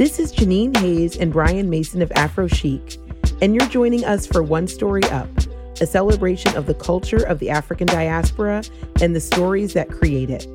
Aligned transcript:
This 0.00 0.18
is 0.18 0.32
Jeanine 0.32 0.74
Hays 0.78 1.18
and 1.18 1.30
Bryan 1.30 1.68
Mason 1.68 2.00
of 2.00 2.08
AphroChic, 2.16 2.96
and 3.42 3.54
you're 3.54 3.68
joining 3.68 4.02
us 4.06 4.26
for 4.26 4.42
One 4.42 4.66
Story 4.66 5.02
Up, 5.10 5.28
a 5.78 5.84
celebration 5.84 6.56
of 6.56 6.64
the 6.64 6.72
culture 6.72 7.22
of 7.22 7.38
the 7.38 7.50
African 7.50 7.86
diaspora 7.86 8.62
and 9.02 9.14
the 9.14 9.20
stories 9.20 9.74
that 9.74 9.90
create 9.90 10.30
it. 10.30 10.46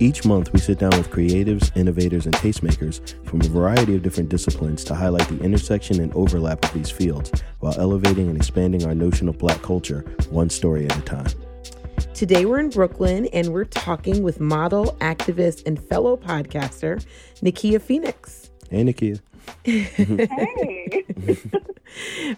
Each 0.00 0.24
month, 0.24 0.52
we 0.52 0.58
sit 0.58 0.80
down 0.80 0.90
with 0.90 1.08
creatives, 1.12 1.70
innovators, 1.76 2.26
and 2.26 2.34
tastemakers 2.34 3.14
from 3.24 3.42
a 3.42 3.44
variety 3.44 3.94
of 3.94 4.02
different 4.02 4.28
disciplines 4.28 4.82
to 4.86 4.96
highlight 4.96 5.28
the 5.28 5.38
intersection 5.38 6.00
and 6.00 6.12
overlap 6.14 6.64
of 6.64 6.72
these 6.72 6.90
fields 6.90 7.30
while 7.60 7.78
elevating 7.78 8.26
and 8.26 8.36
expanding 8.36 8.84
our 8.86 8.94
notion 8.96 9.28
of 9.28 9.38
black 9.38 9.62
culture 9.62 10.00
one 10.30 10.50
story 10.50 10.86
at 10.86 10.98
a 10.98 11.02
time. 11.02 11.30
Today, 12.12 12.44
we're 12.44 12.58
in 12.58 12.70
Brooklyn 12.70 13.26
and 13.26 13.52
we're 13.52 13.66
talking 13.66 14.24
with 14.24 14.40
model, 14.40 14.96
activist, 15.00 15.64
and 15.64 15.80
fellow 15.80 16.16
podcaster, 16.16 17.06
Nikia 17.40 17.80
Phoenix. 17.80 18.50
Hey, 18.70 18.82
Nikia. 18.84 19.20
hey. 19.64 21.04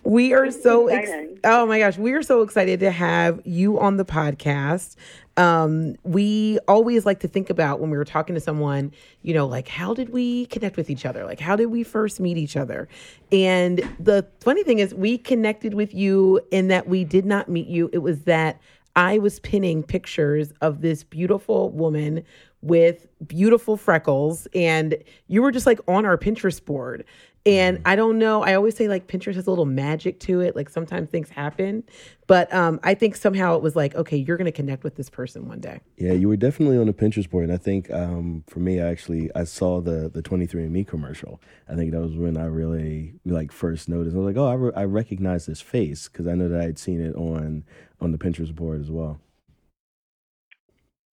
we 0.02 0.32
are 0.34 0.50
so 0.50 0.88
ex- 0.88 1.38
oh 1.44 1.64
my 1.64 1.78
gosh 1.78 1.96
we 1.96 2.12
are 2.12 2.22
so 2.22 2.42
excited 2.42 2.80
to 2.80 2.90
have 2.90 3.40
you 3.44 3.78
on 3.78 3.96
the 3.96 4.04
podcast. 4.04 4.96
Um, 5.36 5.96
we 6.02 6.58
always 6.66 7.06
like 7.06 7.20
to 7.20 7.28
think 7.28 7.48
about 7.50 7.78
when 7.78 7.90
we 7.90 7.96
were 7.96 8.04
talking 8.04 8.34
to 8.34 8.40
someone 8.40 8.92
you 9.22 9.34
know 9.34 9.46
like 9.46 9.68
how 9.68 9.94
did 9.94 10.10
we 10.10 10.46
connect 10.46 10.76
with 10.76 10.90
each 10.90 11.06
other? 11.06 11.24
Like 11.24 11.40
how 11.40 11.54
did 11.54 11.66
we 11.66 11.84
first 11.84 12.18
meet 12.18 12.36
each 12.36 12.56
other? 12.56 12.88
And 13.30 13.88
the 14.00 14.26
funny 14.40 14.64
thing 14.64 14.80
is 14.80 14.94
we 14.94 15.16
connected 15.18 15.74
with 15.74 15.94
you 15.94 16.40
in 16.50 16.68
that 16.68 16.88
we 16.88 17.04
did 17.04 17.24
not 17.24 17.48
meet 17.48 17.68
you. 17.68 17.88
It 17.92 17.98
was 17.98 18.22
that 18.22 18.60
I 18.96 19.18
was 19.18 19.40
pinning 19.40 19.82
pictures 19.82 20.52
of 20.62 20.80
this 20.80 21.04
beautiful 21.04 21.70
woman 21.70 22.24
with 22.62 23.06
beautiful 23.26 23.76
freckles 23.76 24.46
and 24.54 24.96
you 25.28 25.42
were 25.42 25.52
just 25.52 25.66
like 25.66 25.80
on 25.86 26.04
our 26.04 26.18
Pinterest 26.18 26.64
board. 26.64 27.04
And 27.44 27.80
I 27.84 27.94
don't 27.94 28.18
know, 28.18 28.42
I 28.42 28.54
always 28.54 28.76
say 28.76 28.88
like 28.88 29.06
Pinterest 29.06 29.36
has 29.36 29.46
a 29.46 29.50
little 29.50 29.66
magic 29.66 30.18
to 30.20 30.40
it. 30.40 30.56
Like 30.56 30.68
sometimes 30.68 31.10
things 31.10 31.28
happen, 31.28 31.84
but 32.26 32.52
um, 32.52 32.80
I 32.82 32.94
think 32.94 33.14
somehow 33.14 33.54
it 33.54 33.62
was 33.62 33.76
like, 33.76 33.94
okay, 33.94 34.16
you're 34.16 34.36
going 34.36 34.46
to 34.46 34.52
connect 34.52 34.82
with 34.82 34.96
this 34.96 35.08
person 35.08 35.46
one 35.46 35.60
day. 35.60 35.80
Yeah, 35.96 36.12
you 36.12 36.26
were 36.26 36.36
definitely 36.36 36.76
on 36.76 36.88
the 36.88 36.92
Pinterest 36.92 37.30
board. 37.30 37.44
And 37.44 37.52
I 37.52 37.56
think 37.56 37.88
um, 37.92 38.42
for 38.48 38.58
me, 38.58 38.80
I 38.80 38.88
actually, 38.88 39.30
I 39.36 39.44
saw 39.44 39.80
the, 39.80 40.10
the 40.12 40.24
23andMe 40.24 40.88
commercial. 40.88 41.40
I 41.68 41.76
think 41.76 41.92
that 41.92 42.00
was 42.00 42.16
when 42.16 42.36
I 42.36 42.46
really 42.46 43.14
like 43.24 43.52
first 43.52 43.88
noticed. 43.88 44.16
I 44.16 44.18
was 44.18 44.26
like, 44.26 44.42
oh, 44.42 44.48
I, 44.48 44.54
re- 44.54 44.72
I 44.74 44.82
recognize 44.82 45.46
this 45.46 45.60
face 45.60 46.08
because 46.08 46.26
I 46.26 46.34
know 46.34 46.48
that 46.48 46.60
I 46.60 46.64
had 46.64 46.80
seen 46.80 47.00
it 47.00 47.14
on, 47.14 47.62
on 48.00 48.10
the 48.10 48.18
Pinterest 48.18 48.52
board 48.52 48.80
as 48.80 48.90
well. 48.90 49.20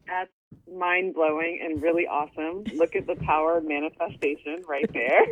That's 0.08 0.32
mind 0.72 1.14
blowing 1.14 1.60
and 1.64 1.82
really 1.82 2.06
awesome. 2.08 2.64
Look 2.76 2.96
at 2.96 3.08
the 3.08 3.16
power 3.16 3.58
of 3.58 3.66
manifestation 3.66 4.64
right 4.68 4.90
there. 4.94 5.26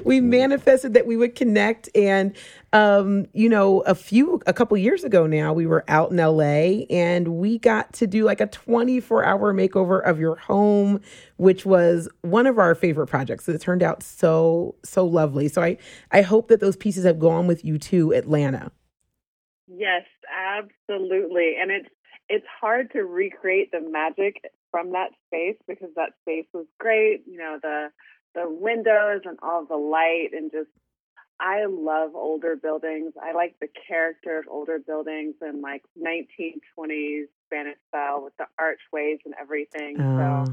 we 0.04 0.20
manifested 0.20 0.94
that 0.94 1.06
we 1.06 1.16
would 1.16 1.34
connect 1.34 1.88
and 1.94 2.36
um, 2.72 3.26
you 3.32 3.48
know 3.48 3.80
a 3.80 3.94
few 3.94 4.40
a 4.46 4.52
couple 4.52 4.76
years 4.76 5.04
ago 5.04 5.26
now 5.26 5.52
we 5.52 5.66
were 5.66 5.84
out 5.88 6.10
in 6.10 6.16
LA 6.16 6.84
and 6.90 7.28
we 7.28 7.58
got 7.58 7.92
to 7.94 8.06
do 8.06 8.24
like 8.24 8.40
a 8.40 8.46
24 8.46 9.24
hour 9.24 9.54
makeover 9.54 10.04
of 10.04 10.18
your 10.18 10.36
home 10.36 11.00
which 11.36 11.64
was 11.64 12.08
one 12.22 12.46
of 12.46 12.58
our 12.58 12.74
favorite 12.74 13.06
projects 13.06 13.48
it 13.48 13.60
turned 13.60 13.82
out 13.82 14.02
so 14.02 14.74
so 14.84 15.04
lovely 15.04 15.48
so 15.48 15.62
I 15.62 15.78
I 16.10 16.22
hope 16.22 16.48
that 16.48 16.60
those 16.60 16.76
pieces 16.76 17.04
have 17.04 17.18
gone 17.18 17.46
with 17.46 17.64
you 17.64 17.78
to 17.78 18.12
Atlanta 18.12 18.72
Yes, 19.68 20.04
absolutely. 20.30 21.54
And 21.60 21.70
it's 21.70 21.88
it's 22.28 22.46
hard 22.60 22.92
to 22.92 23.02
recreate 23.02 23.70
the 23.72 23.80
magic 23.80 24.42
from 24.70 24.92
that 24.92 25.10
space 25.26 25.56
because 25.68 25.90
that 25.96 26.10
space 26.22 26.46
was 26.52 26.66
great. 26.78 27.22
You 27.26 27.38
know, 27.38 27.58
the 27.62 27.88
the 28.34 28.44
windows 28.48 29.22
and 29.24 29.38
all 29.42 29.64
the 29.64 29.76
light 29.76 30.28
and 30.32 30.50
just 30.50 30.68
I 31.38 31.66
love 31.68 32.14
older 32.14 32.56
buildings. 32.56 33.12
I 33.22 33.32
like 33.32 33.56
the 33.60 33.68
character 33.88 34.38
of 34.38 34.46
older 34.50 34.78
buildings 34.78 35.34
and 35.40 35.60
like 35.60 35.82
1920s 35.98 37.24
Spanish 37.46 37.76
style 37.88 38.24
with 38.24 38.36
the 38.38 38.46
archways 38.58 39.18
and 39.24 39.34
everything. 39.40 39.96
So, 39.98 40.44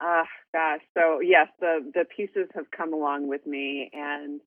ah, 0.00 0.20
uh, 0.20 0.24
gosh. 0.52 0.80
So 0.96 1.20
yes, 1.20 1.48
the 1.60 1.90
the 1.94 2.04
pieces 2.04 2.48
have 2.54 2.70
come 2.70 2.92
along 2.92 3.28
with 3.28 3.46
me, 3.46 3.90
and 3.92 4.40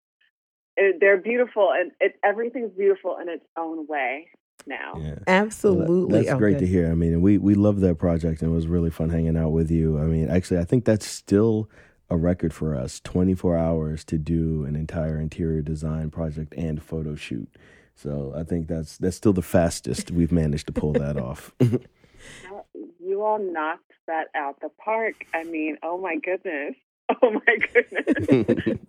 it, 0.78 0.98
they're 1.00 1.18
beautiful, 1.18 1.72
and 1.72 1.92
it 2.00 2.16
everything's 2.24 2.72
beautiful 2.72 3.18
in 3.22 3.30
its 3.30 3.46
own 3.58 3.88
way 3.88 4.28
now. 4.66 4.94
Yeah. 4.98 5.16
Absolutely. 5.28 6.14
Well, 6.14 6.24
that's 6.24 6.34
oh, 6.34 6.38
great 6.38 6.60
to 6.60 6.68
hear. 6.68 6.92
I 6.92 6.96
mean, 6.96 7.22
we 7.22 7.38
we 7.38 7.56
love 7.56 7.80
that 7.82 7.98
project 7.98 8.42
and 8.42 8.52
it 8.52 8.56
was 8.56 8.68
really 8.68 8.90
fun 8.90 9.10
hanging 9.10 9.38
out 9.38 9.52
with 9.52 9.72
you. 9.72 10.00
I 10.00 10.04
mean, 10.04 10.30
actually, 10.30 10.60
I 10.60 10.66
think 10.66 10.86
that's 10.86 11.06
still 11.06 11.70
a 12.10 12.18
record 12.18 12.54
for 12.54 12.76
us 12.76 13.00
24 13.00 13.58
hours 13.58 14.04
to 14.06 14.18
do 14.18 14.66
an 14.66 14.76
entire 14.76 15.20
interior 15.20 15.62
design 15.62 16.12
project 16.12 16.54
and 16.56 16.82
photo 16.82 17.16
shoot. 17.16 17.50
So 17.96 18.34
I 18.36 18.44
think 18.44 18.68
that's 18.68 18.98
that's 18.98 19.18
still 19.18 19.34
the 19.34 19.42
fastest 19.42 20.12
we've 20.12 20.32
managed 20.32 20.68
to 20.68 20.74
pull 20.74 20.94
that 20.94 21.18
off. 21.18 21.54
you 23.00 23.24
all 23.24 23.40
knocked 23.40 23.94
that 24.08 24.28
out 24.36 24.60
the 24.62 24.70
park. 24.70 25.26
I 25.34 25.44
mean, 25.44 25.78
oh 25.84 25.98
my 25.98 26.18
goodness. 26.18 26.76
Oh 27.24 27.32
my 27.32 27.58
goodness. 27.74 28.80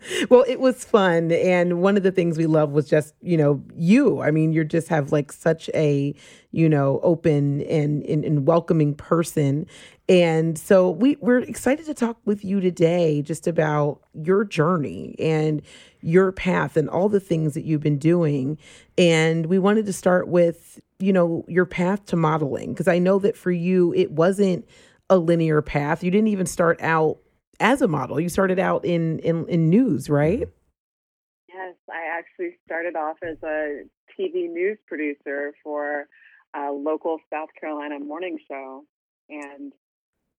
well, 0.30 0.44
it 0.48 0.58
was 0.58 0.84
fun. 0.84 1.30
And 1.30 1.80
one 1.80 1.96
of 1.96 2.02
the 2.02 2.10
things 2.10 2.36
we 2.36 2.46
love 2.46 2.70
was 2.70 2.88
just, 2.88 3.14
you 3.22 3.36
know, 3.36 3.62
you. 3.76 4.20
I 4.20 4.32
mean, 4.32 4.52
you 4.52 4.64
just 4.64 4.88
have 4.88 5.12
like 5.12 5.30
such 5.30 5.70
a, 5.74 6.12
you 6.50 6.68
know, 6.68 6.98
open 7.04 7.62
and, 7.62 8.02
and, 8.04 8.24
and 8.24 8.46
welcoming 8.46 8.94
person. 8.94 9.66
And 10.08 10.58
so 10.58 10.90
we, 10.90 11.16
we're 11.20 11.38
excited 11.38 11.86
to 11.86 11.94
talk 11.94 12.18
with 12.24 12.44
you 12.44 12.60
today 12.60 13.22
just 13.22 13.46
about 13.46 14.00
your 14.12 14.44
journey 14.44 15.14
and 15.20 15.62
your 16.00 16.32
path 16.32 16.76
and 16.76 16.88
all 16.88 17.08
the 17.08 17.20
things 17.20 17.54
that 17.54 17.64
you've 17.64 17.82
been 17.82 17.98
doing. 17.98 18.58
And 18.96 19.46
we 19.46 19.60
wanted 19.60 19.86
to 19.86 19.92
start 19.92 20.26
with, 20.26 20.80
you 20.98 21.12
know, 21.12 21.44
your 21.46 21.66
path 21.66 22.06
to 22.06 22.16
modeling, 22.16 22.72
because 22.72 22.88
I 22.88 22.98
know 22.98 23.20
that 23.20 23.36
for 23.36 23.52
you, 23.52 23.92
it 23.94 24.10
wasn't 24.10 24.66
a 25.10 25.16
linear 25.16 25.62
path. 25.62 26.02
You 26.02 26.10
didn't 26.10 26.28
even 26.28 26.46
start 26.46 26.80
out 26.82 27.18
as 27.60 27.82
a 27.82 27.88
model. 27.88 28.20
You 28.20 28.28
started 28.28 28.58
out 28.58 28.84
in, 28.84 29.18
in, 29.20 29.46
in 29.48 29.68
news, 29.68 30.08
right? 30.08 30.48
Yes, 31.48 31.74
I 31.90 32.18
actually 32.18 32.56
started 32.64 32.96
off 32.96 33.16
as 33.22 33.36
a 33.42 33.82
TV 34.18 34.50
news 34.50 34.78
producer 34.86 35.52
for 35.62 36.06
a 36.54 36.70
local 36.72 37.18
South 37.32 37.48
Carolina 37.60 37.98
morning 37.98 38.38
show. 38.48 38.84
And 39.28 39.72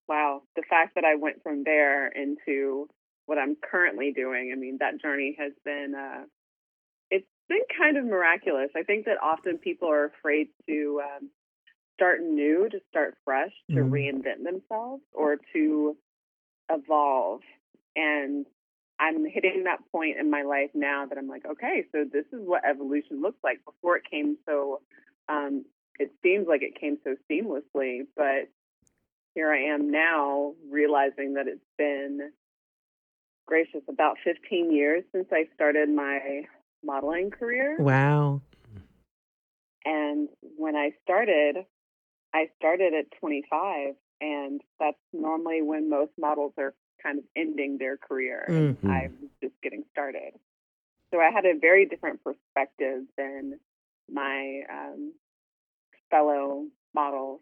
wow, 0.08 0.42
the 0.56 0.64
fact 0.70 0.96
that 0.96 1.06
I 1.06 1.16
went 1.16 1.44
from 1.44 1.64
there 1.64 2.08
into 2.08 2.88
what 3.26 3.38
I'm 3.38 3.56
currently 3.56 4.12
doing, 4.12 4.52
I 4.52 4.60
mean, 4.60 4.78
that 4.80 5.02
journey 5.02 5.36
has 5.40 5.52
been, 5.64 5.94
uh, 5.96 6.24
it's 7.12 7.28
been 7.48 7.62
kind 7.78 7.98
of 7.98 8.06
miraculous. 8.06 8.70
I 8.76 8.84
think 8.84 9.06
that 9.06 9.18
often 9.22 9.60
people 9.60 9.90
are 9.90 10.06
afraid 10.06 10.48
to 10.68 11.02
um, 11.04 11.30
start 11.96 12.22
new, 12.22 12.68
to 12.72 12.80
start 12.90 13.16
fresh, 13.24 13.52
to 13.70 13.76
mm-hmm. 13.76 13.94
reinvent 13.94 14.44
themselves, 14.44 15.04
or 15.14 15.38
to 15.54 15.96
evolve. 16.70 17.42
And 17.96 18.46
I'm 19.00 19.26
hitting 19.26 19.64
that 19.64 19.80
point 19.92 20.18
in 20.20 20.30
my 20.30 20.44
life 20.44 20.72
now 20.74 21.06
that 21.06 21.18
I'm 21.18 21.28
like, 21.28 21.46
okay, 21.46 21.86
so 21.92 22.06
this 22.12 22.26
is 22.34 22.42
what 22.46 22.66
evolution 22.66 23.22
looks 23.22 23.40
like. 23.44 23.64
Before 23.66 23.98
it 23.98 24.04
came 24.10 24.38
so, 24.48 24.82
um, 25.30 25.66
it 26.00 26.12
seems 26.24 26.48
like 26.48 26.62
it 26.62 26.80
came 26.80 26.98
so 27.04 27.16
seamlessly, 27.30 28.02
but 28.16 28.50
here 29.36 29.52
I 29.52 29.74
am 29.74 29.92
now 29.92 30.54
realizing 30.70 31.36
that 31.36 31.48
it's 31.48 31.60
been 31.78 32.32
gracious 33.46 33.82
about 33.90 34.18
15 34.24 34.72
years 34.74 35.04
since 35.14 35.28
I 35.32 35.46
started 35.56 35.90
my 35.90 36.44
modeling 36.84 37.32
career. 37.32 37.78
Wow. 37.80 38.42
And 39.86 40.30
when 40.58 40.76
I 40.76 40.92
started, 41.04 41.58
I 42.34 42.50
started 42.58 42.94
at 42.94 43.06
25 43.20 43.96
and 44.22 44.62
that's 44.80 44.98
normally 45.14 45.62
when 45.62 45.90
most 45.90 46.12
models 46.18 46.54
are 46.58 46.74
kind 47.02 47.20
of 47.20 47.26
ending 47.36 47.78
their 47.78 47.98
career. 47.98 48.46
Mm-hmm. 48.50 48.90
I 48.90 49.10
was 49.22 49.30
just 49.42 49.54
getting 49.64 49.84
started, 49.92 50.34
so 51.12 51.20
I 51.20 51.32
had 51.32 51.46
a 51.46 51.58
very 51.60 51.86
different 51.86 52.24
perspective 52.24 53.04
than 53.18 53.60
my 54.12 54.62
um, 54.72 55.14
fellow 56.10 56.66
models, 56.94 57.42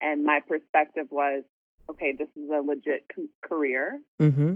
and 0.00 0.24
my 0.24 0.40
perspective 0.46 1.06
was, 1.10 1.44
okay, 1.90 2.14
this 2.18 2.28
is 2.36 2.50
a 2.50 2.60
legit 2.60 3.04
career, 3.42 4.00
mm-hmm. 4.20 4.54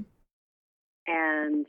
and 1.07 1.67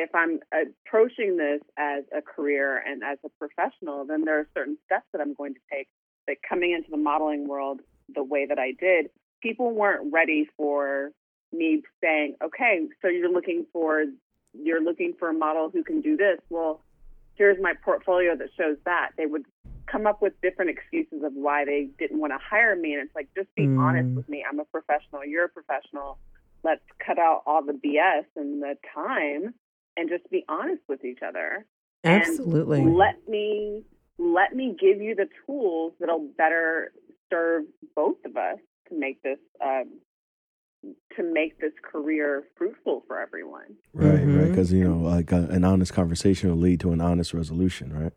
if 0.00 0.14
I'm 0.14 0.38
approaching 0.52 1.36
this 1.36 1.60
as 1.76 2.04
a 2.16 2.22
career 2.22 2.80
and 2.86 3.02
as 3.02 3.18
a 3.24 3.28
professional, 3.30 4.06
then 4.06 4.24
there 4.24 4.38
are 4.38 4.48
certain 4.56 4.78
steps 4.86 5.06
that 5.12 5.20
I'm 5.20 5.34
going 5.34 5.54
to 5.54 5.60
take. 5.72 5.88
That 6.28 6.36
coming 6.48 6.72
into 6.72 6.90
the 6.90 6.98
modeling 6.98 7.48
world, 7.48 7.80
the 8.14 8.22
way 8.22 8.46
that 8.46 8.58
I 8.58 8.72
did, 8.72 9.10
people 9.42 9.72
weren't 9.72 10.12
ready 10.12 10.48
for 10.56 11.12
me 11.52 11.82
saying, 12.02 12.36
okay, 12.42 12.86
so 13.02 13.08
you're 13.08 13.32
looking 13.32 13.66
for 13.72 14.04
you're 14.54 14.82
looking 14.82 15.14
for 15.18 15.28
a 15.28 15.34
model 15.34 15.70
who 15.70 15.84
can 15.84 16.00
do 16.00 16.16
this. 16.16 16.38
Well, 16.48 16.82
here's 17.34 17.60
my 17.60 17.74
portfolio 17.84 18.34
that 18.36 18.48
shows 18.56 18.76
that. 18.84 19.10
They 19.16 19.26
would 19.26 19.44
come 19.86 20.06
up 20.06 20.20
with 20.20 20.32
different 20.42 20.70
excuses 20.70 21.22
of 21.24 21.32
why 21.34 21.64
they 21.64 21.88
didn't 21.98 22.18
want 22.18 22.32
to 22.32 22.38
hire 22.38 22.74
me, 22.74 22.94
and 22.94 23.02
it's 23.02 23.14
like 23.14 23.28
just 23.36 23.54
be 23.54 23.64
mm. 23.64 23.78
honest 23.78 24.16
with 24.16 24.28
me. 24.28 24.44
I'm 24.48 24.58
a 24.58 24.64
professional. 24.64 25.24
You're 25.24 25.44
a 25.44 25.48
professional. 25.48 26.18
let's 26.64 26.82
cut 27.04 27.18
out 27.18 27.42
all 27.46 27.64
the 27.64 27.72
BS 27.72 28.24
and 28.36 28.62
the 28.62 28.76
time 28.94 29.54
and 29.96 30.08
just 30.08 30.28
be 30.30 30.44
honest 30.48 30.82
with 30.88 31.04
each 31.04 31.20
other. 31.26 31.64
Absolutely. 32.04 32.80
And 32.80 32.96
let 32.96 33.28
me 33.28 33.84
let 34.18 34.54
me 34.54 34.76
give 34.78 35.00
you 35.00 35.14
the 35.14 35.28
tools 35.46 35.92
that'll 36.00 36.28
better 36.36 36.92
serve 37.30 37.64
both 37.94 38.16
of 38.24 38.36
us 38.36 38.58
to 38.88 38.98
make 38.98 39.22
this 39.22 39.38
um, 39.64 40.00
to 41.16 41.22
make 41.22 41.60
this 41.60 41.72
career 41.82 42.44
fruitful 42.56 43.02
for 43.06 43.20
everyone. 43.20 43.74
Right, 43.92 44.14
mm-hmm. 44.14 44.38
right. 44.38 44.48
Because 44.48 44.72
you 44.72 44.84
know, 44.84 44.98
like 44.98 45.32
a, 45.32 45.38
uh, 45.38 45.54
an 45.54 45.64
honest 45.64 45.92
conversation 45.92 46.50
will 46.50 46.58
lead 46.58 46.80
to 46.80 46.92
an 46.92 47.00
honest 47.00 47.34
resolution, 47.34 47.92
right? 47.92 48.12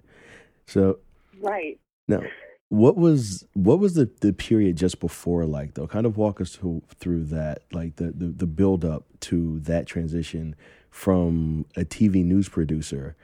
So, 0.68 1.00
right 1.42 1.80
now, 2.08 2.22
what 2.70 2.96
was 2.96 3.46
what 3.54 3.80
was 3.80 3.96
the, 3.96 4.10
the 4.22 4.34
period 4.34 4.78
just 4.78 5.00
before 5.00 5.46
like 5.46 5.74
though? 5.74 5.88
Kind 5.88 6.06
of 6.06 6.18
walk 6.18 6.40
us 6.40 6.56
through, 6.56 6.84
through 6.96 7.26
that, 7.26 7.64
like 7.72 7.96
the, 7.96 8.12
the 8.12 8.28
the 8.28 8.48
build 8.48 8.86
up 8.86 9.06
to 9.22 9.60
that 9.62 9.88
transition 9.88 10.56
from 10.90 11.66
a 11.76 11.82
TV 11.82 12.24
news 12.24 12.48
producer, 12.48 13.16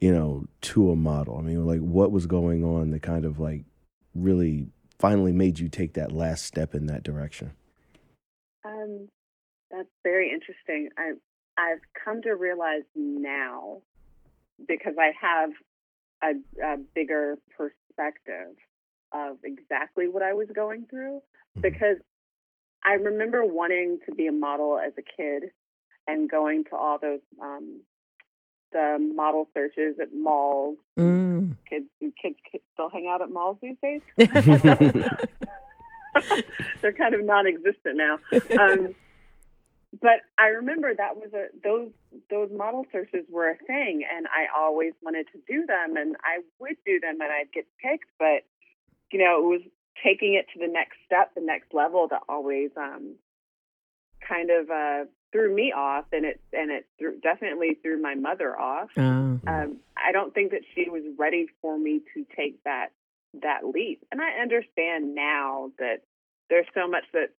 you 0.00 0.12
know, 0.12 0.46
to 0.60 0.90
a 0.90 0.96
model. 0.96 1.36
I 1.38 1.42
mean, 1.42 1.66
like 1.66 1.80
what 1.80 2.12
was 2.12 2.26
going 2.26 2.64
on 2.64 2.90
that 2.90 3.02
kind 3.02 3.24
of 3.24 3.40
like 3.40 3.64
really 4.14 4.68
finally 4.98 5.32
made 5.32 5.58
you 5.58 5.68
take 5.68 5.94
that 5.94 6.12
last 6.12 6.44
step 6.44 6.74
in 6.74 6.86
that 6.86 7.02
direction? 7.02 7.52
Um, 8.64 9.08
that's 9.70 9.88
very 10.02 10.30
interesting. 10.30 10.88
I 10.96 11.12
I've 11.56 11.80
come 12.04 12.22
to 12.22 12.32
realize 12.32 12.82
now 12.94 13.82
because 14.66 14.94
I 14.98 15.12
have 15.20 15.50
a, 16.22 16.64
a 16.64 16.76
bigger 16.94 17.38
perspective 17.56 18.56
of 19.12 19.38
exactly 19.44 20.08
what 20.08 20.22
I 20.22 20.32
was 20.32 20.48
going 20.54 20.86
through. 20.90 21.20
Mm-hmm. 21.56 21.60
Because 21.60 21.96
I 22.84 22.94
remember 22.94 23.44
wanting 23.44 23.98
to 24.06 24.14
be 24.14 24.26
a 24.26 24.32
model 24.32 24.78
as 24.78 24.92
a 24.98 25.02
kid 25.02 25.50
and 26.06 26.28
going 26.28 26.64
to 26.64 26.76
all 26.76 26.98
those 27.00 27.20
um, 27.40 27.80
the 28.74 28.98
model 29.14 29.48
searches 29.54 29.96
at 30.00 30.14
malls. 30.14 30.76
Mm. 30.98 31.56
Kids, 31.70 31.86
kids 32.20 32.36
still 32.74 32.90
hang 32.90 33.08
out 33.08 33.22
at 33.22 33.30
malls 33.30 33.56
these 33.62 33.76
days. 33.82 34.02
They're 36.82 36.92
kind 36.92 37.14
of 37.14 37.24
non-existent 37.24 37.96
now. 37.96 38.18
Um, 38.60 38.94
but 40.00 40.20
I 40.38 40.48
remember 40.48 40.94
that 40.94 41.16
was 41.16 41.32
a 41.32 41.46
those 41.62 41.90
those 42.30 42.50
model 42.52 42.84
searches 42.92 43.24
were 43.30 43.48
a 43.48 43.56
thing, 43.56 44.04
and 44.14 44.26
I 44.26 44.46
always 44.58 44.92
wanted 45.02 45.26
to 45.32 45.38
do 45.48 45.64
them, 45.66 45.96
and 45.96 46.16
I 46.24 46.42
would 46.58 46.76
do 46.84 47.00
them, 47.00 47.20
and 47.20 47.30
I'd 47.30 47.52
get 47.52 47.66
picked. 47.80 48.10
But 48.18 48.44
you 49.12 49.20
know, 49.20 49.38
it 49.38 49.46
was 49.46 49.60
taking 50.02 50.34
it 50.34 50.46
to 50.52 50.58
the 50.58 50.72
next 50.72 50.96
step, 51.06 51.32
the 51.34 51.40
next 51.40 51.72
level, 51.72 52.08
that 52.08 52.22
always 52.28 52.70
um, 52.76 53.14
kind 54.26 54.50
of 54.50 54.68
uh, 54.70 55.04
threw 55.34 55.52
me 55.52 55.72
off, 55.76 56.04
and 56.12 56.24
it 56.24 56.40
and 56.52 56.70
it 56.70 56.86
threw, 56.98 57.18
definitely 57.18 57.76
threw 57.82 58.00
my 58.00 58.14
mother 58.14 58.58
off. 58.58 58.90
Oh. 58.96 59.02
Um, 59.02 59.76
I 59.96 60.12
don't 60.12 60.32
think 60.32 60.52
that 60.52 60.60
she 60.74 60.88
was 60.88 61.02
ready 61.18 61.48
for 61.60 61.76
me 61.76 62.00
to 62.14 62.24
take 62.36 62.62
that 62.64 62.90
that 63.42 63.66
leap, 63.66 64.04
and 64.12 64.20
I 64.22 64.40
understand 64.40 65.14
now 65.14 65.72
that 65.78 66.02
there's 66.48 66.66
so 66.72 66.88
much 66.88 67.04
that 67.12 67.30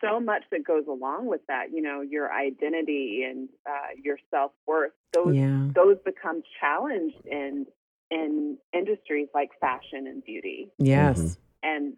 so 0.00 0.20
much 0.20 0.44
that 0.52 0.64
goes 0.64 0.84
along 0.88 1.26
with 1.26 1.40
that. 1.48 1.72
You 1.72 1.82
know, 1.82 2.02
your 2.02 2.32
identity 2.32 3.26
and 3.28 3.48
uh, 3.68 3.94
your 4.00 4.18
self 4.30 4.52
worth. 4.66 4.92
Those 5.12 5.34
yeah. 5.34 5.66
those 5.74 5.96
become 6.04 6.42
challenged 6.60 7.26
in 7.26 7.66
in 8.12 8.58
industries 8.72 9.28
like 9.34 9.50
fashion 9.60 10.06
and 10.06 10.24
beauty. 10.24 10.68
Yes, 10.78 11.18
mm-hmm. 11.18 11.34
and 11.64 11.96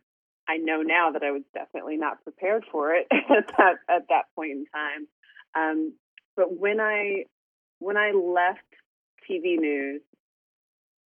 I 0.48 0.56
know 0.56 0.80
now 0.80 1.10
that 1.12 1.22
I 1.22 1.30
was 1.30 1.42
definitely 1.54 1.98
not 1.98 2.22
prepared 2.24 2.64
for 2.72 2.94
it 2.94 3.06
at 3.12 3.48
that 3.58 3.74
at 3.88 4.08
that 4.08 4.24
point 4.34 4.52
in 4.52 4.64
time. 4.72 5.06
Um, 5.54 5.94
but 6.36 6.58
when 6.58 6.80
I 6.80 7.24
when 7.78 7.96
I 7.96 8.12
left 8.12 8.60
TV 9.28 9.58
news, 9.58 10.00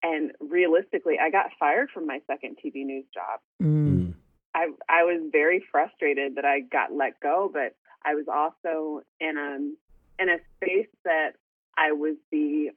and 0.02 0.32
realistically, 0.41 1.19
I 1.20 1.31
got 1.31 1.46
fired 1.58 1.91
from 1.93 2.06
my 2.06 2.20
second 2.26 2.58
TV 2.64 2.85
news 2.85 3.06
job. 3.12 3.41
Mm. 3.62 4.14
I 4.55 4.69
I 4.88 5.05
was 5.05 5.23
very 5.32 5.64
frustrated 5.70 6.37
that 6.37 6.44
I 6.44 6.61
got 6.61 6.93
let 6.93 7.19
go, 7.20 7.50
but 7.52 7.75
I 8.05 8.14
was 8.14 8.26
also 8.29 9.02
in 9.20 9.37
a 9.38 10.23
in 10.23 10.29
a 10.29 10.38
space 10.56 10.88
that 11.05 11.32
I 11.76 11.93
was 11.93 12.17
the 12.31 12.70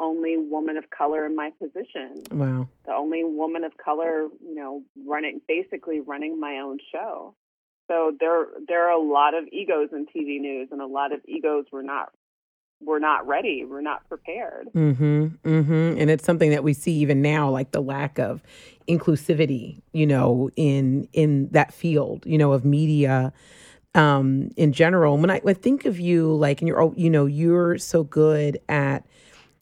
only 0.00 0.36
woman 0.36 0.76
of 0.76 0.88
color 0.90 1.26
in 1.26 1.34
my 1.34 1.50
position. 1.60 2.22
Wow. 2.30 2.68
The 2.86 2.92
only 2.92 3.24
woman 3.24 3.64
of 3.64 3.76
color, 3.76 4.28
you 4.40 4.54
know, 4.54 4.82
running 5.06 5.40
basically 5.48 6.00
running 6.00 6.38
my 6.38 6.58
own 6.58 6.78
show. 6.92 7.34
So 7.88 8.12
there 8.20 8.46
there 8.66 8.86
are 8.86 8.92
a 8.92 9.02
lot 9.02 9.34
of 9.34 9.44
egos 9.50 9.88
in 9.92 10.06
TV 10.06 10.40
news 10.40 10.68
and 10.70 10.80
a 10.80 10.86
lot 10.86 11.12
of 11.12 11.20
egos 11.26 11.64
were 11.72 11.82
not 11.82 12.10
we're 12.80 12.98
not 13.00 13.26
ready 13.26 13.64
we're 13.64 13.80
not 13.80 14.06
prepared. 14.08 14.68
Mm-hmm 14.74 15.26
mm-hmm. 15.48 15.98
And 15.98 16.10
it's 16.10 16.24
something 16.24 16.50
that 16.50 16.62
we 16.62 16.74
see 16.74 16.92
even 16.92 17.22
now 17.22 17.50
like 17.50 17.72
the 17.72 17.80
lack 17.80 18.18
of 18.18 18.42
inclusivity 18.86 19.82
you 19.92 20.06
know 20.06 20.50
in 20.56 21.08
in 21.12 21.48
that 21.50 21.74
field 21.74 22.24
you 22.24 22.38
know 22.38 22.52
of 22.52 22.64
media 22.64 23.32
um 23.94 24.50
in 24.56 24.72
general. 24.72 25.16
When 25.16 25.30
i, 25.30 25.40
when 25.40 25.56
I 25.56 25.58
think 25.58 25.86
of 25.86 25.98
you 25.98 26.34
like 26.34 26.60
and 26.60 26.68
you're 26.68 26.80
oh, 26.80 26.94
you 26.96 27.10
know 27.10 27.26
you're 27.26 27.78
so 27.78 28.04
good 28.04 28.60
at 28.68 29.06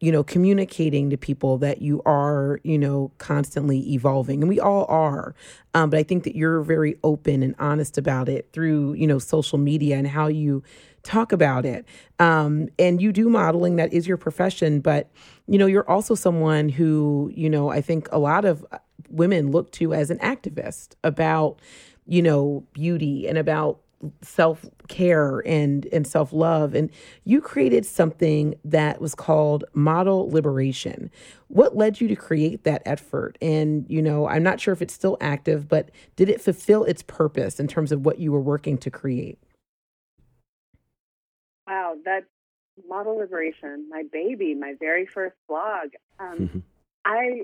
you 0.00 0.12
know 0.12 0.22
communicating 0.22 1.10
to 1.10 1.16
people 1.16 1.58
that 1.58 1.80
you 1.80 2.02
are 2.04 2.60
you 2.62 2.78
know 2.78 3.10
constantly 3.18 3.92
evolving 3.92 4.42
and 4.42 4.48
we 4.48 4.60
all 4.60 4.84
are 4.88 5.34
um, 5.74 5.90
but 5.90 5.98
i 5.98 6.02
think 6.02 6.24
that 6.24 6.36
you're 6.36 6.62
very 6.62 6.96
open 7.02 7.42
and 7.42 7.54
honest 7.58 7.96
about 7.96 8.28
it 8.28 8.48
through 8.52 8.92
you 8.94 9.06
know 9.06 9.18
social 9.18 9.58
media 9.58 9.96
and 9.96 10.06
how 10.06 10.26
you 10.26 10.62
talk 11.06 11.32
about 11.32 11.64
it. 11.64 11.86
Um, 12.18 12.68
and 12.78 13.00
you 13.00 13.12
do 13.12 13.30
modeling, 13.30 13.76
that 13.76 13.92
is 13.92 14.06
your 14.06 14.16
profession, 14.16 14.80
but 14.80 15.08
you 15.46 15.58
know, 15.58 15.66
you're 15.66 15.88
also 15.88 16.14
someone 16.14 16.68
who, 16.68 17.30
you 17.34 17.48
know, 17.48 17.70
I 17.70 17.80
think 17.80 18.08
a 18.10 18.18
lot 18.18 18.44
of 18.44 18.66
women 19.08 19.52
look 19.52 19.70
to 19.72 19.94
as 19.94 20.10
an 20.10 20.18
activist 20.18 20.96
about, 21.04 21.60
you 22.06 22.20
know, 22.20 22.64
beauty 22.72 23.28
and 23.28 23.38
about 23.38 23.80
self 24.20 24.64
care 24.88 25.42
and 25.46 25.86
and 25.86 26.06
self 26.06 26.32
love 26.32 26.74
and 26.74 26.90
you 27.24 27.40
created 27.40 27.86
something 27.86 28.54
that 28.64 29.00
was 29.00 29.14
called 29.14 29.64
model 29.74 30.30
liberation. 30.30 31.10
What 31.48 31.76
led 31.76 32.00
you 32.00 32.08
to 32.08 32.16
create 32.16 32.64
that 32.64 32.82
effort? 32.84 33.38
And 33.40 33.86
you 33.88 34.02
know 34.02 34.28
i'm 34.28 34.42
not 34.42 34.60
sure 34.60 34.72
if 34.72 34.82
it's 34.82 34.94
still 34.94 35.16
active 35.20 35.68
but 35.68 35.90
did 36.16 36.28
it 36.28 36.40
fulfill 36.40 36.84
its 36.84 37.02
purpose 37.02 37.58
in 37.58 37.68
terms 37.68 37.92
of 37.92 38.04
what 38.04 38.18
you 38.18 38.32
were 38.32 38.40
working 38.40 38.78
to 38.78 38.90
create? 38.90 39.38
Wow, 41.66 41.96
that 42.04 42.24
model 42.88 43.16
liberation, 43.16 43.86
my 43.88 44.04
baby, 44.12 44.54
my 44.54 44.74
very 44.78 45.06
first 45.06 45.36
blog. 45.48 45.90
Um, 46.18 46.38
mm-hmm. 46.38 46.58
I 47.04 47.42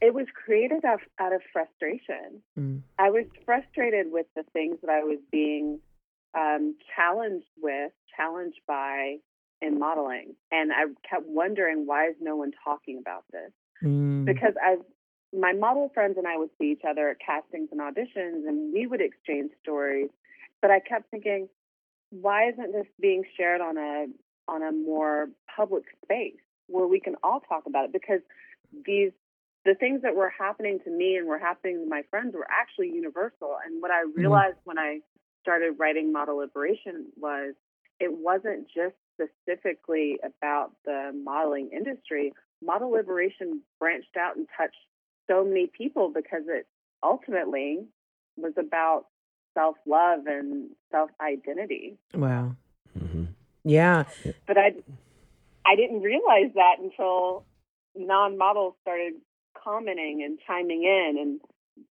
it 0.00 0.14
was 0.14 0.26
created 0.34 0.84
out, 0.84 1.00
out 1.18 1.32
of 1.32 1.40
frustration. 1.52 2.42
Mm. 2.58 2.82
I 2.98 3.10
was 3.10 3.24
frustrated 3.44 4.12
with 4.12 4.26
the 4.34 4.42
things 4.52 4.76
that 4.82 4.90
I 4.90 5.04
was 5.04 5.18
being 5.30 5.80
um, 6.36 6.76
challenged 6.94 7.46
with, 7.60 7.92
challenged 8.16 8.60
by 8.66 9.16
in 9.62 9.78
modeling, 9.78 10.34
and 10.52 10.70
I 10.70 10.84
kept 11.08 11.26
wondering 11.26 11.86
why 11.86 12.08
is 12.08 12.16
no 12.20 12.36
one 12.36 12.52
talking 12.62 12.98
about 12.98 13.24
this? 13.32 13.50
Mm. 13.82 14.26
Because 14.26 14.52
as 14.62 14.78
my 15.32 15.52
model 15.52 15.90
friends 15.94 16.16
and 16.18 16.26
I 16.26 16.36
would 16.36 16.50
see 16.58 16.72
each 16.72 16.82
other 16.88 17.08
at 17.10 17.16
castings 17.24 17.70
and 17.72 17.80
auditions, 17.80 18.46
and 18.46 18.72
we 18.72 18.86
would 18.86 19.00
exchange 19.00 19.50
stories, 19.62 20.10
but 20.60 20.70
I 20.70 20.80
kept 20.80 21.10
thinking, 21.10 21.48
why 22.10 22.48
isn't 22.50 22.72
this 22.72 22.86
being 23.00 23.24
shared 23.36 23.60
on 23.60 23.78
a 23.78 24.06
on 24.48 24.62
a 24.62 24.72
more 24.72 25.28
public 25.54 25.84
space 26.04 26.36
where 26.68 26.86
we 26.86 27.00
can 27.00 27.16
all 27.22 27.40
talk 27.40 27.64
about 27.66 27.86
it? 27.86 27.92
Because 27.92 28.20
these 28.84 29.12
the 29.66 29.74
things 29.74 30.02
that 30.02 30.14
were 30.14 30.32
happening 30.38 30.78
to 30.84 30.90
me 30.90 31.16
and 31.16 31.26
were 31.26 31.38
happening 31.38 31.82
to 31.82 31.88
my 31.88 32.02
friends 32.08 32.34
were 32.34 32.46
actually 32.48 32.88
universal. 32.88 33.56
And 33.64 33.82
what 33.82 33.90
I 33.90 34.04
mm-hmm. 34.04 34.18
realized 34.18 34.56
mm-hmm. 34.58 34.70
when 34.70 34.78
I 34.78 35.00
started 35.42 35.74
writing 35.78 36.12
Model 36.12 36.38
Liberation 36.38 37.06
was 37.16 37.54
it 37.98 38.12
wasn't 38.12 38.68
just 38.68 38.94
specifically 39.14 40.18
about 40.24 40.72
the 40.84 41.12
modeling 41.24 41.70
industry. 41.72 42.32
Model 42.62 42.90
Liberation 42.92 43.62
branched 43.78 44.16
out 44.18 44.36
and 44.36 44.46
touched 44.56 44.76
so 45.28 45.44
many 45.44 45.66
people 45.66 46.12
because 46.14 46.42
it 46.46 46.66
ultimately 47.02 47.86
was 48.36 48.52
about 48.56 49.06
self 49.54 49.76
love 49.86 50.26
and 50.26 50.70
self 50.92 51.10
identity. 51.20 51.98
Wow. 52.14 52.54
Mm-hmm. 52.98 53.24
Yeah. 53.64 54.04
But 54.46 54.58
I, 54.58 54.74
I 55.64 55.74
didn't 55.74 56.02
realize 56.02 56.52
that 56.54 56.76
until 56.80 57.44
non 57.96 58.38
models 58.38 58.74
started 58.82 59.14
commenting 59.66 60.22
and 60.24 60.38
chiming 60.46 60.82
in, 60.84 61.16
and 61.18 61.40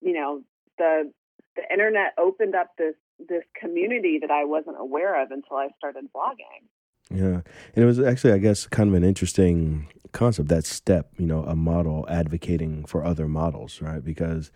you 0.01 0.13
know 0.13 0.43
the 0.79 1.13
the 1.57 1.63
internet 1.73 2.15
opened 2.19 2.55
up 2.55 2.69
this 2.79 2.95
this 3.29 3.45
community 3.59 4.19
that 4.21 4.31
I 4.31 4.45
wasn't 4.45 4.77
aware 4.79 5.23
of 5.23 5.31
until 5.31 5.57
I 5.57 5.69
started 5.79 6.05
blogging. 6.15 6.67
Yeah. 7.13 7.41
And 7.75 7.85
it 7.85 7.85
was 7.85 7.99
actually, 7.99 8.33
I 8.33 8.39
guess, 8.39 8.67
kind 8.67 8.89
of 8.89 8.95
an 8.95 9.05
interesting 9.05 9.89
concept 10.13 10.49
that 10.49 10.65
step, 10.65 11.11
you 11.19 11.27
know, 11.27 11.43
a 11.45 11.57
model 11.57 12.07
advocating 12.09 12.85
for 12.85 13.05
other 13.05 13.27
models, 13.27 13.83
right? 13.83 14.03
Because 14.03 14.51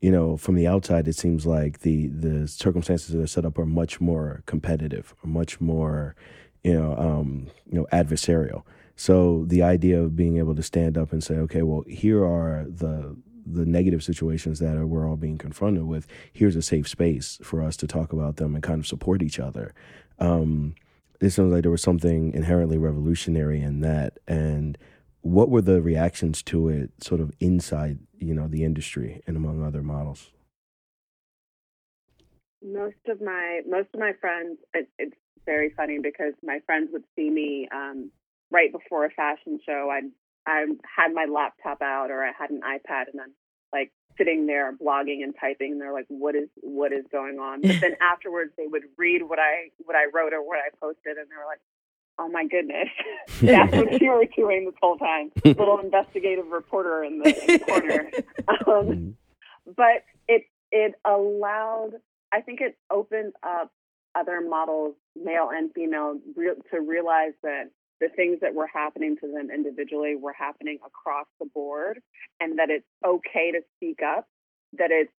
you 0.00 0.10
know, 0.10 0.36
from 0.36 0.54
the 0.54 0.66
outside, 0.66 1.08
it 1.08 1.16
seems 1.16 1.46
like 1.46 1.80
the 1.80 2.08
the 2.08 2.46
circumstances 2.46 3.14
that 3.14 3.22
are 3.22 3.26
set 3.26 3.46
up 3.46 3.58
are 3.58 3.64
much 3.64 4.02
more 4.02 4.42
competitive, 4.44 5.14
much 5.24 5.62
more, 5.62 6.14
you 6.62 6.74
know, 6.74 6.94
um, 6.98 7.46
you 7.64 7.78
know, 7.78 7.86
adversarial. 7.90 8.64
So 8.96 9.44
the 9.46 9.62
idea 9.62 10.00
of 10.00 10.16
being 10.16 10.38
able 10.38 10.54
to 10.54 10.62
stand 10.62 10.96
up 10.96 11.12
and 11.12 11.22
say, 11.22 11.34
okay, 11.36 11.62
well, 11.62 11.84
here 11.88 12.24
are 12.24 12.66
the 12.68 13.16
the 13.46 13.66
negative 13.66 14.02
situations 14.02 14.58
that 14.58 14.76
are, 14.76 14.86
we're 14.86 15.08
all 15.08 15.16
being 15.16 15.36
confronted 15.36 15.84
with. 15.84 16.06
Here's 16.32 16.56
a 16.56 16.62
safe 16.62 16.88
space 16.88 17.38
for 17.42 17.62
us 17.62 17.76
to 17.78 17.86
talk 17.86 18.12
about 18.12 18.36
them 18.36 18.54
and 18.54 18.62
kind 18.62 18.80
of 18.80 18.86
support 18.86 19.22
each 19.22 19.38
other. 19.38 19.74
Um, 20.18 20.74
it 21.20 21.30
sounds 21.30 21.52
like 21.52 21.62
there 21.62 21.70
was 21.70 21.82
something 21.82 22.32
inherently 22.32 22.78
revolutionary 22.78 23.60
in 23.60 23.80
that. 23.80 24.18
And 24.26 24.78
what 25.20 25.50
were 25.50 25.62
the 25.62 25.80
reactions 25.82 26.42
to 26.44 26.68
it, 26.68 26.90
sort 27.02 27.20
of 27.20 27.32
inside, 27.40 27.98
you 28.18 28.34
know, 28.34 28.48
the 28.48 28.64
industry 28.64 29.22
and 29.26 29.36
among 29.36 29.62
other 29.62 29.82
models? 29.82 30.30
Most 32.62 32.96
of 33.08 33.20
my 33.20 33.60
most 33.68 33.88
of 33.92 34.00
my 34.00 34.12
friends, 34.20 34.58
it, 34.72 34.88
it's 34.98 35.16
very 35.44 35.70
funny 35.70 35.98
because 36.02 36.32
my 36.42 36.60
friends 36.64 36.88
would 36.92 37.04
see 37.14 37.28
me 37.28 37.68
um, 37.72 38.10
right 38.54 38.72
before 38.72 39.04
a 39.04 39.10
fashion 39.10 39.58
show. 39.66 39.90
I'd 39.92 40.10
I 40.46 40.64
had 40.96 41.12
my 41.12 41.26
laptop 41.30 41.82
out 41.82 42.10
or 42.10 42.22
I 42.22 42.30
had 42.38 42.50
an 42.50 42.60
iPad 42.60 43.08
and 43.12 43.20
I'm 43.20 43.32
like 43.72 43.90
sitting 44.16 44.46
there 44.46 44.76
blogging 44.76 45.22
and 45.22 45.34
typing 45.38 45.72
and 45.72 45.80
they're 45.80 45.92
like, 45.92 46.06
what 46.08 46.36
is 46.36 46.48
what 46.62 46.92
is 46.92 47.04
going 47.10 47.38
on? 47.38 47.62
But 47.62 47.80
then 47.80 47.96
afterwards 48.00 48.52
they 48.56 48.66
would 48.66 48.84
read 48.96 49.22
what 49.22 49.38
I 49.38 49.70
what 49.78 49.96
I 49.96 50.04
wrote 50.14 50.32
or 50.32 50.46
what 50.46 50.58
I 50.58 50.68
posted 50.80 51.16
and 51.18 51.26
they 51.28 51.36
were 51.36 51.48
like, 51.48 51.60
Oh 52.16 52.28
my 52.28 52.46
goodness. 52.46 52.88
That's 53.42 53.74
what 53.74 54.00
you 54.00 54.10
were 54.12 54.24
doing 54.36 54.66
this 54.66 54.74
whole 54.80 54.98
time. 54.98 55.32
Little 55.44 55.80
investigative 55.80 56.46
reporter 56.46 57.02
in 57.02 57.18
the, 57.18 57.28
in 57.28 57.46
the 57.46 57.58
corner. 57.58 58.10
Um, 58.46 58.86
mm-hmm. 58.86 59.10
but 59.76 60.04
it 60.28 60.44
it 60.70 60.94
allowed 61.04 61.94
I 62.32 62.40
think 62.40 62.60
it 62.60 62.76
opened 62.90 63.32
up 63.42 63.72
other 64.14 64.40
models, 64.40 64.94
male 65.16 65.50
and 65.52 65.72
female, 65.72 66.20
re- 66.36 66.54
to 66.70 66.80
realize 66.80 67.32
that 67.42 67.70
the 68.00 68.08
things 68.08 68.38
that 68.40 68.54
were 68.54 68.66
happening 68.66 69.16
to 69.20 69.26
them 69.26 69.48
individually 69.54 70.16
were 70.16 70.32
happening 70.32 70.78
across 70.84 71.26
the 71.40 71.46
board 71.46 72.00
and 72.40 72.58
that 72.58 72.70
it's 72.70 72.86
okay 73.04 73.52
to 73.52 73.60
speak 73.76 74.00
up, 74.02 74.26
that 74.78 74.90
it's 74.90 75.12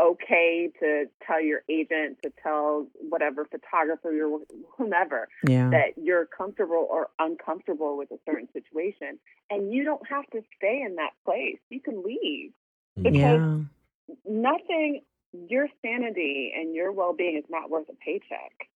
okay 0.00 0.70
to 0.80 1.04
tell 1.26 1.40
your 1.40 1.62
agent, 1.68 2.18
to 2.22 2.32
tell 2.42 2.86
whatever 3.08 3.44
photographer 3.44 4.10
or 4.24 4.40
whomever 4.76 5.28
yeah. 5.46 5.70
that 5.70 5.92
you're 5.96 6.26
comfortable 6.26 6.86
or 6.90 7.08
uncomfortable 7.18 7.96
with 7.96 8.10
a 8.10 8.18
certain 8.26 8.48
situation. 8.52 9.18
And 9.50 9.72
you 9.72 9.84
don't 9.84 10.06
have 10.08 10.26
to 10.32 10.40
stay 10.56 10.82
in 10.84 10.96
that 10.96 11.10
place. 11.24 11.58
You 11.70 11.80
can 11.80 12.02
leave. 12.02 12.52
Mm. 12.98 13.02
Because 13.02 13.68
yeah. 14.08 14.14
nothing, 14.26 15.02
your 15.48 15.68
sanity 15.82 16.52
and 16.56 16.74
your 16.74 16.92
well 16.92 17.12
being 17.12 17.36
is 17.36 17.44
not 17.48 17.70
worth 17.70 17.88
a 17.88 17.94
paycheck. 18.04 18.68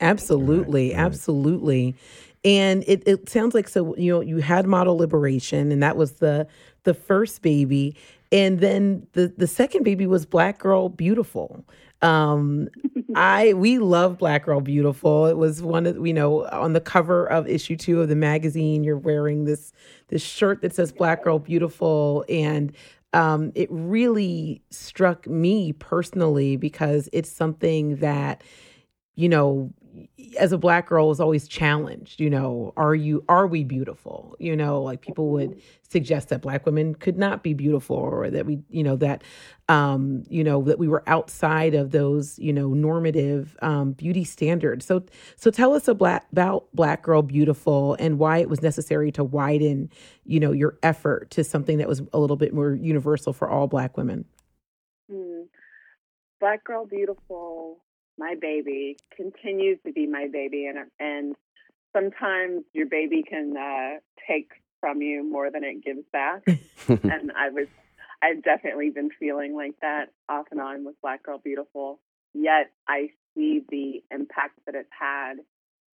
Absolutely, 0.00 0.90
right. 0.90 0.98
absolutely. 0.98 1.94
And 2.44 2.84
it, 2.86 3.02
it 3.06 3.28
sounds 3.28 3.54
like 3.54 3.68
so 3.68 3.94
you 3.96 4.12
know 4.12 4.20
you 4.20 4.38
had 4.38 4.66
model 4.66 4.96
liberation 4.96 5.70
and 5.70 5.82
that 5.82 5.96
was 5.96 6.12
the 6.14 6.46
the 6.84 6.94
first 6.94 7.42
baby 7.42 7.94
and 8.32 8.60
then 8.60 9.06
the 9.12 9.32
the 9.36 9.46
second 9.46 9.82
baby 9.82 10.06
was 10.06 10.24
Black 10.24 10.58
Girl 10.58 10.88
Beautiful. 10.88 11.64
Um 12.02 12.68
I 13.14 13.52
we 13.54 13.78
love 13.78 14.18
Black 14.18 14.46
Girl 14.46 14.60
Beautiful. 14.60 15.26
It 15.26 15.36
was 15.36 15.62
one 15.62 15.86
of 15.86 16.06
you 16.06 16.14
know 16.14 16.46
on 16.48 16.72
the 16.72 16.80
cover 16.80 17.26
of 17.26 17.46
issue 17.48 17.76
2 17.76 18.00
of 18.00 18.08
the 18.08 18.16
magazine 18.16 18.84
you're 18.84 18.96
wearing 18.96 19.44
this 19.44 19.72
this 20.08 20.22
shirt 20.22 20.62
that 20.62 20.74
says 20.74 20.92
Black 20.92 21.24
Girl 21.24 21.38
Beautiful 21.38 22.24
and 22.28 22.72
um, 23.12 23.50
it 23.54 23.68
really 23.70 24.62
struck 24.70 25.26
me 25.26 25.72
personally 25.72 26.56
because 26.56 27.08
it's 27.12 27.30
something 27.30 27.96
that 27.96 28.42
you 29.16 29.28
know 29.28 29.72
as 30.38 30.52
a 30.52 30.58
black 30.58 30.86
girl 30.86 31.08
was 31.08 31.20
always 31.20 31.48
challenged 31.48 32.20
you 32.20 32.30
know 32.30 32.72
are 32.76 32.94
you 32.94 33.24
are 33.28 33.46
we 33.46 33.64
beautiful? 33.64 34.36
You 34.38 34.56
know 34.56 34.82
like 34.82 35.00
people 35.00 35.30
would 35.30 35.60
suggest 35.88 36.28
that 36.28 36.40
black 36.40 36.66
women 36.66 36.94
could 36.94 37.18
not 37.18 37.42
be 37.42 37.54
beautiful 37.54 37.96
or 37.96 38.30
that 38.30 38.46
we 38.46 38.60
you 38.70 38.82
know 38.82 38.96
that 38.96 39.22
um 39.68 40.24
you 40.28 40.44
know 40.44 40.62
that 40.62 40.78
we 40.78 40.88
were 40.88 41.02
outside 41.06 41.74
of 41.74 41.90
those 41.90 42.38
you 42.38 42.52
know 42.52 42.68
normative 42.68 43.56
um, 43.62 43.92
beauty 43.92 44.24
standards. 44.24 44.86
So 44.86 45.04
so 45.36 45.50
tell 45.50 45.74
us 45.74 45.88
about 45.88 46.22
about 46.32 46.66
black 46.74 47.02
girl 47.02 47.22
beautiful 47.22 47.96
and 47.98 48.18
why 48.18 48.38
it 48.38 48.48
was 48.48 48.62
necessary 48.62 49.10
to 49.12 49.24
widen 49.24 49.90
you 50.24 50.40
know 50.40 50.52
your 50.52 50.78
effort 50.82 51.30
to 51.32 51.44
something 51.44 51.78
that 51.78 51.88
was 51.88 52.02
a 52.12 52.18
little 52.18 52.36
bit 52.36 52.54
more 52.54 52.74
universal 52.74 53.32
for 53.32 53.48
all 53.48 53.66
black 53.66 53.96
women. 53.96 54.24
Hmm. 55.10 55.42
black 56.38 56.62
girl 56.64 56.86
beautiful 56.86 57.82
my 58.20 58.36
baby 58.40 58.98
continues 59.16 59.78
to 59.84 59.92
be 59.92 60.06
my 60.06 60.28
baby 60.30 60.66
and 60.66 60.78
and 61.00 61.34
sometimes 61.96 62.62
your 62.72 62.86
baby 62.86 63.24
can 63.28 63.56
uh, 63.56 63.98
take 64.28 64.50
from 64.78 65.02
you 65.02 65.28
more 65.28 65.50
than 65.50 65.64
it 65.64 65.82
gives 65.82 66.06
back. 66.12 66.42
And 66.88 67.32
i 67.36 67.48
was 67.50 67.66
i've 68.22 68.42
definitely 68.42 68.90
been 68.90 69.10
feeling 69.18 69.54
like 69.54 69.74
that 69.80 70.06
off 70.28 70.46
and 70.50 70.60
on 70.60 70.84
with 70.84 71.00
black 71.02 71.22
girl 71.22 71.38
beautiful. 71.42 72.00
Yet 72.34 72.70
i 72.86 73.08
see 73.34 73.62
the 73.68 74.02
impact 74.14 74.60
that 74.66 74.74
it's 74.74 74.88
had 74.98 75.34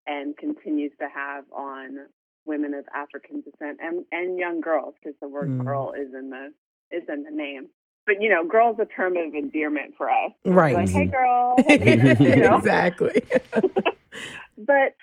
and 0.08 0.38
continues 0.38 0.92
to 1.00 1.08
have 1.14 1.46
on 1.52 1.98
women 2.46 2.74
of 2.74 2.86
african 2.94 3.42
descent 3.42 3.78
and 3.82 4.06
and 4.12 4.38
young 4.38 4.60
girls 4.62 4.96
because 5.02 5.18
the 5.22 5.28
word 5.28 5.50
mm. 5.50 5.64
girl 5.64 5.94
is 5.94 6.14
in 6.14 6.30
the 6.30 6.52
is 6.92 7.04
in 7.08 7.24
the 7.24 7.32
name 7.32 7.70
but 8.06 8.22
you 8.22 8.30
know, 8.30 8.46
girl's 8.46 8.80
a 8.80 8.86
term 8.86 9.18
of 9.18 9.34
endearment 9.34 9.96
for 9.98 10.10
us. 10.10 10.32
Right. 10.46 10.76
Like, 10.76 10.90
hey, 10.90 11.06
girl. 11.06 11.56
exactly. 11.68 13.24
but 14.58 14.96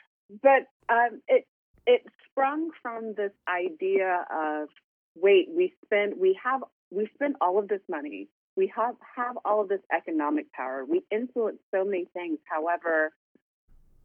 but 0.43 0.67
um, 0.89 1.21
it 1.29 1.47
it 1.87 2.05
sprung 2.31 2.71
from 2.83 3.15
this 3.17 3.33
idea 3.49 4.25
of 4.31 4.69
wait, 5.15 5.49
we 5.55 5.73
spend 5.85 6.15
we 6.19 6.39
have 6.43 6.63
we 6.91 7.09
spend 7.15 7.37
all 7.41 7.59
of 7.59 7.69
this 7.69 7.83
money. 7.89 8.29
We 8.57 8.73
have 8.75 8.97
have 9.17 9.39
all 9.45 9.63
of 9.63 9.69
this 9.69 9.81
economic 9.95 10.53
power. 10.53 10.85
We 10.85 11.03
influence 11.11 11.59
so 11.73 11.85
many 11.85 12.07
things. 12.13 12.39
However, 12.51 13.13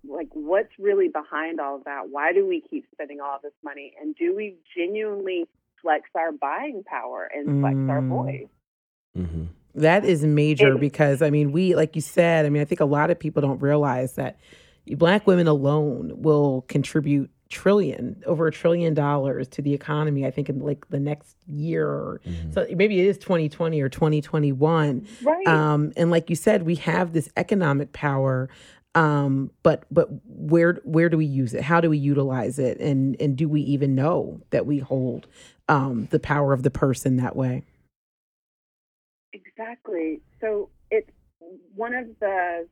like 0.08 0.30
what's 0.34 0.72
really 0.78 1.08
behind 1.08 1.60
all 1.60 1.78
of 1.78 1.86
that? 1.86 2.10
Why 2.10 2.34
do 2.34 2.46
we 2.48 2.62
keep 2.62 2.86
spending 2.92 3.20
all 3.22 3.40
this 3.42 3.54
money? 3.64 3.94
And 4.00 4.16
do 4.16 4.36
we 4.36 4.58
genuinely 4.78 5.46
flex 5.82 6.10
our 6.16 6.32
buying 6.32 6.84
power 6.86 7.30
and 7.34 7.62
flex 7.62 7.76
mm. 7.76 7.90
our 7.90 8.02
voice? 8.02 8.48
Mm-hmm. 9.18 9.46
That 9.76 10.06
is 10.06 10.24
major 10.24 10.78
because 10.78 11.22
I 11.22 11.30
mean, 11.30 11.52
we, 11.52 11.76
like 11.76 11.96
you 11.96 12.02
said, 12.02 12.46
I 12.46 12.50
mean, 12.50 12.62
I 12.62 12.66
think 12.66 12.80
a 12.80 12.86
lot 12.86 13.10
of 13.10 13.20
people 13.20 13.42
don't 13.42 13.60
realize 13.60 14.14
that 14.14 14.38
black 14.92 15.26
women 15.26 15.48
alone 15.48 16.12
will 16.16 16.64
contribute 16.68 17.32
trillion 17.50 18.22
over 18.26 18.48
a 18.48 18.52
trillion 18.52 18.96
dollars 18.96 19.48
to 19.48 19.62
the 19.62 19.76
economy 19.76 20.26
i 20.26 20.32
think 20.32 20.50
in 20.50 20.60
like 20.60 20.90
the 20.90 21.00
next 21.00 21.36
year. 21.46 22.20
Mm-hmm. 22.26 22.52
so 22.52 22.66
maybe 22.76 23.00
it 23.00 23.06
is 23.06 23.20
2020 23.20 23.80
or 23.80 23.90
2021 23.90 25.08
right. 25.22 25.48
Um, 25.48 25.94
and 25.96 26.10
like 26.10 26.32
you 26.32 26.36
said 26.36 26.64
we 26.64 26.76
have 26.76 27.14
this 27.14 27.30
economic 27.38 27.94
power 27.94 28.50
um, 28.96 29.52
but 29.64 29.86
but 29.92 30.08
where 30.28 30.74
where 30.84 31.10
do 31.10 31.18
we 31.18 31.26
use 31.26 31.54
it? 31.54 31.62
How 31.64 31.82
do 31.82 31.90
we 31.90 31.98
utilize 31.98 32.60
it? 32.60 32.80
And 32.80 33.20
and 33.20 33.36
do 33.36 33.50
we 33.50 33.62
even 33.62 33.96
know 33.96 34.40
that 34.52 34.66
we 34.66 34.80
hold 34.80 35.26
um, 35.68 36.08
the 36.12 36.20
power 36.20 36.54
of 36.54 36.62
the 36.64 36.70
person 36.70 37.18
that 37.18 37.36
way 37.36 37.64
Exactly. 39.34 40.22
So 40.40 40.70
it's 40.92 41.10
one 41.76 41.94
of 41.94 42.08
the 42.20 42.68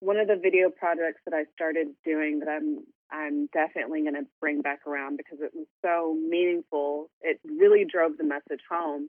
one 0.00 0.16
of 0.18 0.28
the 0.28 0.36
video 0.36 0.68
projects 0.70 1.20
that 1.24 1.34
I 1.34 1.44
started 1.54 1.88
doing 2.04 2.40
that 2.40 2.48
I'm 2.48 2.84
I'm 3.10 3.46
definitely 3.52 4.02
going 4.02 4.14
to 4.14 4.26
bring 4.40 4.62
back 4.62 4.86
around 4.86 5.16
because 5.16 5.38
it 5.40 5.52
was 5.54 5.66
so 5.82 6.16
meaningful. 6.28 7.10
It 7.20 7.38
really 7.44 7.84
drove 7.84 8.16
the 8.18 8.24
message 8.24 8.62
home. 8.68 9.08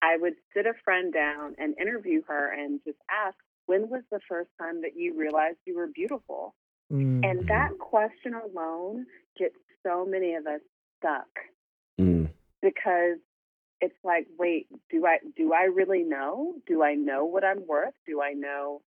I 0.00 0.16
would 0.16 0.34
sit 0.56 0.66
a 0.66 0.72
friend 0.84 1.12
down 1.12 1.54
and 1.58 1.74
interview 1.78 2.22
her 2.28 2.52
and 2.52 2.80
just 2.86 2.98
ask, 3.10 3.36
when 3.66 3.90
was 3.90 4.02
the 4.10 4.20
first 4.28 4.48
time 4.58 4.80
that 4.82 4.92
you 4.96 5.18
realized 5.18 5.58
you 5.66 5.76
were 5.76 5.88
beautiful? 5.88 6.54
Mm-hmm. 6.92 7.24
And 7.24 7.48
that 7.48 7.78
question 7.78 8.32
alone 8.34 9.06
gets 9.38 9.56
so 9.82 10.06
many 10.06 10.34
of 10.34 10.46
us 10.46 10.60
stuck 10.98 11.28
mm. 12.00 12.28
because 12.62 13.18
it's 13.80 13.96
like, 14.04 14.26
wait, 14.38 14.66
do 14.90 15.06
I 15.06 15.18
do 15.36 15.52
I 15.52 15.64
really 15.64 16.02
know? 16.02 16.54
Do 16.66 16.82
I 16.82 16.94
know 16.94 17.24
what 17.24 17.44
I'm 17.44 17.66
worth? 17.66 17.94
Do 18.06 18.20
I 18.20 18.32
know 18.32 18.82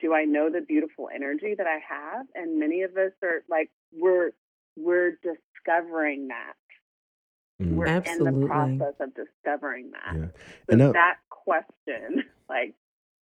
do 0.00 0.12
I 0.12 0.24
know 0.24 0.50
the 0.50 0.60
beautiful 0.60 1.08
energy 1.14 1.54
that 1.56 1.66
I 1.66 1.78
have? 1.88 2.26
And 2.34 2.58
many 2.58 2.82
of 2.82 2.96
us 2.96 3.12
are 3.22 3.44
like 3.48 3.70
we're 3.92 4.32
we're 4.76 5.12
discovering 5.22 6.28
that. 6.28 6.54
Mm. 7.62 7.74
We're 7.74 7.86
Absolutely. 7.86 8.28
in 8.28 8.40
the 8.40 8.46
process 8.46 8.94
of 9.00 9.10
discovering 9.14 9.92
that. 9.92 10.16
Yeah. 10.16 10.26
So 10.70 10.76
now, 10.76 10.92
that 10.92 11.16
question 11.30 12.24
like 12.48 12.74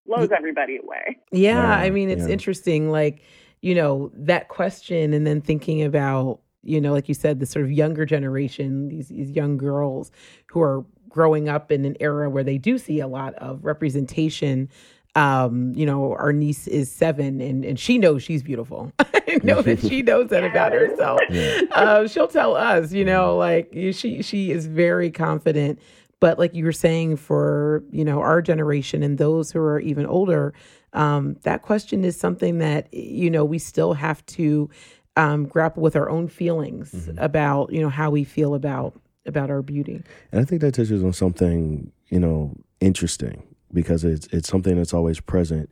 blows 0.06 0.30
everybody 0.36 0.78
away. 0.78 1.20
Yeah, 1.32 1.56
yeah 1.56 1.76
I 1.76 1.90
mean 1.90 2.10
it's 2.10 2.28
yeah. 2.28 2.34
interesting 2.34 2.90
like 2.90 3.22
you 3.62 3.76
know 3.76 4.12
that 4.16 4.48
question 4.48 5.14
and 5.14 5.28
then 5.28 5.42
thinking 5.42 5.84
about 5.84 6.40
you 6.64 6.80
know, 6.80 6.94
like 6.94 7.10
you 7.10 7.14
said, 7.14 7.40
the 7.40 7.46
sort 7.46 7.66
of 7.66 7.72
younger 7.72 8.06
generation, 8.06 8.88
these, 8.88 9.10
these 9.10 9.32
young 9.32 9.58
girls 9.58 10.12
who 10.48 10.62
are 10.62 10.86
growing 11.14 11.48
up 11.48 11.72
in 11.72 11.86
an 11.86 11.96
era 12.00 12.30
where 12.30 12.44
they 12.44 12.58
do 12.58 12.78
see 12.78 13.00
a 13.00 13.08
lot 13.08 13.34
of 13.36 13.64
representation 13.64 14.70
um, 15.16 15.74
you 15.76 15.86
know, 15.86 16.16
our 16.16 16.34
niece 16.34 16.68
is 16.68 16.92
seven 16.92 17.40
and, 17.40 17.64
and 17.64 17.80
she 17.80 17.98
knows 18.00 18.24
she's 18.24 18.42
beautiful. 18.42 18.92
I 19.00 19.40
know 19.44 19.62
that 19.62 19.80
she 19.80 20.02
knows 20.02 20.30
that 20.30 20.44
about 20.44 20.72
herself. 20.72 21.20
Yeah. 21.30 21.62
Uh, 21.72 22.08
she'll 22.08 22.28
tell 22.28 22.56
us, 22.56 22.92
you 22.92 23.06
know, 23.06 23.38
like 23.38 23.70
she 23.72 24.22
she 24.22 24.52
is 24.52 24.66
very 24.66 25.12
confident. 25.12 25.80
But 26.20 26.40
like 26.40 26.56
you 26.56 26.66
were 26.66 26.72
saying, 26.72 27.18
for 27.18 27.84
you 27.92 28.06
know 28.06 28.22
our 28.22 28.42
generation 28.42 29.04
and 29.04 29.18
those 29.18 29.52
who 29.52 29.60
are 29.60 29.80
even 29.80 30.06
older, 30.06 30.54
um, 30.94 31.36
that 31.44 31.62
question 31.62 32.04
is 32.04 32.18
something 32.20 32.60
that 32.60 32.92
you 32.94 33.30
know 33.30 33.46
we 33.46 33.60
still 33.60 33.94
have 33.94 34.26
to 34.28 34.70
um, 35.16 35.46
grapple 35.46 35.84
with 35.84 35.96
our 35.96 36.10
own 36.10 36.28
feelings 36.28 36.92
mm-hmm. 36.92 37.20
about 37.20 37.72
you 37.72 37.82
know 37.82 37.90
how 37.90 38.10
we 38.10 38.24
feel 38.24 38.56
about 38.56 39.00
about 39.26 39.50
our 39.50 39.62
beauty. 39.62 40.02
And 40.32 40.42
I 40.42 40.46
think 40.46 40.62
that 40.62 40.74
touches 40.74 41.04
on 41.04 41.14
something 41.14 41.92
you 42.10 42.20
know 42.20 42.56
interesting 42.80 43.44
because 43.72 44.04
it's 44.04 44.28
it's 44.28 44.50
something 44.50 44.76
that's 44.76 44.94
always 44.94 45.20
present, 45.20 45.70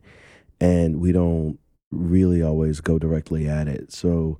and 0.60 1.00
we 1.00 1.12
don't 1.12 1.58
really 1.90 2.42
always 2.42 2.80
go 2.80 2.98
directly 2.98 3.48
at 3.48 3.68
it. 3.68 3.92
So, 3.92 4.38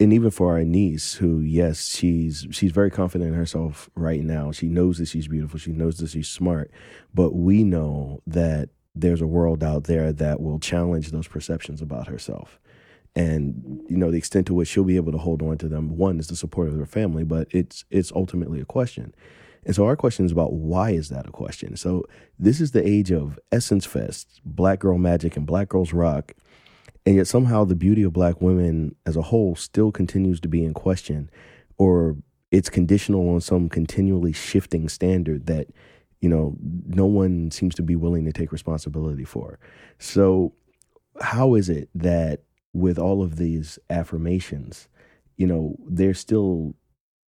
and 0.00 0.12
even 0.12 0.30
for 0.30 0.52
our 0.52 0.64
niece, 0.64 1.14
who 1.14 1.40
yes, 1.40 1.88
she's 1.88 2.46
she's 2.50 2.72
very 2.72 2.90
confident 2.90 3.30
in 3.30 3.36
herself 3.36 3.88
right 3.94 4.22
now. 4.22 4.52
She 4.52 4.68
knows 4.68 4.98
that 4.98 5.08
she's 5.08 5.28
beautiful. 5.28 5.58
She 5.58 5.72
knows 5.72 5.98
that 5.98 6.10
she's 6.10 6.28
smart, 6.28 6.70
but 7.14 7.34
we 7.34 7.64
know 7.64 8.20
that 8.26 8.70
there's 8.94 9.20
a 9.20 9.26
world 9.26 9.62
out 9.62 9.84
there 9.84 10.12
that 10.12 10.40
will 10.40 10.58
challenge 10.58 11.10
those 11.10 11.28
perceptions 11.28 11.82
about 11.82 12.08
herself 12.08 12.58
and 13.16 13.82
you 13.88 13.96
know 13.96 14.10
the 14.12 14.18
extent 14.18 14.46
to 14.46 14.54
which 14.54 14.68
she'll 14.68 14.84
be 14.84 14.96
able 14.96 15.10
to 15.10 15.18
hold 15.18 15.42
on 15.42 15.58
to 15.58 15.68
them 15.68 15.96
one 15.96 16.20
is 16.20 16.28
the 16.28 16.36
support 16.36 16.68
of 16.68 16.74
her 16.74 16.86
family 16.86 17.24
but 17.24 17.48
it's 17.50 17.84
it's 17.90 18.12
ultimately 18.12 18.60
a 18.60 18.64
question 18.64 19.12
and 19.66 19.74
so 19.74 19.84
our 19.84 19.96
question 19.96 20.24
is 20.24 20.32
about 20.32 20.52
why 20.52 20.92
is 20.92 21.08
that 21.08 21.26
a 21.26 21.32
question? 21.32 21.76
So 21.76 22.04
this 22.38 22.60
is 22.60 22.70
the 22.70 22.86
age 22.86 23.10
of 23.10 23.38
Essence 23.50 23.84
Fest, 23.84 24.40
Black 24.44 24.78
Girl 24.78 24.96
Magic, 24.96 25.36
and 25.36 25.44
Black 25.44 25.68
Girls 25.68 25.92
Rock. 25.92 26.34
And 27.04 27.16
yet 27.16 27.26
somehow 27.26 27.64
the 27.64 27.74
beauty 27.74 28.04
of 28.04 28.12
black 28.12 28.40
women 28.40 28.94
as 29.06 29.16
a 29.16 29.22
whole 29.22 29.56
still 29.56 29.90
continues 29.90 30.40
to 30.40 30.48
be 30.48 30.64
in 30.64 30.72
question, 30.72 31.28
or 31.78 32.16
it's 32.52 32.70
conditional 32.70 33.28
on 33.28 33.40
some 33.40 33.68
continually 33.68 34.32
shifting 34.32 34.88
standard 34.88 35.46
that, 35.46 35.66
you 36.20 36.28
know, 36.28 36.56
no 36.86 37.06
one 37.06 37.50
seems 37.50 37.74
to 37.74 37.82
be 37.82 37.96
willing 37.96 38.24
to 38.24 38.32
take 38.32 38.52
responsibility 38.52 39.24
for. 39.24 39.58
So 39.98 40.54
how 41.20 41.54
is 41.54 41.68
it 41.68 41.88
that 41.96 42.42
with 42.76 42.98
all 42.98 43.22
of 43.22 43.36
these 43.36 43.78
affirmations, 43.88 44.88
you 45.36 45.46
know, 45.46 45.76
there's 45.88 46.18
still 46.18 46.74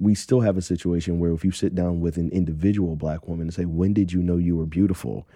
we 0.00 0.14
still 0.14 0.40
have 0.40 0.56
a 0.56 0.62
situation 0.62 1.18
where 1.18 1.32
if 1.32 1.44
you 1.44 1.50
sit 1.50 1.74
down 1.74 2.00
with 2.00 2.18
an 2.18 2.30
individual 2.30 2.94
black 2.94 3.26
woman 3.26 3.48
and 3.48 3.54
say, 3.54 3.64
When 3.64 3.92
did 3.92 4.12
you 4.12 4.22
know 4.22 4.36
you 4.36 4.56
were 4.56 4.66
beautiful? 4.66 5.26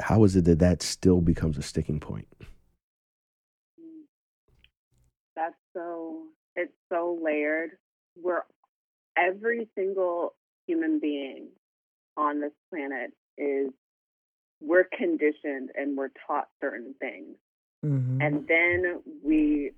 How 0.00 0.24
is 0.24 0.36
it 0.36 0.44
that 0.44 0.58
that 0.60 0.82
still 0.82 1.20
becomes 1.20 1.58
a 1.58 1.62
sticking 1.62 2.00
point? 2.00 2.28
That's 5.34 5.54
so, 5.72 6.24
it's 6.54 6.72
so 6.92 7.18
layered. 7.22 7.70
We're 8.20 8.42
every 9.16 9.68
single 9.74 10.34
human 10.66 11.00
being 11.00 11.48
on 12.16 12.40
this 12.40 12.52
planet 12.70 13.12
is, 13.36 13.70
we're 14.60 14.84
conditioned 14.84 15.70
and 15.74 15.96
we're 15.96 16.10
taught 16.26 16.48
certain 16.60 16.94
things. 17.00 17.36
Mm-hmm. 17.84 18.20
And 18.20 18.48
then 18.48 19.02
we, 19.22 19.72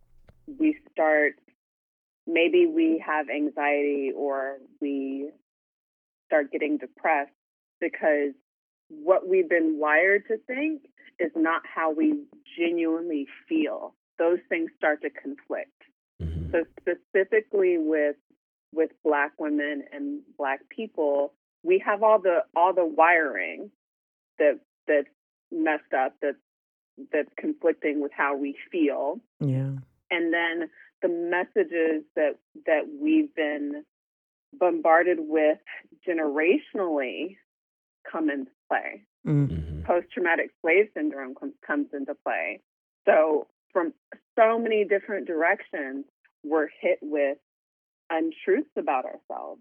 we 0.46 0.78
start 0.92 1.34
maybe 2.26 2.66
we 2.66 3.02
have 3.04 3.26
anxiety 3.30 4.12
or 4.16 4.58
we 4.80 5.30
start 6.26 6.50
getting 6.50 6.76
depressed 6.78 7.30
because 7.80 8.32
what 8.88 9.28
we've 9.28 9.48
been 9.48 9.78
wired 9.78 10.24
to 10.28 10.38
think 10.46 10.82
is 11.18 11.30
not 11.34 11.62
how 11.64 11.92
we 11.92 12.24
genuinely 12.58 13.26
feel. 13.48 13.94
Those 14.18 14.38
things 14.48 14.70
start 14.76 15.02
to 15.02 15.10
conflict. 15.10 15.70
Mm-hmm. 16.22 16.50
So 16.52 16.64
specifically 16.80 17.78
with 17.78 18.16
with 18.72 18.90
black 19.04 19.32
women 19.38 19.84
and 19.92 20.20
black 20.36 20.60
people, 20.68 21.32
we 21.62 21.82
have 21.84 22.02
all 22.02 22.20
the 22.20 22.40
all 22.54 22.74
the 22.74 22.84
wiring 22.84 23.70
that 24.38 24.58
that's 24.86 25.08
messed 25.52 25.92
up 25.96 26.14
that's 26.20 26.36
that's 27.12 27.30
conflicting 27.38 28.00
with 28.00 28.12
how 28.16 28.36
we 28.36 28.56
feel. 28.70 29.20
Yeah. 29.40 29.72
And 30.10 30.32
then 30.32 30.68
the 31.02 31.08
messages 31.08 32.04
that 32.14 32.36
that 32.66 32.82
we've 33.00 33.34
been 33.34 33.84
bombarded 34.58 35.18
with 35.20 35.58
generationally 36.06 37.36
come 38.10 38.30
into 38.30 38.50
play. 38.68 39.02
Mm-hmm. 39.26 39.82
Post 39.82 40.06
traumatic 40.12 40.50
slave 40.62 40.86
syndrome 40.94 41.34
com- 41.38 41.54
comes 41.66 41.88
into 41.92 42.14
play. 42.24 42.60
So, 43.06 43.46
from 43.72 43.92
so 44.38 44.58
many 44.58 44.84
different 44.84 45.26
directions, 45.26 46.04
we're 46.44 46.68
hit 46.80 46.98
with 47.02 47.38
untruths 48.10 48.70
about 48.76 49.04
ourselves. 49.04 49.60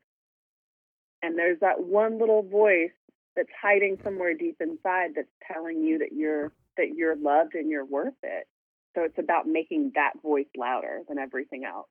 And 1.21 1.37
there's 1.37 1.59
that 1.61 1.83
one 1.83 2.19
little 2.19 2.43
voice 2.43 2.91
that's 3.35 3.49
hiding 3.61 3.97
somewhere 4.03 4.33
deep 4.33 4.57
inside 4.59 5.11
that's 5.15 5.27
telling 5.51 5.81
you 5.83 5.99
that 5.99 6.13
you're 6.13 6.51
that 6.77 6.95
you're 6.95 7.15
loved 7.15 7.55
and 7.55 7.69
you're 7.69 7.85
worth 7.85 8.13
it. 8.23 8.47
So 8.95 9.03
it's 9.03 9.17
about 9.19 9.47
making 9.47 9.91
that 9.95 10.13
voice 10.21 10.47
louder 10.57 11.01
than 11.07 11.17
everything 11.17 11.65
else. 11.65 11.87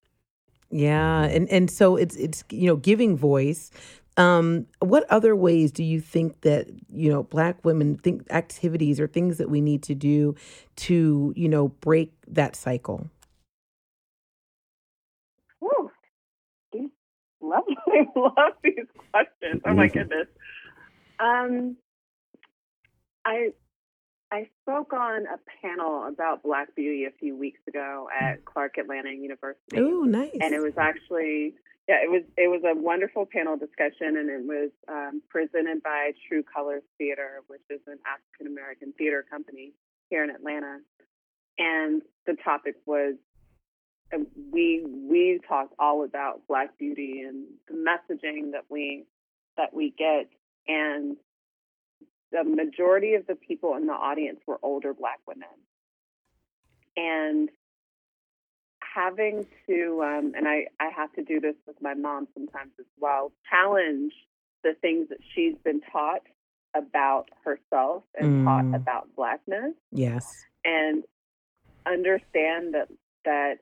Yeah, 0.70 1.24
and 1.24 1.48
and 1.50 1.70
so 1.70 1.96
it's 1.96 2.16
it's 2.16 2.44
you 2.50 2.66
know 2.66 2.76
giving 2.76 3.16
voice. 3.16 3.70
Um, 4.16 4.66
what 4.78 5.04
other 5.10 5.34
ways 5.34 5.72
do 5.72 5.82
you 5.84 6.00
think 6.00 6.40
that 6.42 6.68
you 6.92 7.10
know 7.10 7.24
Black 7.24 7.64
women 7.64 7.96
think 7.96 8.26
activities 8.30 8.98
or 8.98 9.06
things 9.06 9.38
that 9.38 9.50
we 9.50 9.60
need 9.60 9.82
to 9.84 9.94
do 9.94 10.34
to 10.76 11.32
you 11.36 11.48
know 11.48 11.68
break 11.68 12.12
that 12.28 12.56
cycle? 12.56 13.10
Whew. 15.60 15.90
Love, 17.44 17.64
love 18.16 18.52
these 18.62 18.86
questions. 19.12 19.60
Oh 19.66 19.74
my 19.74 19.88
goodness. 19.92 20.28
Um, 21.20 21.76
I 23.24 23.50
I 24.34 24.48
spoke 24.62 24.92
on 24.92 25.26
a 25.26 25.38
panel 25.62 26.08
about 26.08 26.42
Black 26.42 26.74
beauty 26.74 27.04
a 27.04 27.12
few 27.20 27.36
weeks 27.36 27.60
ago 27.68 28.08
at 28.20 28.44
Clark 28.44 28.78
Atlanta 28.78 29.10
University. 29.10 29.78
Oh, 29.78 30.02
nice! 30.02 30.36
And 30.40 30.52
it 30.52 30.60
was 30.60 30.76
actually 30.76 31.54
yeah, 31.88 32.02
it 32.02 32.10
was 32.10 32.22
it 32.36 32.48
was 32.48 32.62
a 32.64 32.74
wonderful 32.74 33.26
panel 33.26 33.56
discussion, 33.56 34.16
and 34.16 34.28
it 34.28 34.44
was 34.44 34.70
um, 34.88 35.22
presented 35.28 35.84
by 35.84 36.12
True 36.28 36.42
Colors 36.42 36.82
Theater, 36.98 37.42
which 37.46 37.62
is 37.70 37.80
an 37.86 37.98
African 38.06 38.52
American 38.52 38.92
theater 38.98 39.24
company 39.30 39.72
here 40.10 40.24
in 40.24 40.30
Atlanta. 40.30 40.78
And 41.56 42.02
the 42.26 42.34
topic 42.42 42.74
was 42.86 43.14
uh, 44.12 44.18
we 44.50 44.84
we 44.84 45.40
talked 45.46 45.74
all 45.78 46.04
about 46.04 46.40
Black 46.48 46.76
beauty 46.76 47.20
and 47.20 47.44
the 47.68 47.74
messaging 47.74 48.50
that 48.50 48.64
we 48.68 49.04
that 49.56 49.72
we 49.72 49.94
get 49.96 50.28
and 50.66 51.16
the 52.34 52.44
majority 52.44 53.14
of 53.14 53.26
the 53.26 53.36
people 53.36 53.76
in 53.76 53.86
the 53.86 53.92
audience 53.92 54.40
were 54.46 54.58
older 54.62 54.92
black 54.92 55.20
women. 55.26 55.48
And 56.96 57.48
having 58.94 59.46
to, 59.68 60.02
um, 60.02 60.32
and 60.36 60.46
I, 60.48 60.66
I 60.80 60.90
have 60.96 61.12
to 61.14 61.22
do 61.22 61.40
this 61.40 61.54
with 61.66 61.76
my 61.80 61.94
mom 61.94 62.28
sometimes 62.34 62.72
as 62.78 62.86
well, 62.98 63.32
challenge 63.48 64.12
the 64.62 64.74
things 64.80 65.08
that 65.10 65.18
she's 65.34 65.54
been 65.64 65.80
taught 65.92 66.22
about 66.76 67.28
herself 67.44 68.02
and 68.18 68.42
mm. 68.42 68.44
taught 68.44 68.76
about 68.76 69.08
blackness. 69.16 69.74
Yes. 69.92 70.32
And 70.64 71.04
understand 71.86 72.74
that 72.74 72.88
that 73.24 73.56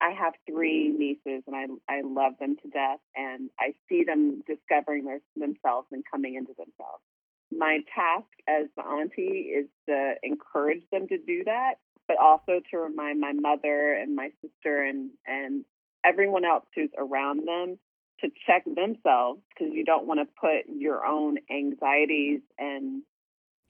I 0.00 0.10
have 0.10 0.32
three 0.48 0.88
nieces 0.88 1.42
and 1.46 1.56
I 1.56 1.66
I 1.92 2.00
love 2.02 2.34
them 2.38 2.56
to 2.62 2.68
death 2.68 3.00
and 3.16 3.50
I 3.58 3.74
see 3.88 4.04
them 4.04 4.42
discovering 4.46 5.04
their, 5.04 5.20
themselves 5.36 5.88
and 5.92 6.04
coming 6.10 6.36
into 6.36 6.52
themselves 6.56 7.02
my 7.50 7.78
task 7.94 8.26
as 8.48 8.66
the 8.76 8.82
auntie 8.82 9.52
is 9.54 9.66
to 9.88 10.14
encourage 10.22 10.82
them 10.92 11.08
to 11.08 11.18
do 11.18 11.44
that, 11.44 11.74
but 12.08 12.16
also 12.18 12.60
to 12.70 12.78
remind 12.78 13.20
my 13.20 13.32
mother 13.32 13.94
and 13.94 14.14
my 14.14 14.30
sister 14.42 14.82
and 14.82 15.10
and 15.26 15.64
everyone 16.04 16.44
else 16.44 16.64
who's 16.74 16.90
around 16.96 17.46
them 17.46 17.78
to 18.20 18.28
check 18.46 18.64
themselves 18.64 19.40
because 19.48 19.72
you 19.72 19.84
don't 19.84 20.06
want 20.06 20.20
to 20.20 20.26
put 20.40 20.72
your 20.72 21.04
own 21.04 21.36
anxieties 21.50 22.40
and 22.58 23.02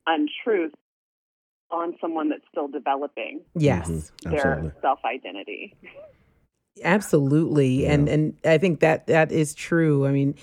untruths 0.06 0.74
on 1.70 1.94
someone 2.00 2.28
that's 2.28 2.44
still 2.50 2.66
developing 2.66 3.40
yes 3.54 3.88
mm-hmm. 3.88 4.30
their 4.30 4.74
self 4.80 4.98
identity. 5.04 5.74
Absolutely, 6.82 7.82
yeah. 7.82 7.92
and 7.92 8.08
and 8.08 8.36
I 8.44 8.58
think 8.58 8.80
that 8.80 9.06
that 9.08 9.32
is 9.32 9.54
true. 9.54 10.06
I 10.06 10.12
mean, 10.12 10.34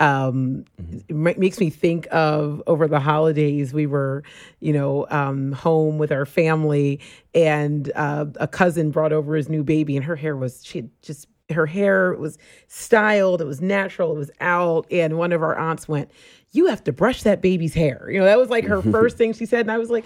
um, 0.00 0.64
mm-hmm. 0.80 1.26
it 1.26 1.38
makes 1.38 1.60
me 1.60 1.70
think 1.70 2.06
of 2.10 2.62
over 2.66 2.88
the 2.88 3.00
holidays 3.00 3.72
we 3.72 3.86
were 3.86 4.22
you 4.60 4.72
know 4.72 5.06
um, 5.10 5.52
home 5.52 5.98
with 5.98 6.12
our 6.12 6.26
family 6.26 7.00
and 7.34 7.92
uh, 7.94 8.26
a 8.36 8.48
cousin 8.48 8.90
brought 8.90 9.12
over 9.12 9.34
his 9.34 9.48
new 9.48 9.62
baby 9.62 9.96
and 9.96 10.04
her 10.04 10.16
hair 10.16 10.36
was 10.36 10.64
she 10.64 10.78
had 10.78 10.90
just 11.02 11.28
her 11.50 11.66
hair 11.66 12.14
was 12.14 12.38
styled, 12.68 13.40
it 13.40 13.44
was 13.44 13.60
natural, 13.60 14.12
it 14.12 14.18
was 14.18 14.30
out. 14.40 14.86
And 14.90 15.18
one 15.18 15.32
of 15.32 15.42
our 15.42 15.56
aunts 15.56 15.86
went, 15.88 16.10
You 16.52 16.66
have 16.66 16.82
to 16.84 16.92
brush 16.92 17.22
that 17.22 17.42
baby's 17.42 17.74
hair. 17.74 18.08
You 18.10 18.18
know, 18.18 18.24
that 18.24 18.38
was 18.38 18.50
like 18.50 18.64
her 18.64 18.82
first 18.92 19.16
thing 19.16 19.32
she 19.32 19.46
said. 19.46 19.60
And 19.60 19.70
I 19.70 19.78
was 19.78 19.90
like, 19.90 20.04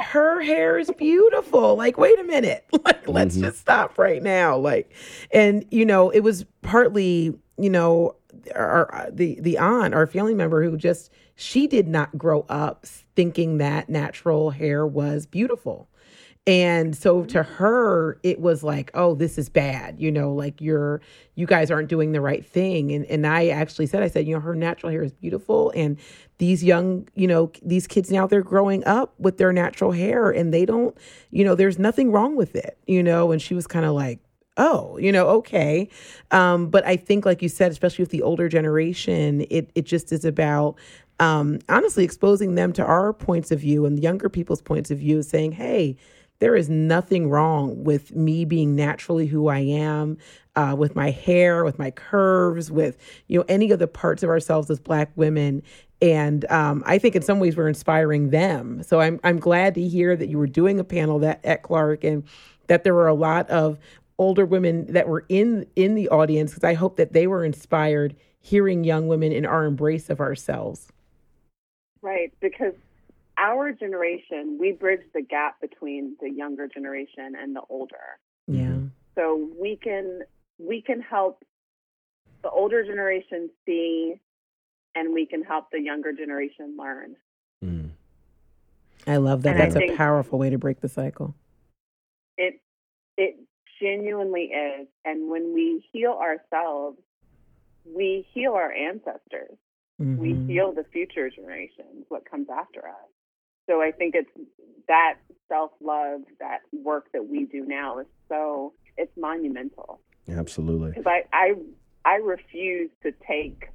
her 0.00 0.40
hair 0.40 0.78
is 0.78 0.90
beautiful. 0.92 1.74
Like, 1.76 1.98
wait 1.98 2.18
a 2.18 2.24
minute. 2.24 2.64
Like, 2.84 3.08
let's 3.08 3.34
mm-hmm. 3.34 3.46
just 3.46 3.58
stop 3.58 3.98
right 3.98 4.22
now. 4.22 4.56
Like, 4.56 4.92
and 5.32 5.64
you 5.70 5.84
know, 5.84 6.10
it 6.10 6.20
was 6.20 6.46
partly, 6.62 7.36
you 7.58 7.68
know, 7.68 8.14
our 8.54 8.94
uh, 8.94 9.10
the 9.12 9.38
the 9.40 9.58
aunt, 9.58 9.94
our 9.94 10.06
family 10.06 10.34
member 10.34 10.62
who 10.62 10.76
just 10.76 11.10
she 11.34 11.66
did 11.66 11.88
not 11.88 12.16
grow 12.18 12.44
up 12.48 12.86
thinking 13.14 13.58
that 13.58 13.88
natural 13.88 14.50
hair 14.50 14.86
was 14.86 15.26
beautiful. 15.26 15.88
And 16.48 16.96
so 16.96 17.24
to 17.26 17.42
her, 17.42 18.18
it 18.22 18.40
was 18.40 18.62
like, 18.62 18.90
oh, 18.94 19.14
this 19.14 19.36
is 19.36 19.50
bad. 19.50 20.00
You 20.00 20.10
know, 20.10 20.32
like 20.32 20.62
you're, 20.62 21.02
you 21.34 21.44
guys 21.44 21.70
aren't 21.70 21.90
doing 21.90 22.12
the 22.12 22.22
right 22.22 22.44
thing. 22.44 22.90
And 22.90 23.04
and 23.04 23.26
I 23.26 23.48
actually 23.48 23.84
said, 23.84 24.02
I 24.02 24.08
said, 24.08 24.26
you 24.26 24.34
know, 24.34 24.40
her 24.40 24.54
natural 24.54 24.90
hair 24.90 25.02
is 25.02 25.12
beautiful. 25.12 25.70
And 25.76 25.98
these 26.38 26.64
young, 26.64 27.06
you 27.14 27.26
know, 27.26 27.52
these 27.62 27.86
kids 27.86 28.10
now 28.10 28.26
they're 28.26 28.42
growing 28.42 28.82
up 28.86 29.12
with 29.18 29.36
their 29.36 29.52
natural 29.52 29.92
hair 29.92 30.30
and 30.30 30.54
they 30.54 30.64
don't, 30.64 30.96
you 31.30 31.44
know, 31.44 31.54
there's 31.54 31.78
nothing 31.78 32.12
wrong 32.12 32.34
with 32.34 32.56
it, 32.56 32.78
you 32.86 33.02
know. 33.02 33.30
And 33.30 33.42
she 33.42 33.54
was 33.54 33.66
kind 33.66 33.84
of 33.84 33.92
like, 33.92 34.18
oh, 34.58 34.98
you 34.98 35.10
know, 35.10 35.26
okay. 35.28 35.88
Um, 36.30 36.68
but 36.68 36.86
I 36.86 36.96
think, 36.96 37.24
like 37.24 37.40
you 37.40 37.48
said, 37.48 37.72
especially 37.72 38.02
with 38.02 38.10
the 38.10 38.22
older 38.22 38.48
generation, 38.48 39.46
it 39.48 39.70
it 39.74 39.86
just 39.86 40.12
is 40.12 40.24
about 40.24 40.76
um, 41.20 41.60
honestly 41.68 42.04
exposing 42.04 42.54
them 42.54 42.72
to 42.74 42.84
our 42.84 43.12
points 43.12 43.50
of 43.50 43.60
view 43.60 43.86
and 43.86 44.02
younger 44.02 44.28
people's 44.28 44.60
points 44.60 44.90
of 44.90 44.98
view, 44.98 45.22
saying, 45.22 45.52
hey 45.52 45.96
there 46.40 46.54
is 46.54 46.68
nothing 46.68 47.28
wrong 47.28 47.82
with 47.82 48.14
me 48.14 48.44
being 48.44 48.76
naturally 48.76 49.26
who 49.26 49.48
I 49.48 49.58
am, 49.58 50.18
uh, 50.56 50.74
with 50.76 50.94
my 50.94 51.10
hair, 51.10 51.64
with 51.64 51.78
my 51.78 51.90
curves, 51.90 52.70
with 52.70 52.96
you 53.26 53.38
know 53.38 53.44
any 53.48 53.70
of 53.70 53.78
the 53.78 53.88
parts 53.88 54.22
of 54.22 54.28
ourselves 54.28 54.70
as 54.70 54.78
Black 54.78 55.10
women. 55.16 55.62
And 56.00 56.48
um, 56.50 56.84
I 56.86 56.98
think 56.98 57.16
in 57.16 57.22
some 57.22 57.40
ways 57.40 57.56
we're 57.56 57.68
inspiring 57.68 58.30
them. 58.30 58.82
So 58.82 59.00
I'm 59.00 59.18
I'm 59.24 59.38
glad 59.38 59.74
to 59.74 59.82
hear 59.86 60.16
that 60.16 60.28
you 60.28 60.38
were 60.38 60.46
doing 60.46 60.78
a 60.78 60.84
panel 60.84 61.18
that 61.20 61.44
at 61.44 61.62
Clark 61.62 62.04
and 62.04 62.22
that 62.68 62.84
there 62.84 62.94
were 62.94 63.08
a 63.08 63.14
lot 63.14 63.48
of 63.50 63.78
older 64.18 64.44
women 64.44 64.92
that 64.92 65.08
were 65.08 65.24
in 65.28 65.66
in 65.76 65.94
the 65.94 66.08
audience 66.08 66.50
because 66.50 66.64
I 66.64 66.74
hope 66.74 66.96
that 66.96 67.12
they 67.12 67.26
were 67.26 67.44
inspired 67.44 68.16
hearing 68.40 68.84
young 68.84 69.08
women 69.08 69.32
in 69.32 69.46
our 69.46 69.64
embrace 69.64 70.10
of 70.10 70.20
ourselves. 70.20 70.88
Right, 72.02 72.32
because 72.40 72.74
our 73.38 73.72
generation, 73.72 74.58
we 74.60 74.72
bridge 74.72 75.02
the 75.14 75.22
gap 75.22 75.60
between 75.60 76.16
the 76.20 76.30
younger 76.30 76.66
generation 76.66 77.34
and 77.40 77.54
the 77.54 77.62
older. 77.68 78.18
Yeah. 78.46 78.78
So 79.14 79.48
we 79.60 79.76
can 79.76 80.22
we 80.58 80.82
can 80.82 81.00
help 81.00 81.44
the 82.42 82.50
older 82.50 82.84
generation 82.84 83.50
see 83.66 84.14
and 84.94 85.12
we 85.12 85.26
can 85.26 85.42
help 85.42 85.70
the 85.70 85.80
younger 85.80 86.12
generation 86.12 86.76
learn. 86.78 87.16
Mm. 87.64 87.90
I 89.06 89.16
love 89.16 89.42
that. 89.42 89.56
And 89.56 89.72
That's 89.72 89.76
a 89.76 89.96
powerful 89.96 90.38
way 90.38 90.50
to 90.50 90.58
break 90.58 90.80
the 90.80 90.88
cycle. 90.88 91.34
It 92.36 92.60
it 93.16 93.38
genuinely 93.80 94.50
is. 94.52 94.88
And 95.04 95.30
when 95.30 95.54
we 95.54 95.84
heal 95.92 96.18
ourselves, 96.20 96.98
we 97.84 98.26
heal 98.34 98.52
our 98.52 98.72
ancestors. 98.72 99.56
Mm-hmm. 100.00 100.16
We 100.16 100.52
heal 100.52 100.72
the 100.72 100.84
future 100.92 101.28
generations, 101.30 102.04
what 102.08 102.28
comes 102.28 102.48
after 102.52 102.86
us. 102.86 103.08
So 103.68 103.82
I 103.82 103.90
think 103.90 104.14
it's 104.14 104.30
that 104.86 105.14
self 105.48 105.72
love, 105.80 106.20
that 106.40 106.60
work 106.72 107.06
that 107.12 107.26
we 107.28 107.44
do 107.44 107.64
now 107.66 107.98
is 107.98 108.06
so 108.28 108.72
it's 108.96 109.12
monumental. 109.16 110.00
Absolutely. 110.28 110.90
Because 110.90 111.06
I, 111.06 111.24
I 111.32 111.54
I 112.04 112.14
refuse 112.16 112.90
to 113.02 113.12
take. 113.26 113.68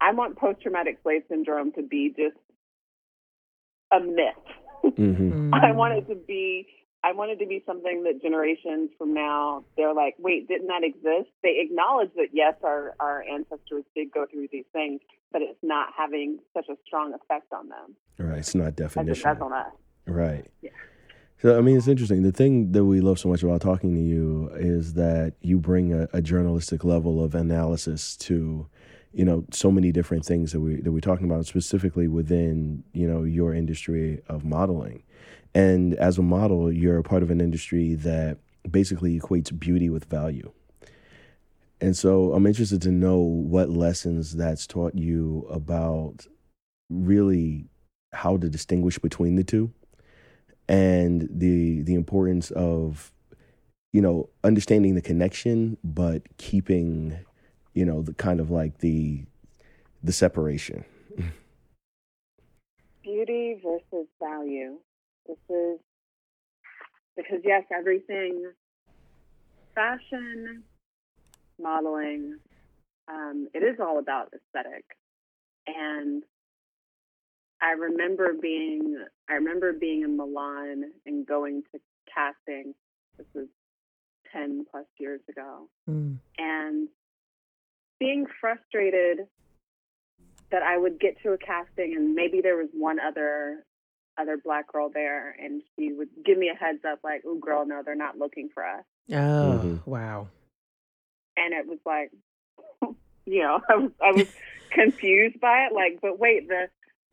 I 0.00 0.12
want 0.12 0.36
post 0.36 0.62
traumatic 0.62 0.98
slave 1.02 1.22
syndrome 1.28 1.72
to 1.72 1.82
be 1.82 2.14
just 2.16 2.36
a 3.92 4.00
myth. 4.00 4.94
Mm-hmm. 4.96 5.54
I 5.54 5.72
want 5.72 5.94
it 5.94 6.08
to 6.08 6.14
be. 6.14 6.66
I 7.04 7.12
wanted 7.12 7.38
to 7.38 7.46
be 7.46 7.62
something 7.64 8.02
that 8.04 8.20
generations 8.20 8.90
from 8.98 9.14
now 9.14 9.64
they're 9.76 9.94
like, 9.94 10.16
wait, 10.18 10.48
didn't 10.48 10.66
that 10.66 10.82
exist? 10.82 11.30
They 11.42 11.60
acknowledge 11.60 12.10
that 12.16 12.28
yes, 12.32 12.54
our 12.64 12.94
our 12.98 13.22
ancestors 13.22 13.84
did 13.94 14.12
go 14.12 14.26
through 14.30 14.48
these 14.50 14.64
things, 14.72 15.00
but 15.32 15.42
it's 15.42 15.58
not 15.62 15.88
having 15.96 16.38
such 16.54 16.68
a 16.68 16.74
strong 16.86 17.14
effect 17.14 17.52
on 17.52 17.68
them. 17.68 17.94
Right. 18.18 18.38
It's 18.38 18.54
not 18.54 18.74
definition. 18.74 19.22
That's 19.24 19.40
on 19.40 19.52
us. 19.52 19.72
Right. 20.06 20.46
Yeah. 20.60 20.70
So 21.40 21.56
I 21.56 21.60
mean, 21.60 21.76
it's 21.76 21.86
interesting. 21.86 22.22
The 22.22 22.32
thing 22.32 22.72
that 22.72 22.84
we 22.84 23.00
love 23.00 23.18
so 23.18 23.28
much 23.28 23.44
about 23.44 23.60
talking 23.60 23.94
to 23.94 24.00
you 24.00 24.50
is 24.56 24.94
that 24.94 25.34
you 25.40 25.58
bring 25.58 25.92
a, 25.92 26.08
a, 26.12 26.20
journalistic 26.20 26.82
level 26.82 27.22
of 27.22 27.36
analysis 27.36 28.16
to, 28.16 28.66
you 29.12 29.24
know, 29.24 29.44
so 29.52 29.70
many 29.70 29.92
different 29.92 30.24
things 30.24 30.50
that 30.50 30.60
we 30.60 30.80
that 30.80 30.90
we're 30.90 31.00
talking 31.00 31.26
about, 31.26 31.46
specifically 31.46 32.08
within 32.08 32.82
you 32.92 33.08
know 33.08 33.22
your 33.22 33.54
industry 33.54 34.20
of 34.28 34.44
modeling. 34.44 35.04
And 35.54 35.94
as 35.94 36.18
a 36.18 36.22
model, 36.22 36.72
you're 36.72 36.98
a 36.98 37.02
part 37.02 37.22
of 37.22 37.30
an 37.30 37.40
industry 37.40 37.94
that 37.94 38.38
basically 38.70 39.18
equates 39.18 39.56
beauty 39.56 39.88
with 39.90 40.04
value. 40.04 40.52
And 41.80 41.96
so 41.96 42.32
I'm 42.32 42.46
interested 42.46 42.82
to 42.82 42.90
know 42.90 43.18
what 43.18 43.70
lessons 43.70 44.36
that's 44.36 44.66
taught 44.66 44.94
you 44.94 45.46
about 45.50 46.26
really 46.90 47.66
how 48.12 48.36
to 48.36 48.48
distinguish 48.48 48.98
between 48.98 49.36
the 49.36 49.44
two 49.44 49.72
and 50.68 51.28
the 51.30 51.82
the 51.82 51.94
importance 51.94 52.50
of 52.52 53.12
you 53.92 54.00
know 54.00 54.28
understanding 54.44 54.94
the 54.94 55.02
connection 55.02 55.76
but 55.84 56.22
keeping 56.38 57.18
you 57.74 57.84
know 57.84 58.02
the 58.02 58.14
kind 58.14 58.40
of 58.40 58.50
like 58.50 58.78
the 58.78 59.24
the 60.02 60.12
separation 60.12 60.84
beauty 63.02 63.60
versus 63.62 64.06
value 64.18 64.78
this 65.28 65.36
is 65.50 65.78
because 67.16 67.40
yes 67.44 67.64
everything 67.76 68.50
fashion 69.78 70.64
modeling, 71.60 72.36
um, 73.08 73.48
it 73.54 73.58
is 73.58 73.78
all 73.80 73.98
about 73.98 74.32
aesthetic. 74.34 74.84
And 75.66 76.22
I 77.60 77.72
remember 77.72 78.34
being 78.40 79.04
I 79.28 79.34
remember 79.34 79.72
being 79.72 80.02
in 80.02 80.16
Milan 80.16 80.84
and 81.06 81.26
going 81.26 81.62
to 81.72 81.80
casting. 82.12 82.74
This 83.16 83.26
was 83.34 83.46
ten 84.32 84.64
plus 84.70 84.86
years 84.98 85.20
ago, 85.28 85.68
mm. 85.88 86.18
and 86.38 86.88
being 87.98 88.26
frustrated 88.40 89.26
that 90.50 90.62
I 90.62 90.78
would 90.78 90.98
get 91.00 91.20
to 91.22 91.32
a 91.32 91.38
casting 91.38 91.94
and 91.96 92.14
maybe 92.14 92.40
there 92.40 92.56
was 92.56 92.68
one 92.72 92.98
other 93.00 93.66
other 94.20 94.36
black 94.36 94.72
girl 94.72 94.90
there 94.92 95.34
and 95.42 95.62
she 95.76 95.92
would 95.92 96.08
give 96.24 96.36
me 96.38 96.48
a 96.48 96.54
heads 96.54 96.84
up 96.84 97.00
like, 97.04 97.22
"Oh, 97.26 97.38
girl, 97.38 97.66
no, 97.66 97.82
they're 97.84 97.94
not 97.94 98.18
looking 98.18 98.48
for 98.52 98.64
us." 98.64 98.84
Oh, 99.10 99.14
mm-hmm. 99.14 99.90
wow 99.90 100.28
and 101.38 101.54
it 101.54 101.66
was 101.66 101.78
like, 101.86 102.10
you 103.26 103.42
know, 103.42 103.60
I 103.68 103.76
was 103.76 103.90
I 104.02 104.12
was 104.12 104.28
confused 104.70 105.40
by 105.40 105.66
it. 105.70 105.74
Like, 105.74 106.00
but 106.02 106.18
wait, 106.18 106.48
the 106.48 106.68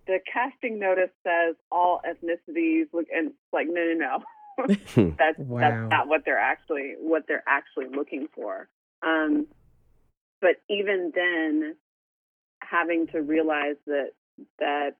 the 0.08 0.20
casting 0.32 0.80
notice 0.80 1.12
says 1.24 1.56
all 1.72 2.02
ethnicities 2.08 2.88
look, 2.94 3.06
and 3.14 3.28
it's 3.28 3.54
like, 3.54 3.68
no, 3.70 3.82
no, 3.94 3.94
no. 3.94 4.24
that's 5.18 5.38
wow. 5.38 5.60
that's 5.60 5.92
not 5.92 6.08
what 6.08 6.24
they're 6.26 6.40
actually 6.40 6.96
what 7.00 7.24
they're 7.28 7.44
actually 7.48 7.88
looking 7.88 8.28
for. 8.34 8.70
Um, 9.06 9.48
but 10.42 10.56
even 10.70 11.12
then, 11.14 11.76
having 12.62 13.08
to 13.08 13.22
realize 13.22 13.76
that 13.86 14.12
that 14.60 14.96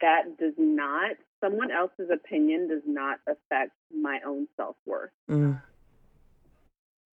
that 0.00 0.38
does 0.38 0.54
not 0.58 1.16
someone 1.40 1.70
else's 1.70 2.10
opinion 2.12 2.68
does 2.68 2.82
not 2.86 3.18
affect 3.26 3.72
my 3.94 4.20
own 4.26 4.46
self 4.56 4.76
worth. 4.86 5.10
Mm. 5.30 5.60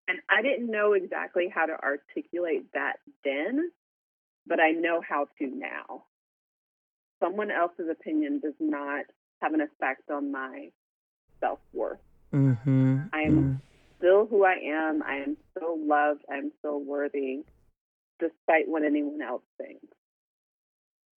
And 0.07 0.19
I 0.29 0.41
didn't 0.41 0.69
know 0.69 0.93
exactly 0.93 1.51
how 1.53 1.65
to 1.65 1.73
articulate 1.73 2.65
that 2.73 2.97
then, 3.23 3.71
but 4.45 4.59
I 4.59 4.71
know 4.71 5.01
how 5.07 5.27
to 5.39 5.47
now. 5.47 6.03
Someone 7.19 7.49
else's 7.49 7.89
opinion 7.89 8.39
does 8.39 8.53
not 8.59 9.05
have 9.41 9.53
an 9.53 9.61
effect 9.61 10.11
on 10.11 10.31
my 10.31 10.69
self 11.39 11.59
worth. 11.73 11.99
Mm-hmm. 12.33 12.97
I 13.13 13.21
am 13.21 13.35
mm-hmm. 13.35 13.53
still 13.97 14.27
who 14.27 14.43
I 14.43 14.57
am. 14.63 15.01
I 15.01 15.17
am 15.17 15.37
still 15.51 15.77
loved. 15.79 16.21
I'm 16.31 16.51
still 16.59 16.79
worthy, 16.79 17.43
despite 18.19 18.67
what 18.67 18.83
anyone 18.83 19.21
else 19.21 19.43
thinks. 19.57 19.87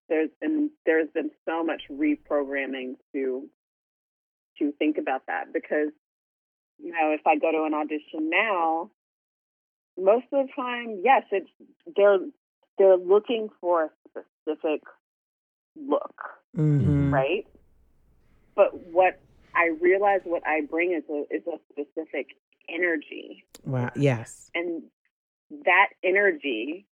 There's 0.09 0.31
been 0.41 0.71
there's 0.87 1.09
been 1.15 1.31
so 1.45 1.63
much 1.65 1.83
reprogramming 1.91 2.97
to 3.13 3.49
to 4.59 4.73
think 4.79 4.99
about 4.99 5.27
that 5.27 5.53
because 5.53 5.91
you 6.79 6.93
know, 6.93 7.13
if 7.13 7.27
I 7.27 7.37
go 7.37 7.51
to 7.51 7.65
an 7.65 7.75
audition 7.75 8.31
now, 8.31 8.91
most 9.99 10.27
of 10.33 10.47
the 10.47 10.53
time, 10.55 11.01
yes, 11.03 11.25
it's 11.33 11.51
they're 11.97 12.19
they're 12.79 12.97
looking 12.97 13.49
for 13.61 13.85
a 13.85 13.91
specific 14.09 14.83
look, 15.77 16.15
mm-hmm. 16.57 17.13
right? 17.13 17.47
But 18.55 18.87
what 18.87 19.21
I 19.55 19.71
realize 19.81 20.21
what 20.25 20.47
I 20.47 20.61
bring 20.63 20.93
is 20.93 21.03
a 21.11 21.35
is 21.35 21.43
a 21.47 21.59
specific 21.73 22.29
energy. 22.69 23.45
Wow. 23.65 23.91
Yes. 23.97 24.51
And 24.55 24.85
that 25.65 25.89
energy 26.05 26.87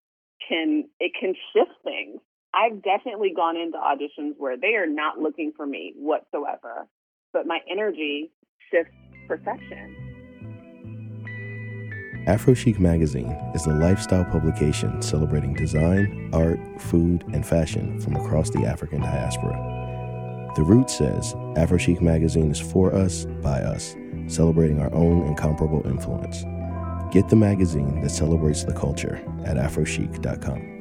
can 0.48 0.88
it 0.98 1.12
can 1.18 1.34
shift 1.52 1.72
things. 1.82 2.20
I've 2.54 2.82
definitely 2.82 3.32
gone 3.34 3.56
into 3.56 3.78
auditions 3.78 4.34
where 4.38 4.56
they 4.56 4.74
are 4.76 4.86
not 4.86 5.18
looking 5.18 5.52
for 5.56 5.66
me 5.66 5.92
whatsoever, 5.96 6.86
but 7.32 7.46
my 7.46 7.58
energy 7.70 8.30
shifts 8.70 8.94
perception. 9.26 9.96
AphroChic 12.28 12.78
Magazine 12.78 13.32
is 13.54 13.66
a 13.66 13.70
lifestyle 13.70 14.24
publication 14.24 15.02
celebrating 15.02 15.52
design, 15.52 16.30
art, 16.32 16.58
food, 16.80 17.22
and 17.34 17.46
fashion 17.46 18.00
from 18.00 18.16
across 18.16 18.48
the 18.50 18.64
African 18.64 19.02
diaspora. 19.02 20.52
The 20.56 20.62
root 20.62 20.88
says 20.88 21.34
AphroChic 21.56 22.00
Magazine 22.00 22.50
is 22.50 22.60
for 22.60 22.94
us, 22.94 23.26
by 23.42 23.60
us, 23.60 23.94
celebrating 24.28 24.80
our 24.80 24.94
own 24.94 25.26
incomparable 25.26 25.86
influence. 25.86 26.44
Get 27.12 27.28
the 27.28 27.36
magazine 27.36 28.00
that 28.00 28.10
celebrates 28.10 28.64
the 28.64 28.72
culture 28.72 29.20
at 29.44 29.56
aphrochic.com. 29.56 30.73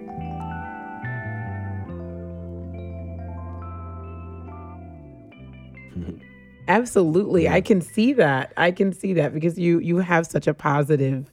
Absolutely. 6.68 7.50
I 7.50 7.62
can 7.62 7.82
see 7.82 8.14
that. 8.14 8.54
I 8.56 8.72
can 8.72 8.94
see 8.94 9.14
that 9.14 9.34
because 9.34 9.58
you 9.58 9.80
you 9.80 9.98
have 9.98 10.26
such 10.26 10.48
a 10.48 10.54
positive 10.54 11.32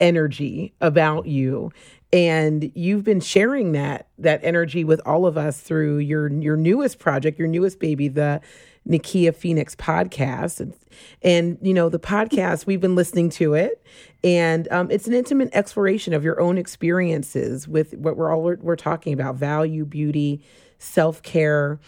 energy 0.00 0.72
about 0.80 1.26
you 1.26 1.70
and 2.12 2.72
you've 2.74 3.04
been 3.04 3.20
sharing 3.20 3.72
that 3.72 4.08
that 4.18 4.40
energy 4.42 4.82
with 4.82 5.00
all 5.06 5.26
of 5.26 5.36
us 5.36 5.60
through 5.60 5.98
your 5.98 6.28
your 6.28 6.56
newest 6.56 6.98
project, 6.98 7.38
your 7.38 7.48
newest 7.48 7.78
baby, 7.78 8.08
the 8.08 8.40
Nikia 8.88 9.34
Phoenix 9.34 9.76
podcast. 9.76 10.60
And, 10.60 10.74
and, 11.22 11.58
you 11.62 11.74
know, 11.74 11.88
the 11.88 11.98
podcast, 11.98 12.66
we've 12.66 12.80
been 12.80 12.94
listening 12.94 13.30
to 13.30 13.54
it. 13.54 13.82
And 14.24 14.66
um, 14.70 14.90
it's 14.90 15.06
an 15.06 15.14
intimate 15.14 15.50
exploration 15.52 16.12
of 16.14 16.24
your 16.24 16.40
own 16.40 16.58
experiences 16.58 17.68
with 17.68 17.94
what 17.94 18.16
we're 18.16 18.32
all 18.32 18.42
we're, 18.42 18.56
we're 18.56 18.76
talking 18.76 19.12
about 19.12 19.36
value, 19.36 19.84
beauty, 19.84 20.42
self 20.78 21.22
care. 21.22 21.78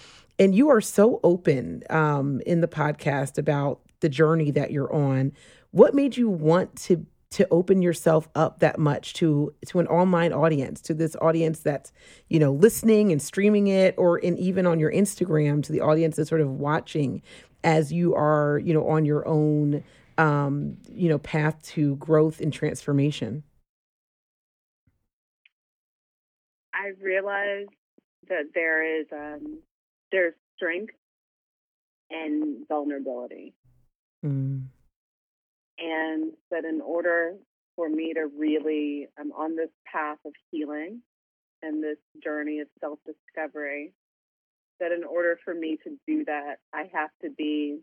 And 0.43 0.57
you 0.57 0.71
are 0.71 0.81
so 0.81 1.21
open 1.23 1.85
um, 1.89 2.41
in 2.45 2.63
the 2.63 2.67
podcast 2.67 3.39
about 3.39 3.79
the 4.01 4.09
journey 4.09 4.51
that 4.51 4.73
you're 4.73 4.93
on. 4.93 5.31
What 5.71 5.95
made 5.95 6.17
you 6.17 6.29
want 6.29 6.75
to 6.87 7.07
to 7.31 7.47
open 7.53 7.81
yourself 7.81 8.29
up 8.35 8.59
that 8.59 8.77
much 8.77 9.15
to 9.15 9.55
to 9.67 9.79
an 9.79 9.87
online 9.87 10.33
audience 10.33 10.81
to 10.81 10.95
this 10.95 11.15
audience 11.23 11.61
that's 11.61 11.93
you 12.29 12.41
know 12.41 12.53
listening 12.53 13.13
and 13.13 13.23
streaming 13.23 13.69
it 13.69 13.95
or 13.97 14.19
in 14.19 14.37
even 14.37 14.67
on 14.67 14.79
your 14.79 14.93
instagram 14.93 15.63
to 15.63 15.73
the 15.73 15.81
audience 15.81 16.17
that's 16.17 16.29
sort 16.29 16.43
of 16.43 16.51
watching 16.51 17.23
as 17.65 17.91
you 17.91 18.15
are 18.15 18.61
you 18.63 18.75
know 18.75 18.87
on 18.87 19.07
your 19.07 19.27
own 19.27 19.83
um 20.19 20.77
you 20.91 21.09
know 21.09 21.17
path 21.17 21.63
to 21.63 21.97
growth 21.97 22.39
and 22.39 22.53
transformation 22.53 23.43
i 26.75 26.91
realized 27.01 27.71
that 28.29 28.45
there 28.53 29.01
is 29.01 29.07
um 29.11 29.59
there's 30.13 30.35
strength 30.57 30.95
and 32.11 32.69
vulnerability 32.69 33.55
mm 34.25 34.63
and 35.83 36.33
that 36.51 36.65
in 36.65 36.81
order 36.81 37.35
for 37.77 37.89
me 37.89 38.15
to 38.15 38.29
really, 38.39 39.09
I'm 39.19 39.33
on 39.33 39.57
this 39.57 39.71
path 39.91 40.19
of 40.25 40.33
healing 40.51 41.01
and 41.63 41.83
this 41.83 41.99
journey 42.23 42.61
of 42.61 42.69
self 42.81 42.99
discovery, 43.05 43.93
that 44.81 44.93
in 44.93 45.05
order 45.05 45.39
for 45.45 45.55
me 45.55 45.79
to 45.85 45.97
do 46.07 46.25
that, 46.27 46.57
I 46.73 46.91
have 46.93 47.11
to 47.23 47.31
be 47.31 47.79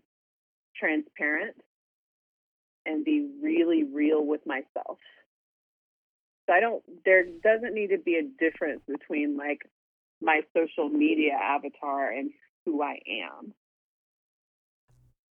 transparent 0.76 1.56
and 2.86 3.04
be 3.04 3.30
really 3.42 3.84
real 3.84 4.26
with 4.26 4.42
myself. 4.46 4.98
So 6.48 6.54
I 6.54 6.60
don't, 6.60 6.84
there 7.06 7.26
doesn't 7.44 7.74
need 7.74 7.88
to 7.88 7.98
be 7.98 8.15
a 8.15 8.24
difference 8.24 8.82
between 8.88 9.38
like 9.38 9.62
my 10.21 10.41
social 10.55 10.89
media 10.89 11.34
avatar 11.34 12.12
and 12.12 12.32
who 12.65 12.82
I 12.82 12.99
am. 13.08 13.53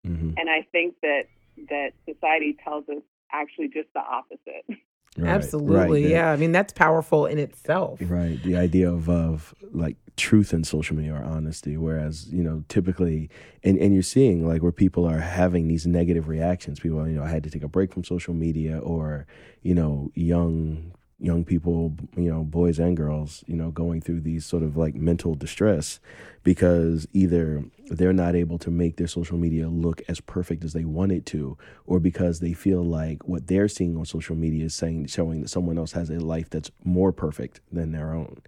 Mm-hmm. 0.07 0.31
And 0.37 0.49
I 0.49 0.67
think 0.71 0.95
that 1.01 1.23
that 1.69 1.91
society 2.07 2.55
tells 2.63 2.87
us 2.89 3.01
actually 3.31 3.69
just 3.69 3.89
the 3.93 4.01
opposite. 4.01 4.65
Right, 5.17 5.29
Absolutely. 5.29 6.03
Right, 6.03 6.11
yeah. 6.11 6.31
I 6.31 6.35
mean, 6.35 6.51
that's 6.51 6.73
powerful 6.73 7.25
in 7.25 7.39
itself. 7.39 7.99
Right. 8.01 8.41
The 8.43 8.57
idea 8.57 8.91
of, 8.91 9.09
of 9.09 9.55
like 9.71 9.95
truth 10.17 10.53
in 10.53 10.65
social 10.65 10.95
media 10.97 11.13
or 11.13 11.23
honesty, 11.23 11.77
whereas, 11.77 12.27
you 12.33 12.43
know, 12.43 12.65
typically, 12.67 13.29
and, 13.63 13.77
and 13.79 13.93
you're 13.93 14.03
seeing 14.03 14.45
like 14.45 14.61
where 14.61 14.73
people 14.73 15.05
are 15.05 15.19
having 15.19 15.69
these 15.69 15.87
negative 15.87 16.27
reactions. 16.27 16.81
People, 16.81 17.07
you 17.07 17.15
know, 17.15 17.23
I 17.23 17.29
had 17.29 17.43
to 17.45 17.49
take 17.49 17.63
a 17.63 17.69
break 17.69 17.93
from 17.93 18.03
social 18.03 18.33
media 18.33 18.79
or, 18.79 19.25
you 19.61 19.73
know, 19.73 20.11
young 20.15 20.91
young 21.19 21.45
people, 21.45 21.95
you 22.17 22.29
know, 22.29 22.43
boys 22.43 22.77
and 22.77 22.97
girls, 22.97 23.43
you 23.47 23.55
know, 23.55 23.71
going 23.71 24.01
through 24.01 24.19
these 24.19 24.45
sort 24.45 24.63
of 24.63 24.75
like 24.75 24.95
mental 24.95 25.33
distress 25.33 25.99
because 26.43 27.07
either 27.13 27.63
they're 27.87 28.13
not 28.13 28.35
able 28.35 28.57
to 28.59 28.69
make 28.69 28.97
their 28.97 29.07
social 29.07 29.37
media 29.37 29.69
look 29.69 30.01
as 30.07 30.19
perfect 30.19 30.63
as 30.63 30.73
they 30.73 30.83
want 30.83 31.11
it 31.11 31.25
to, 31.25 31.57
or 31.85 31.99
because 31.99 32.39
they 32.39 32.53
feel 32.53 32.83
like 32.83 33.27
what 33.27 33.47
they're 33.47 33.67
seeing 33.67 33.95
on 33.95 34.05
social 34.05 34.35
media 34.35 34.65
is 34.65 34.75
saying 34.75 35.05
showing 35.07 35.41
that 35.41 35.49
someone 35.49 35.77
else 35.77 35.93
has 35.93 36.09
a 36.09 36.19
life 36.19 36.49
that's 36.49 36.71
more 36.83 37.11
perfect 37.11 37.61
than 37.71 37.91
their 37.91 38.13
own. 38.13 38.41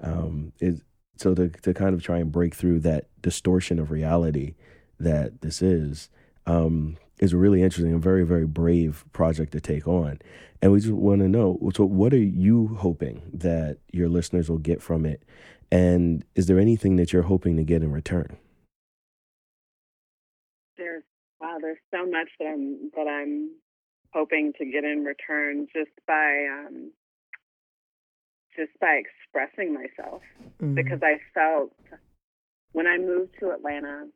Um, 0.00 0.52
it, 0.60 0.82
so 1.16 1.34
to 1.34 1.48
to 1.48 1.72
kind 1.74 1.94
of 1.94 2.02
try 2.02 2.18
and 2.18 2.32
break 2.32 2.54
through 2.54 2.80
that 2.80 3.06
distortion 3.22 3.78
of 3.78 3.90
reality 3.90 4.54
that 5.00 5.40
this 5.40 5.62
is, 5.62 6.10
um, 6.46 6.96
is 7.20 7.32
a 7.32 7.36
really 7.36 7.62
interesting 7.62 7.92
and 7.92 8.02
very, 8.02 8.24
very 8.24 8.46
brave 8.46 9.04
project 9.12 9.52
to 9.52 9.60
take 9.60 9.86
on. 9.86 10.18
And 10.60 10.72
we 10.72 10.80
just 10.80 10.92
want 10.92 11.20
to 11.20 11.28
know 11.28 11.58
so, 11.74 11.84
what 11.84 12.12
are 12.12 12.16
you 12.16 12.76
hoping 12.78 13.22
that 13.32 13.78
your 13.92 14.08
listeners 14.08 14.48
will 14.50 14.58
get 14.58 14.82
from 14.82 15.06
it? 15.06 15.22
And 15.70 16.24
is 16.34 16.46
there 16.46 16.58
anything 16.58 16.96
that 16.96 17.12
you're 17.12 17.22
hoping 17.22 17.56
to 17.56 17.64
get 17.64 17.82
in 17.82 17.92
return? 17.92 18.36
There's 20.76 21.04
wow, 21.40 21.58
there's 21.60 21.78
so 21.92 22.06
much 22.06 22.28
that 22.40 22.46
I'm 22.46 22.90
that 22.96 23.06
I'm 23.06 23.50
hoping 24.12 24.52
to 24.58 24.64
get 24.64 24.84
in 24.84 25.04
return 25.04 25.68
just 25.74 25.90
by 26.06 26.46
um, 26.50 26.92
just 28.56 28.72
by 28.80 29.00
expressing 29.00 29.72
myself 29.72 30.22
mm-hmm. 30.60 30.74
because 30.74 31.00
I 31.02 31.20
felt 31.32 31.72
when 32.72 32.86
I 32.86 32.98
moved 32.98 33.34
to 33.40 33.50
Atlanta, 33.50 34.06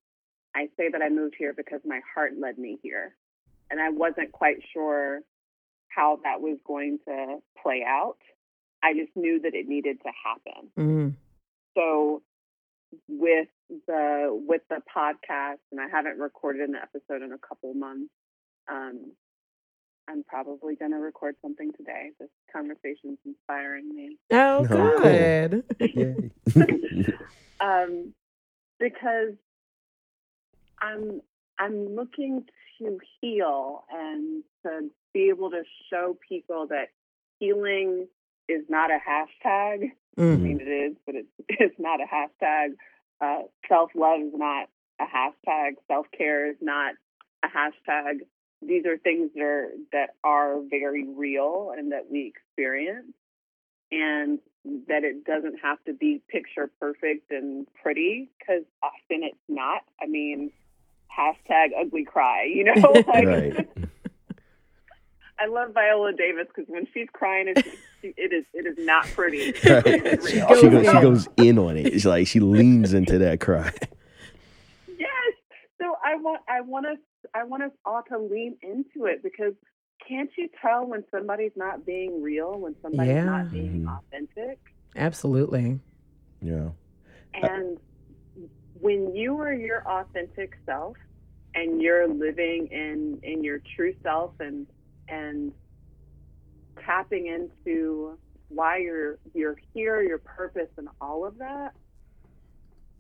I 0.55 0.69
say 0.77 0.89
that 0.91 1.03
I 1.03 1.09
moved 1.09 1.35
here 1.39 1.53
because 1.57 1.81
my 1.85 2.01
heart 2.15 2.33
led 2.39 2.59
me 2.59 2.79
here. 2.83 3.15
And 3.71 3.81
I 3.81 3.89
wasn't 3.91 4.33
quite 4.33 4.59
sure 4.73 5.21
how 5.89 6.19
that 6.25 6.41
was 6.41 6.59
going 6.67 6.99
to 7.07 7.39
play 7.63 7.85
out. 7.87 8.19
I 8.83 8.95
just 8.95 9.15
knew 9.15 9.41
that 9.41 9.55
it 9.55 9.67
needed 9.67 9.99
to 10.03 10.11
happen. 10.25 10.71
Mm-hmm. 10.79 11.09
So 11.77 12.23
with 13.09 13.49
the 13.87 14.29
with 14.47 14.63
the 14.69 14.83
podcast, 14.95 15.59
and 15.71 15.81
I 15.81 15.89
haven't 15.91 16.19
recorded 16.19 16.69
an 16.69 16.75
episode 16.75 17.23
in 17.23 17.33
a 17.33 17.39
couple 17.39 17.73
months. 17.75 18.11
Um, 18.71 19.13
I'm 20.09 20.25
probably 20.25 20.75
going 20.75 20.91
to 20.91 20.99
record 20.99 21.37
something 21.43 21.73
today. 21.77 22.11
This 22.19 22.29
conversation's 22.53 23.19
inspiring 23.25 23.95
me. 23.95 24.19
Oh, 24.33 24.65
good. 25.03 25.65
um, 27.61 28.13
because 28.79 29.35
I'm 30.83 31.21
I'm 31.59 31.95
looking 31.95 32.45
to 32.79 32.99
heal 33.21 33.85
and 33.91 34.43
to 34.65 34.91
be 35.15 35.29
able 35.29 35.51
to 35.51 35.63
show 35.91 36.17
people 36.29 36.67
that 36.69 36.89
healing 37.39 38.09
is 38.49 38.65
not 38.69 38.91
a 38.91 38.99
hashtag. 38.99 39.93
Mm-hmm. 40.19 40.33
I 40.33 40.37
mean, 40.37 40.61
it 40.61 40.69
is, 40.69 40.97
but 41.07 41.15
it's 41.15 41.29
it's 41.49 41.79
not 41.79 42.01
a 42.01 42.05
hashtag. 42.05 42.71
Uh, 43.21 43.43
Self 43.69 43.91
love 43.95 44.21
is 44.21 44.33
not 44.35 44.69
a 45.01 45.05
hashtag. 45.05 45.75
Self 45.89 46.07
care 46.17 46.51
is 46.51 46.57
not 46.61 46.95
a 47.45 47.49
hashtag. 47.49 48.21
These 48.61 48.87
are 48.87 48.97
things 48.99 49.31
that 49.35 49.43
are 49.43 49.69
that 49.93 50.11
are 50.23 50.61
very 50.69 51.07
real 51.07 51.73
and 51.77 51.93
that 51.93 52.11
we 52.11 52.33
experience, 52.35 53.13
and 53.91 54.39
that 54.89 55.05
it 55.05 55.25
doesn't 55.25 55.59
have 55.63 55.83
to 55.85 55.93
be 55.93 56.21
picture 56.29 56.71
perfect 56.81 57.31
and 57.31 57.67
pretty 57.83 58.29
because 58.39 58.65
often 58.83 59.23
it's 59.25 59.37
not. 59.49 59.83
I 60.01 60.07
mean, 60.07 60.53
hashtag 61.19 61.71
ugly 61.79 62.05
cry, 62.05 62.45
you 62.45 62.65
know? 62.65 62.93
like, 63.07 63.27
right. 63.27 63.69
I 65.39 65.47
love 65.47 65.75
Viola 65.75 66.13
Davis 66.13 66.47
because 66.55 66.69
when 66.69 66.87
she's 66.95 67.09
crying, 67.13 67.47
it's, 67.49 67.69
it 68.03 68.33
is 68.33 68.45
it 68.55 68.67
is 68.67 68.85
not 68.85 69.07
pretty. 69.07 69.53
Right. 69.69 70.23
she, 70.29 70.41
goes, 70.41 70.61
she, 70.61 70.69
goes, 70.69 70.87
she 70.87 71.01
goes 71.01 71.29
in 71.37 71.59
on 71.59 71.77
it. 71.77 71.87
It's 71.87 72.05
like 72.05 72.29
she 72.29 72.39
leans 72.39 72.95
into 72.95 73.19
that 73.19 73.41
cry. 73.41 73.73
Yes. 74.87 75.35
So 75.81 75.97
I 76.05 76.17
want 76.17 76.43
I 76.49 76.61
want 76.61 76.87
us 76.87 76.99
I 77.35 77.43
want 77.45 77.65
us 77.65 77.73
all 77.85 78.03
to 78.09 78.19
lean 78.19 78.57
into 78.63 79.07
it 79.07 79.23
because 79.23 79.55
can't 80.07 80.31
you 80.37 80.49
tell 80.61 80.87
when 80.87 81.05
somebody's 81.11 81.53
not 81.57 81.85
being 81.85 82.23
real, 82.23 82.59
when 82.59 82.77
somebody's 82.83 83.15
yeah. 83.15 83.25
not 83.25 83.51
being 83.51 83.83
mm-hmm. 83.83 83.89
authentic? 83.89 84.59
Absolutely. 84.97 85.81
Yeah. 86.41 86.69
And 87.35 87.79
when 88.83 89.15
you 89.15 89.39
are 89.39 89.53
your 89.53 89.87
authentic 89.89 90.55
self, 90.67 90.97
and 91.55 91.81
you're 91.81 92.09
living 92.09 92.67
in 92.73 93.21
in 93.23 93.45
your 93.45 93.61
true 93.77 93.95
self 94.03 94.33
and 94.41 94.67
and 95.09 95.53
tapping 96.85 97.27
into 97.29 98.19
why 98.49 98.79
you're 98.79 99.19
you're 99.35 99.57
here, 99.73 100.03
your 100.03 100.19
purpose, 100.19 100.69
and 100.77 100.89
all 101.01 101.25
of 101.25 101.39
that, 101.39 101.75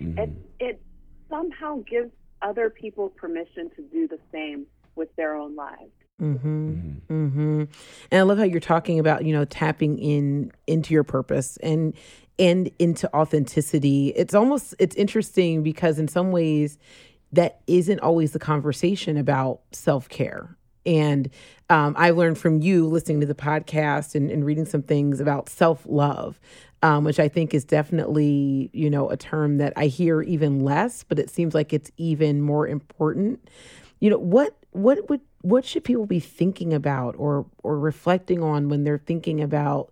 mm-hmm. 0.01 0.18
it 0.18 0.31
it 0.61 0.83
somehow 1.29 1.83
gives 1.90 2.12
other 2.42 2.71
people 2.71 3.09
permission 3.09 3.68
to 3.75 3.83
do 3.83 4.07
the 4.07 4.18
same 4.31 4.66
with 4.95 5.14
their 5.16 5.35
own 5.35 5.57
lives. 5.57 5.90
Mm-hmm. 6.22 6.70
mm-hmm. 6.70 7.12
Mm-hmm. 7.12 7.64
And 8.11 8.18
I 8.18 8.22
love 8.22 8.38
how 8.38 8.44
you're 8.44 8.61
talking 8.61 8.98
about, 8.98 9.24
you 9.24 9.32
know, 9.32 9.44
tapping 9.44 9.98
in 9.98 10.52
into 10.66 10.94
your 10.94 11.04
purpose 11.04 11.56
and 11.58 11.94
and 12.38 12.70
into 12.78 13.14
authenticity. 13.14 14.08
It's 14.08 14.35
almost 14.35 14.74
it's 14.78 14.94
interesting 14.96 15.62
because 15.62 15.98
in 15.98 16.08
some 16.08 16.30
ways 16.30 16.78
that 17.32 17.61
isn't 17.66 18.00
always 18.00 18.32
the 18.32 18.38
conversation 18.38 19.16
about 19.16 19.61
self-care. 19.72 20.56
And 20.85 21.30
um, 21.70 21.94
I 21.96 22.11
learned 22.11 22.38
from 22.38 22.61
you 22.61 22.87
listening 22.87 23.20
to 23.20 23.26
the 23.26 23.35
podcast 23.35 24.14
and, 24.14 24.30
and 24.30 24.44
reading 24.44 24.66
some 24.66 24.82
things 24.82 25.20
about 25.20 25.48
self-love. 25.48 26.38
Um, 26.85 27.04
which 27.04 27.20
I 27.20 27.28
think 27.28 27.54
is 27.54 27.64
definitely, 27.64 28.68
you 28.72 28.90
know, 28.90 29.08
a 29.08 29.16
term 29.16 29.58
that 29.58 29.72
I 29.76 29.87
hear 29.87 30.20
even 30.20 30.64
less, 30.64 31.04
but 31.04 31.20
it 31.20 31.30
seems 31.30 31.54
like 31.54 31.72
it's 31.72 31.92
even 31.96 32.42
more 32.42 32.66
important. 32.66 33.48
You 34.00 34.11
know, 34.11 34.18
what 34.18 34.56
what 34.72 35.08
would 35.08 35.20
what 35.42 35.64
should 35.64 35.85
people 35.85 36.07
be 36.07 36.20
thinking 36.20 36.72
about 36.72 37.14
or 37.18 37.46
or 37.62 37.78
reflecting 37.78 38.42
on 38.42 38.68
when 38.68 38.85
they're 38.85 38.98
thinking 38.98 39.40
about 39.40 39.90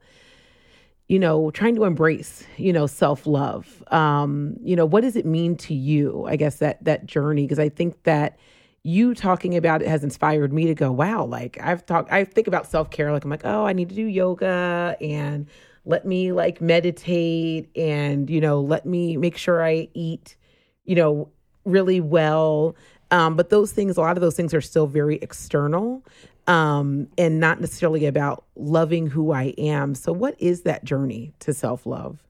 you 1.08 1.18
know 1.18 1.50
trying 1.50 1.74
to 1.74 1.84
embrace 1.84 2.44
you 2.56 2.72
know 2.72 2.86
self-love? 2.86 3.82
Um 3.88 4.56
you 4.62 4.76
know 4.76 4.86
what 4.86 5.02
does 5.02 5.16
it 5.16 5.26
mean 5.26 5.56
to 5.56 5.74
you 5.74 6.26
i 6.26 6.36
guess 6.36 6.56
that 6.56 6.82
that 6.84 7.06
journey? 7.06 7.42
Because 7.42 7.58
i 7.58 7.68
think 7.68 8.02
that 8.04 8.38
you 8.82 9.14
talking 9.14 9.56
about 9.56 9.82
it 9.82 9.88
has 9.88 10.02
inspired 10.02 10.52
me 10.52 10.66
to 10.66 10.74
go 10.74 10.90
wow 10.90 11.24
like 11.24 11.58
i've 11.60 11.84
talked 11.84 12.10
i 12.10 12.24
think 12.24 12.46
about 12.46 12.66
self-care 12.66 13.12
like 13.12 13.24
i'm 13.24 13.30
like 13.30 13.44
oh 13.44 13.66
i 13.66 13.72
need 13.72 13.90
to 13.90 13.94
do 13.94 14.06
yoga 14.06 14.96
and 15.02 15.46
let 15.84 16.06
me 16.06 16.32
like 16.32 16.60
meditate 16.60 17.68
and 17.76 18.30
you 18.30 18.40
know 18.40 18.60
let 18.60 18.86
me 18.86 19.16
make 19.16 19.36
sure 19.36 19.62
i 19.62 19.86
eat 19.92 20.36
you 20.84 20.94
know 20.94 21.28
really 21.64 22.00
well 22.00 22.74
um, 23.11 23.37
but 23.37 23.51
those 23.51 23.73
things, 23.73 23.96
a 23.96 24.01
lot 24.01 24.16
of 24.16 24.20
those 24.20 24.37
things 24.37 24.55
are 24.55 24.61
still 24.61 24.87
very 24.87 25.16
external 25.16 26.05
um, 26.46 27.09
and 27.18 27.40
not 27.40 27.61
necessarily 27.61 28.07
about 28.07 28.44
loving 28.57 29.07
who 29.07 29.33
I 29.33 29.55
am. 29.59 29.94
So, 29.94 30.12
what 30.12 30.35
is 30.38 30.62
that 30.62 30.85
journey 30.85 31.33
to 31.40 31.53
self 31.53 31.87
love? 31.87 32.23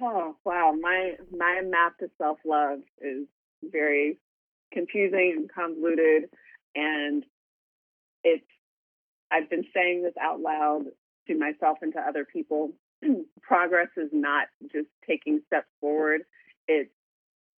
Oh 0.00 0.36
wow, 0.44 0.74
my 0.80 1.14
my 1.36 1.60
map 1.64 1.98
to 1.98 2.10
self 2.18 2.38
love 2.44 2.80
is 3.00 3.26
very 3.62 4.18
confusing 4.72 5.34
and 5.36 5.50
convoluted, 5.52 6.30
and 6.74 7.24
it's 8.22 8.44
I've 9.30 9.50
been 9.50 9.64
saying 9.74 10.02
this 10.02 10.14
out 10.20 10.40
loud 10.40 10.84
to 11.26 11.38
myself 11.38 11.78
and 11.82 11.92
to 11.94 12.00
other 12.00 12.24
people. 12.24 12.72
Progress 13.42 13.88
is 13.96 14.10
not 14.12 14.48
just 14.72 14.88
taking 15.06 15.40
steps 15.46 15.68
forward; 15.80 16.22
it's 16.66 16.90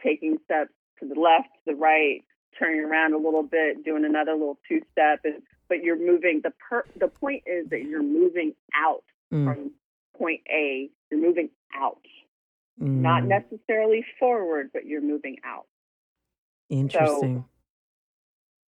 taking 0.04 0.38
steps 0.45 0.71
to 0.99 1.07
the 1.07 1.19
left, 1.19 1.49
to 1.65 1.73
the 1.73 1.75
right, 1.75 2.23
turning 2.57 2.81
around 2.81 3.13
a 3.13 3.17
little 3.17 3.43
bit, 3.43 3.83
doing 3.83 4.05
another 4.05 4.33
little 4.33 4.59
two 4.67 4.81
step, 4.91 5.21
and 5.23 5.41
but 5.67 5.83
you're 5.83 5.99
moving. 5.99 6.41
The 6.43 6.51
per, 6.69 6.83
the 6.99 7.07
point 7.07 7.43
is 7.45 7.69
that 7.69 7.83
you're 7.83 8.03
moving 8.03 8.53
out 8.75 9.03
mm. 9.33 9.45
from 9.45 9.71
point 10.17 10.41
A. 10.49 10.89
You're 11.12 11.21
moving 11.21 11.49
out, 11.75 12.01
mm. 12.81 12.88
not 12.88 13.23
necessarily 13.23 14.05
forward, 14.19 14.71
but 14.73 14.85
you're 14.85 15.01
moving 15.01 15.38
out. 15.45 15.65
Interesting. 16.69 17.38
So, 17.38 17.45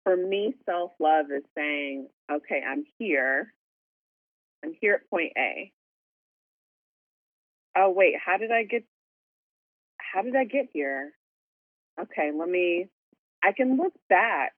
for 0.05 0.17
me, 0.17 0.55
self 0.65 0.93
love 0.99 1.27
is 1.35 1.43
saying, 1.57 2.09
okay, 2.31 2.63
I'm 2.67 2.85
here. 2.99 3.53
I'm 4.65 4.75
here 4.81 4.95
at 4.95 5.11
point 5.11 5.33
A. 5.37 5.73
Oh 7.77 7.91
wait, 7.91 8.15
how 8.25 8.39
did 8.39 8.51
I 8.51 8.65
get? 8.65 8.85
How 9.99 10.23
did 10.23 10.35
I 10.35 10.45
get 10.45 10.69
here? 10.73 11.13
Okay, 12.01 12.31
let 12.35 12.49
me, 12.49 12.89
I 13.43 13.53
can 13.53 13.77
look 13.77 13.95
back 14.09 14.53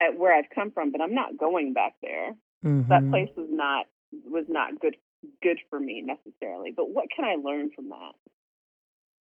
at 0.00 0.18
where 0.18 0.34
I've 0.34 0.50
come 0.54 0.70
from, 0.70 0.92
but 0.92 1.00
I'm 1.00 1.14
not 1.14 1.38
going 1.38 1.72
back 1.72 1.94
there. 2.02 2.32
Mm-hmm. 2.64 2.88
That 2.88 3.08
place 3.10 3.30
was 3.36 3.48
not 3.50 3.86
was 4.24 4.44
not 4.48 4.80
good 4.80 4.96
good 5.42 5.58
for 5.70 5.78
me 5.78 6.02
necessarily. 6.02 6.72
But 6.74 6.90
what 6.90 7.06
can 7.14 7.24
I 7.24 7.36
learn 7.36 7.70
from 7.74 7.88
that? 7.90 8.12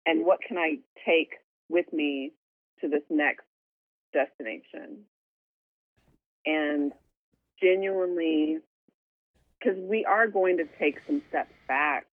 And 0.06 0.26
what 0.26 0.40
can 0.48 0.58
I 0.58 0.78
take 1.06 1.32
with 1.70 1.92
me 1.92 2.34
to 2.82 2.88
this 2.88 3.04
next 3.10 3.46
destination? 4.14 5.04
And 6.46 6.94
genuinely, 7.62 8.60
because 9.60 9.78
we 9.80 10.06
are 10.06 10.28
going 10.28 10.58
to 10.58 10.66
take 10.80 11.00
some 11.06 11.22
steps 11.30 11.54
back, 11.68 12.06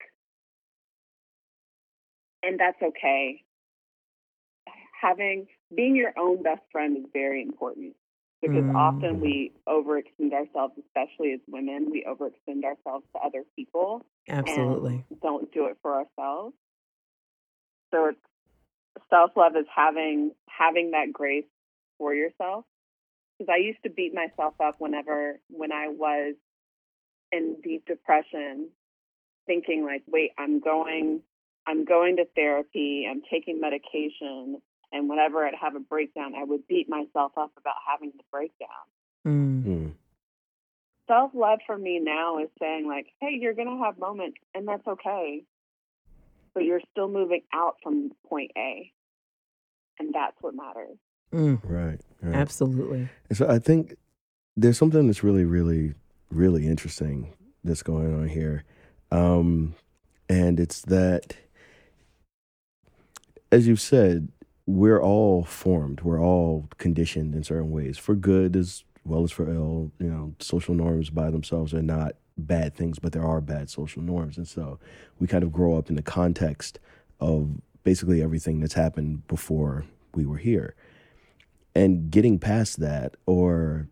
and 2.43 2.59
that's 2.59 2.83
okay 2.83 3.44
having 5.05 5.47
being 5.75 5.97
your 5.97 6.13
own 6.19 6.43
best 6.43 6.63
friend 6.73 6.97
is 6.97 7.05
very 7.13 7.43
important 7.43 7.95
because 8.41 8.65
mm. 8.65 8.75
often 8.75 9.21
we 9.21 9.53
overextend 9.69 10.33
ourselves, 10.33 10.75
especially 10.79 11.33
as 11.33 11.41
women. 11.49 11.89
We 11.91 12.07
overextend 12.09 12.65
ourselves 12.65 13.05
to 13.15 13.21
other 13.25 13.45
people. 13.57 14.05
Absolutely. 14.29 15.05
don't 15.23 15.53
do 15.53 15.67
it 15.67 15.77
for 15.83 15.95
ourselves. 15.95 16.55
So 17.93 18.13
self 19.11 19.31
love 19.37 19.57
is 19.57 19.67
having 19.75 20.33
having 20.49 20.93
that 20.93 21.13
grace 21.13 21.45
for 21.99 22.15
yourself. 22.15 22.65
Because 23.39 23.53
I 23.53 23.59
used 23.59 23.83
to 23.83 23.91
beat 23.91 24.15
myself 24.15 24.55
up 24.61 24.77
whenever 24.79 25.41
when 25.49 25.73
I 25.73 25.89
was 25.89 26.35
in 27.33 27.57
deep 27.65 27.85
depression, 27.87 28.69
thinking 29.47 29.85
like, 29.85 30.03
wait, 30.07 30.31
I'm 30.39 30.61
going 30.61 31.23
I'm 31.67 31.85
going 31.85 32.17
to 32.17 32.27
therapy, 32.37 33.07
I'm 33.11 33.23
taking 33.31 33.61
medication, 33.61 34.61
and 34.95 35.09
whenever 35.09 35.45
I'd 35.45 35.57
have 35.61 35.75
a 35.75 35.81
breakdown, 35.81 36.35
I 36.37 36.45
would 36.45 36.69
beat 36.69 36.89
myself 36.89 37.33
up 37.37 37.51
about 37.59 37.75
having 37.91 38.13
the 38.17 38.23
breakdown. 38.31 38.69
Mm. 39.27 39.65
Mm. 39.65 39.93
Self 41.09 41.33
love 41.35 41.59
for 41.67 41.77
me 41.77 42.01
now 42.01 42.39
is 42.39 42.49
saying, 42.61 42.87
like, 42.87 43.07
hey, 43.21 43.37
you're 43.39 43.55
going 43.55 43.69
to 43.69 43.85
have 43.85 43.99
moments, 43.99 44.39
and 44.55 44.69
that's 44.69 44.87
okay. 44.87 45.43
But 46.55 46.63
you're 46.63 46.81
still 46.93 47.09
moving 47.09 47.43
out 47.53 47.75
from 47.83 48.13
point 48.29 48.53
A. 48.57 48.93
And 49.99 50.15
that's 50.15 50.37
what 50.41 50.55
matters. 50.55 50.97
Mm. 51.33 51.59
Right, 51.65 52.01
right. 52.23 52.35
Absolutely. 52.37 53.09
And 53.29 53.37
so 53.37 53.49
I 53.49 53.59
think 53.59 53.97
there's 54.57 54.79
something 54.79 55.09
that's 55.09 55.25
really, 55.25 55.45
really, 55.45 55.95
really 56.31 56.69
interesting 56.69 57.35
that's 57.65 57.83
going 57.83 58.15
on 58.15 58.29
here. 58.29 58.63
Um, 59.11 59.75
and 60.29 60.61
it's 60.61 60.83
that, 60.83 61.37
as 63.51 63.67
you've 63.67 63.81
said, 63.81 64.29
we're 64.67 65.03
all 65.03 65.45
formed, 65.45 66.01
we're 66.01 66.21
all 66.21 66.69
conditioned 66.79 67.35
in 67.35 67.43
certain 67.43 67.71
ways 67.71 67.99
for 67.99 68.15
good 68.15 68.57
as 68.57 68.85
well 69.05 69.23
as 69.23 69.31
for 69.31 69.49
ill. 69.49 69.93
You 69.99 70.09
know, 70.09 70.35
social 70.39 70.75
norms 70.75 71.11
by 71.11 71.31
themselves 71.31 71.75
are 71.75 71.83
not 71.83 72.17
bad 72.37 72.75
things, 72.75 72.99
but 72.99 73.13
there 73.13 73.25
are 73.25 73.41
bad 73.41 73.71
social 73.71 74.03
norms. 74.03 74.37
And 74.37 74.49
so 74.49 74.79
we 75.19 75.27
kind 75.27 75.45
of 75.45 75.53
grow 75.53 75.77
up 75.77 75.91
in 75.91 75.97
the 75.97 76.03
context 76.03 76.79
of 77.21 77.61
basically 77.85 78.23
everything 78.23 78.61
that's 78.61 78.75
happened 78.75 79.27
before 79.29 79.85
we 80.15 80.25
were 80.25 80.39
here. 80.39 80.75
And 81.75 82.11
getting 82.11 82.39
past 82.39 82.81
that 82.81 83.17
or 83.27 83.89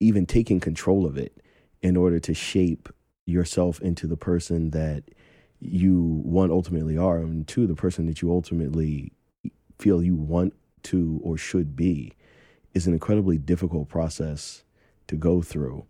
even 0.00 0.26
taking 0.26 0.58
control 0.60 1.06
of 1.06 1.16
it 1.16 1.40
in 1.82 1.96
order 1.96 2.18
to 2.18 2.34
shape 2.34 2.88
yourself 3.26 3.80
into 3.80 4.06
the 4.06 4.16
person 4.16 4.70
that 4.70 5.04
you 5.60 6.20
one 6.24 6.50
ultimately 6.50 6.98
are 6.98 7.18
and 7.18 7.46
two 7.46 7.66
the 7.66 7.74
person 7.74 8.06
that 8.06 8.20
you 8.20 8.30
ultimately 8.30 9.12
feel 9.78 10.02
you 10.02 10.14
want 10.14 10.54
to 10.84 11.20
or 11.22 11.36
should 11.36 11.76
be 11.76 12.14
is 12.74 12.86
an 12.86 12.92
incredibly 12.92 13.38
difficult 13.38 13.88
process 13.88 14.64
to 15.06 15.16
go 15.16 15.42
through. 15.42 15.84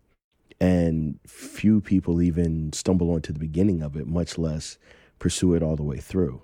And 0.61 1.19
few 1.27 1.81
people 1.81 2.23
even 2.23 2.73
stumble 2.73 3.11
onto 3.11 3.33
the 3.33 3.39
beginning 3.39 3.83
of 3.83 3.97
it, 3.97 4.07
much 4.07 4.39
less 4.39 4.79
pursue 5.19 5.55
it 5.55 5.63
all 5.63 5.77
the 5.77 5.83
way 5.83 5.99
through. 5.99 6.43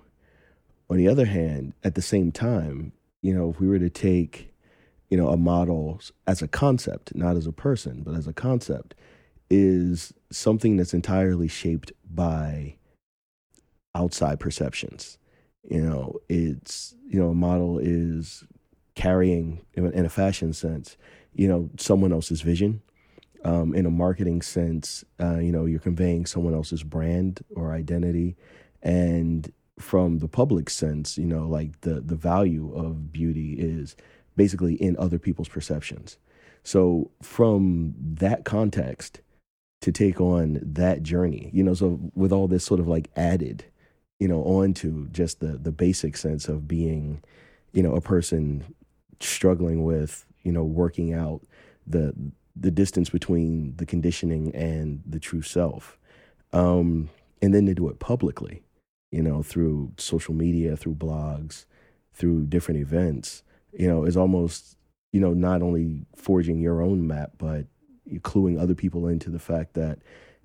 On 0.89 0.97
the 0.97 1.07
other 1.07 1.25
hand, 1.25 1.73
at 1.83 1.95
the 1.95 2.01
same 2.01 2.31
time, 2.31 2.91
you 3.21 3.33
know, 3.33 3.49
if 3.49 3.59
we 3.59 3.67
were 3.67 3.79
to 3.79 3.89
take, 3.89 4.53
you 5.09 5.17
know, 5.17 5.29
a 5.29 5.37
model 5.37 6.01
as 6.27 6.41
a 6.41 6.47
concept, 6.47 7.15
not 7.15 7.37
as 7.37 7.47
a 7.47 7.51
person, 7.51 8.01
but 8.03 8.15
as 8.15 8.27
a 8.27 8.33
concept, 8.33 8.95
is 9.49 10.13
something 10.31 10.77
that's 10.77 10.93
entirely 10.93 11.47
shaped 11.47 11.91
by 12.09 12.75
outside 13.95 14.39
perceptions. 14.39 15.17
You 15.63 15.81
know, 15.81 16.19
it's, 16.27 16.95
you 17.07 17.19
know, 17.19 17.29
a 17.29 17.35
model 17.35 17.79
is 17.79 18.43
carrying, 18.95 19.65
in 19.73 20.05
a 20.05 20.09
fashion 20.09 20.53
sense, 20.53 20.97
you 21.33 21.47
know, 21.47 21.69
someone 21.77 22.11
else's 22.11 22.41
vision. 22.41 22.81
Um, 23.43 23.73
in 23.73 23.87
a 23.87 23.89
marketing 23.89 24.43
sense, 24.43 25.03
uh, 25.19 25.39
you 25.39 25.51
know, 25.51 25.65
you're 25.65 25.79
conveying 25.79 26.27
someone 26.27 26.53
else's 26.53 26.83
brand 26.83 27.43
or 27.55 27.73
identity. 27.73 28.37
And 28.83 29.51
from 29.79 30.19
the 30.19 30.27
public 30.27 30.69
sense, 30.69 31.17
you 31.17 31.25
know, 31.25 31.47
like 31.47 31.81
the 31.81 32.01
the 32.01 32.15
value 32.15 32.71
of 32.75 33.11
beauty 33.11 33.53
is 33.53 33.95
basically 34.35 34.75
in 34.75 34.95
other 34.97 35.17
people's 35.17 35.49
perceptions. 35.49 36.19
So 36.63 37.09
from 37.23 37.95
that 37.97 38.45
context 38.45 39.21
to 39.81 39.91
take 39.91 40.21
on 40.21 40.59
that 40.61 41.01
journey, 41.01 41.49
you 41.51 41.63
know, 41.63 41.73
so 41.73 41.99
with 42.13 42.31
all 42.31 42.47
this 42.47 42.63
sort 42.63 42.79
of 42.79 42.87
like 42.87 43.09
added, 43.15 43.65
you 44.21 44.29
know, 44.29 44.43
onto 44.43 45.09
just 45.09 45.41
the 45.41 45.57
the 45.57 45.73
basic 45.73 46.15
sense 46.17 46.47
of 46.47 46.69
being, 46.69 47.21
you 47.73 47.83
know, 47.83 47.95
a 47.95 48.01
person 48.01 48.63
struggling 49.19 49.83
with, 49.83 50.25
you 50.43 50.53
know, 50.53 50.63
working 50.63 51.13
out 51.13 51.41
the 51.87 52.13
the 52.55 52.71
distance 52.71 53.09
between 53.09 53.75
the 53.77 53.87
conditioning 53.87 54.55
and 54.55 55.03
the 55.07 55.19
true 55.19 55.43
self. 55.43 55.99
Um, 56.53 57.09
and 57.41 57.53
then 57.55 57.65
to 57.67 57.73
do 57.73 57.89
it 57.89 57.99
publicly 57.99 58.63
you 59.11 59.21
know, 59.21 59.43
through 59.43 59.91
social 59.97 60.33
media, 60.33 60.77
through 60.77 60.95
blogs, 60.95 61.65
through 62.13 62.45
different 62.45 62.79
events, 62.79 63.43
you 63.73 63.87
know, 63.87 64.05
is 64.05 64.17
almost, 64.17 64.77
you 65.11 65.19
know, 65.19 65.33
not 65.33 65.61
only 65.61 66.05
forging 66.15 66.59
your 66.59 66.81
own 66.81 67.07
map, 67.07 67.31
but 67.37 67.65
cluing 68.19 68.59
other 68.59 68.75
people 68.75 69.07
into 69.07 69.29
the 69.29 69.39
fact 69.39 69.73
that 69.75 69.99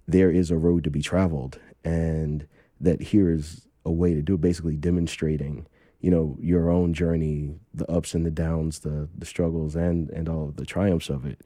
there 0.07 0.31
is 0.31 0.51
a 0.51 0.57
road 0.57 0.85
to 0.85 0.91
be 0.91 1.03
traveled 1.03 1.59
and 1.85 2.47
that 2.81 3.01
here 3.01 3.31
is 3.31 3.66
a 3.87 3.93
way 3.93 4.13
to 4.13 4.21
do 4.21 4.35
it, 4.35 4.41
basically 4.41 4.77
demonstrating, 4.77 5.67
you 6.01 6.11
know, 6.11 6.37
your 6.41 6.71
own 6.71 6.93
journey, 6.93 7.55
the 7.73 7.91
ups 7.91 8.15
and 8.15 8.27
the 8.27 8.31
downs, 8.31 8.81
the 8.81 9.09
the 9.17 9.25
struggles 9.25 9.75
and 9.75 10.11
and 10.11 10.29
all 10.29 10.53
the 10.55 10.67
triumphs 10.67 11.09
of 11.09 11.25
it. 11.25 11.41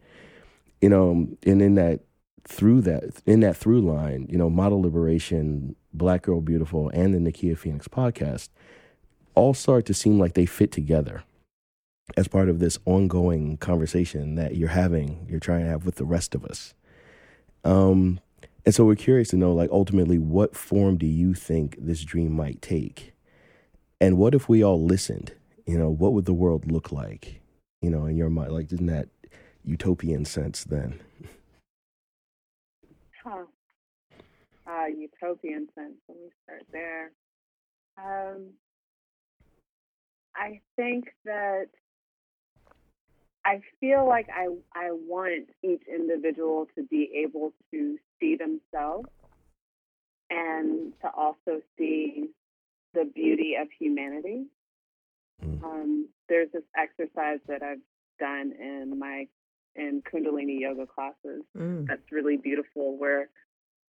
You 0.80 0.88
know, 0.88 1.28
and 1.44 1.62
in 1.62 1.74
that 1.76 2.00
through 2.44 2.80
that 2.82 3.22
in 3.26 3.40
that 3.40 3.56
through 3.56 3.82
line, 3.82 4.26
you 4.30 4.38
know, 4.38 4.50
model 4.50 4.82
liberation, 4.82 5.76
Black 5.92 6.22
Girl 6.22 6.40
Beautiful, 6.40 6.90
and 6.90 7.14
the 7.14 7.18
Nikia 7.18 7.56
Phoenix 7.56 7.86
podcast 7.86 8.48
all 9.34 9.54
start 9.54 9.86
to 9.86 9.94
seem 9.94 10.18
like 10.18 10.34
they 10.34 10.46
fit 10.46 10.72
together 10.72 11.22
as 12.16 12.26
part 12.26 12.48
of 12.48 12.58
this 12.58 12.78
ongoing 12.86 13.56
conversation 13.58 14.34
that 14.34 14.56
you're 14.56 14.68
having, 14.68 15.26
you're 15.28 15.38
trying 15.38 15.62
to 15.64 15.70
have 15.70 15.86
with 15.86 15.96
the 15.96 16.04
rest 16.04 16.34
of 16.34 16.44
us. 16.44 16.74
Um, 17.64 18.20
and 18.64 18.74
so 18.74 18.84
we're 18.84 18.94
curious 18.94 19.28
to 19.28 19.36
know, 19.36 19.52
like, 19.52 19.70
ultimately, 19.70 20.18
what 20.18 20.56
form 20.56 20.96
do 20.96 21.06
you 21.06 21.34
think 21.34 21.76
this 21.78 22.02
dream 22.02 22.32
might 22.32 22.60
take? 22.60 23.14
And 24.00 24.18
what 24.18 24.34
if 24.34 24.48
we 24.48 24.62
all 24.62 24.82
listened? 24.82 25.32
You 25.66 25.78
know, 25.78 25.90
what 25.90 26.12
would 26.12 26.24
the 26.24 26.32
world 26.32 26.70
look 26.70 26.92
like? 26.92 27.40
You 27.82 27.90
know, 27.90 28.06
in 28.06 28.16
your 28.16 28.30
mind, 28.30 28.52
like, 28.52 28.70
in 28.72 28.86
that 28.86 29.08
utopian 29.64 30.24
sense, 30.24 30.64
then. 30.64 31.00
Huh. 33.24 33.44
Uh, 34.66 34.86
utopian 34.86 35.68
sense. 35.74 35.94
Let 36.08 36.18
me 36.18 36.28
start 36.44 36.62
there. 36.72 37.12
Um, 37.98 38.50
I 40.34 40.60
think 40.76 41.08
that 41.24 41.66
I 43.44 43.60
feel 43.80 44.06
like 44.06 44.28
I 44.28 44.48
I 44.74 44.90
want 44.92 45.48
each 45.62 45.82
individual 45.88 46.68
to 46.76 46.82
be 46.84 47.22
able 47.24 47.52
to 47.72 47.98
see 48.18 48.36
themselves 48.36 49.08
and 50.28 50.92
to 51.02 51.10
also 51.16 51.60
see 51.78 52.28
the 52.94 53.04
beauty 53.04 53.54
of 53.60 53.68
humanity. 53.78 54.46
Mm. 55.44 55.64
Um, 55.64 56.08
there's 56.28 56.50
this 56.52 56.62
exercise 56.76 57.40
that 57.48 57.62
I've 57.62 57.78
done 58.18 58.52
in 58.60 58.98
my 58.98 59.26
in 59.74 60.02
Kundalini 60.02 60.60
yoga 60.60 60.86
classes. 60.86 61.42
Mm. 61.56 61.86
That's 61.86 62.12
really 62.12 62.36
beautiful, 62.36 62.98
where 62.98 63.30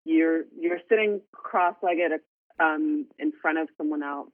you're 0.05 0.43
you're 0.57 0.79
sitting 0.87 1.21
cross-legged 1.33 2.21
um, 2.59 3.07
in 3.19 3.33
front 3.41 3.57
of 3.57 3.67
someone 3.77 4.03
else, 4.03 4.29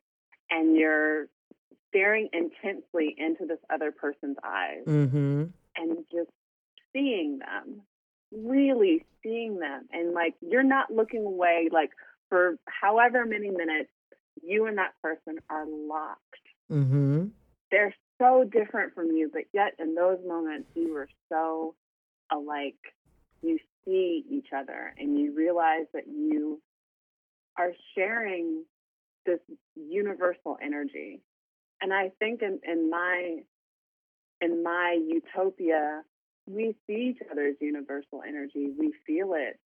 and 0.52 0.76
you're 0.76 1.28
staring 1.98 2.30
intensely 2.32 3.16
into 3.18 3.46
this 3.48 3.60
other 3.74 3.92
person's 3.92 4.38
eyes, 4.44 4.84
mm-hmm. 4.86 5.46
and 5.76 5.98
just 6.12 6.30
seeing 6.94 7.40
them, 7.40 7.82
really 8.32 9.04
seeing 9.24 9.58
them, 9.58 9.88
and 9.92 10.14
like 10.14 10.36
you're 10.42 10.64
not 10.64 10.92
looking 10.92 11.26
away, 11.26 11.70
like 11.72 11.90
for 12.30 12.58
however 12.66 13.26
many 13.26 13.50
minutes, 13.50 13.90
you 14.44 14.68
and 14.68 14.78
that 14.78 14.94
person 15.02 15.40
are 15.50 15.66
locked. 15.68 16.22
Mm-hmm. 16.72 17.28
They're 17.72 17.96
so 18.20 18.44
different 18.44 18.94
from 18.94 19.08
you, 19.08 19.30
but 19.32 19.44
yet 19.54 19.74
in 19.80 19.96
those 19.96 20.20
moments 20.26 20.70
you 20.76 20.94
were 20.94 21.10
so 21.30 21.76
alike. 22.32 22.76
You 23.42 23.60
see 23.86 24.24
each 24.30 24.48
other 24.56 24.94
and 24.98 25.18
you 25.18 25.34
realize 25.36 25.86
that 25.94 26.08
you 26.08 26.62
are 27.58 27.72
sharing 27.96 28.64
this 29.26 29.40
universal 29.76 30.58
energy. 30.62 31.22
And 31.82 31.94
I 31.94 32.12
think 32.20 32.42
in, 32.42 32.60
in 32.68 32.90
my 32.90 33.40
in 34.42 34.64
my 34.64 35.00
utopia, 35.08 36.04
we 36.48 36.76
see 36.86 37.14
each 37.16 37.28
other's 37.32 37.56
universal 37.60 38.22
energy. 38.28 38.72
We 38.78 38.94
feel 39.06 39.34
it. 39.34 39.60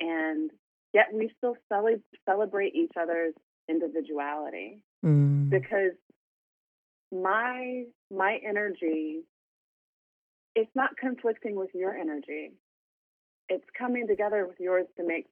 And 0.00 0.50
yet 0.92 1.06
we 1.12 1.30
still 1.36 1.56
cele- 1.68 2.02
celebrate 2.24 2.74
each 2.74 2.92
other's 2.98 3.34
individuality 3.68 4.82
mm. 5.04 5.50
because 5.50 5.92
my 7.12 7.84
my 8.10 8.38
energy 8.46 9.22
it's 10.54 10.70
not 10.74 10.96
conflicting 10.96 11.56
with 11.56 11.70
your 11.74 11.94
energy 11.94 12.52
it's 13.48 13.64
coming 13.78 14.06
together 14.06 14.46
with 14.46 14.58
yours 14.58 14.86
to 14.96 15.06
make 15.06 15.26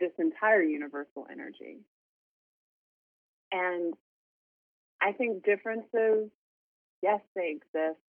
this 0.00 0.10
entire 0.18 0.62
universal 0.62 1.26
energy 1.30 1.78
and 3.52 3.94
i 5.02 5.12
think 5.12 5.44
differences 5.44 6.30
yes 7.02 7.20
they 7.34 7.56
exist 7.56 8.00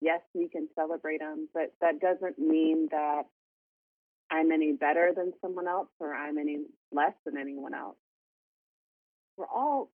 yes 0.00 0.20
we 0.34 0.48
can 0.48 0.68
celebrate 0.74 1.20
them 1.20 1.48
but 1.52 1.72
that 1.80 2.00
doesn't 2.00 2.38
mean 2.38 2.88
that 2.90 3.22
i'm 4.30 4.52
any 4.52 4.72
better 4.72 5.12
than 5.14 5.32
someone 5.40 5.68
else 5.68 5.88
or 6.00 6.14
i'm 6.14 6.38
any 6.38 6.58
less 6.92 7.14
than 7.24 7.36
anyone 7.36 7.74
else 7.74 7.96
we're 9.36 9.46
all 9.46 9.90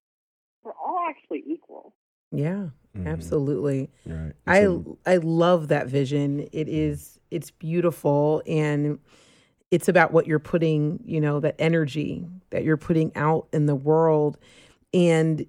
we're 0.63 0.73
all 0.73 1.05
actually 1.09 1.43
equal 1.47 1.93
yeah, 2.31 2.67
mm-hmm. 2.97 3.07
absolutely. 3.07 3.89
Right. 4.05 4.33
I 4.45 4.67
I 5.05 5.17
love 5.17 5.69
that 5.69 5.87
vision. 5.87 6.47
It 6.51 6.67
is 6.67 7.19
it's 7.31 7.51
beautiful 7.51 8.41
and 8.45 8.99
it's 9.71 9.87
about 9.87 10.11
what 10.11 10.27
you're 10.27 10.39
putting, 10.39 10.99
you 11.05 11.19
know, 11.19 11.39
that 11.39 11.55
energy 11.59 12.27
that 12.51 12.63
you're 12.63 12.77
putting 12.77 13.15
out 13.15 13.47
in 13.51 13.65
the 13.65 13.75
world 13.75 14.37
and 14.93 15.45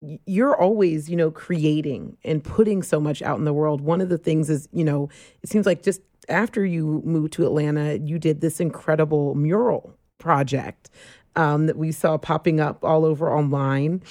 you're 0.00 0.56
always, 0.56 1.10
you 1.10 1.16
know, 1.16 1.30
creating 1.30 2.16
and 2.24 2.42
putting 2.42 2.82
so 2.82 3.00
much 3.00 3.20
out 3.22 3.38
in 3.38 3.44
the 3.44 3.52
world. 3.52 3.80
One 3.80 4.00
of 4.00 4.08
the 4.08 4.18
things 4.18 4.48
is, 4.48 4.68
you 4.72 4.84
know, 4.84 5.10
it 5.42 5.50
seems 5.50 5.66
like 5.66 5.82
just 5.82 6.00
after 6.28 6.64
you 6.64 7.02
moved 7.04 7.32
to 7.34 7.44
Atlanta, 7.44 7.98
you 7.98 8.18
did 8.18 8.40
this 8.40 8.60
incredible 8.60 9.34
mural 9.34 9.94
project 10.18 10.90
um, 11.36 11.66
that 11.66 11.76
we 11.76 11.92
saw 11.92 12.16
popping 12.18 12.60
up 12.60 12.84
all 12.84 13.04
over 13.04 13.30
online. 13.32 14.02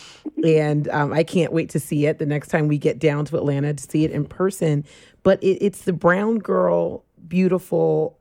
And 0.43 0.87
um, 0.89 1.11
I 1.11 1.23
can't 1.23 1.51
wait 1.51 1.69
to 1.71 1.79
see 1.79 2.05
it 2.05 2.19
the 2.19 2.25
next 2.25 2.49
time 2.49 2.67
we 2.67 2.77
get 2.77 2.99
down 2.99 3.25
to 3.25 3.37
Atlanta 3.37 3.73
to 3.73 3.83
see 3.83 4.05
it 4.05 4.11
in 4.11 4.25
person. 4.25 4.85
But 5.23 5.41
it, 5.43 5.57
it's 5.61 5.83
the 5.83 5.93
Brown 5.93 6.39
Girl 6.39 7.03
Beautiful 7.27 8.17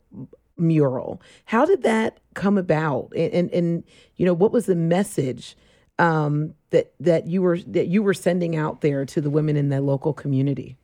mural. 0.56 1.22
How 1.44 1.64
did 1.64 1.82
that 1.82 2.18
come 2.34 2.58
about? 2.58 3.12
And, 3.16 3.32
and, 3.32 3.50
and 3.52 3.84
you 4.16 4.26
know, 4.26 4.34
what 4.34 4.52
was 4.52 4.66
the 4.66 4.74
message 4.74 5.56
um, 5.98 6.54
that 6.70 6.92
that 7.00 7.26
you 7.26 7.42
were 7.42 7.58
that 7.58 7.86
you 7.86 8.02
were 8.02 8.14
sending 8.14 8.56
out 8.56 8.80
there 8.80 9.04
to 9.04 9.20
the 9.20 9.30
women 9.30 9.56
in 9.56 9.68
the 9.68 9.80
local 9.80 10.12
community? 10.12 10.76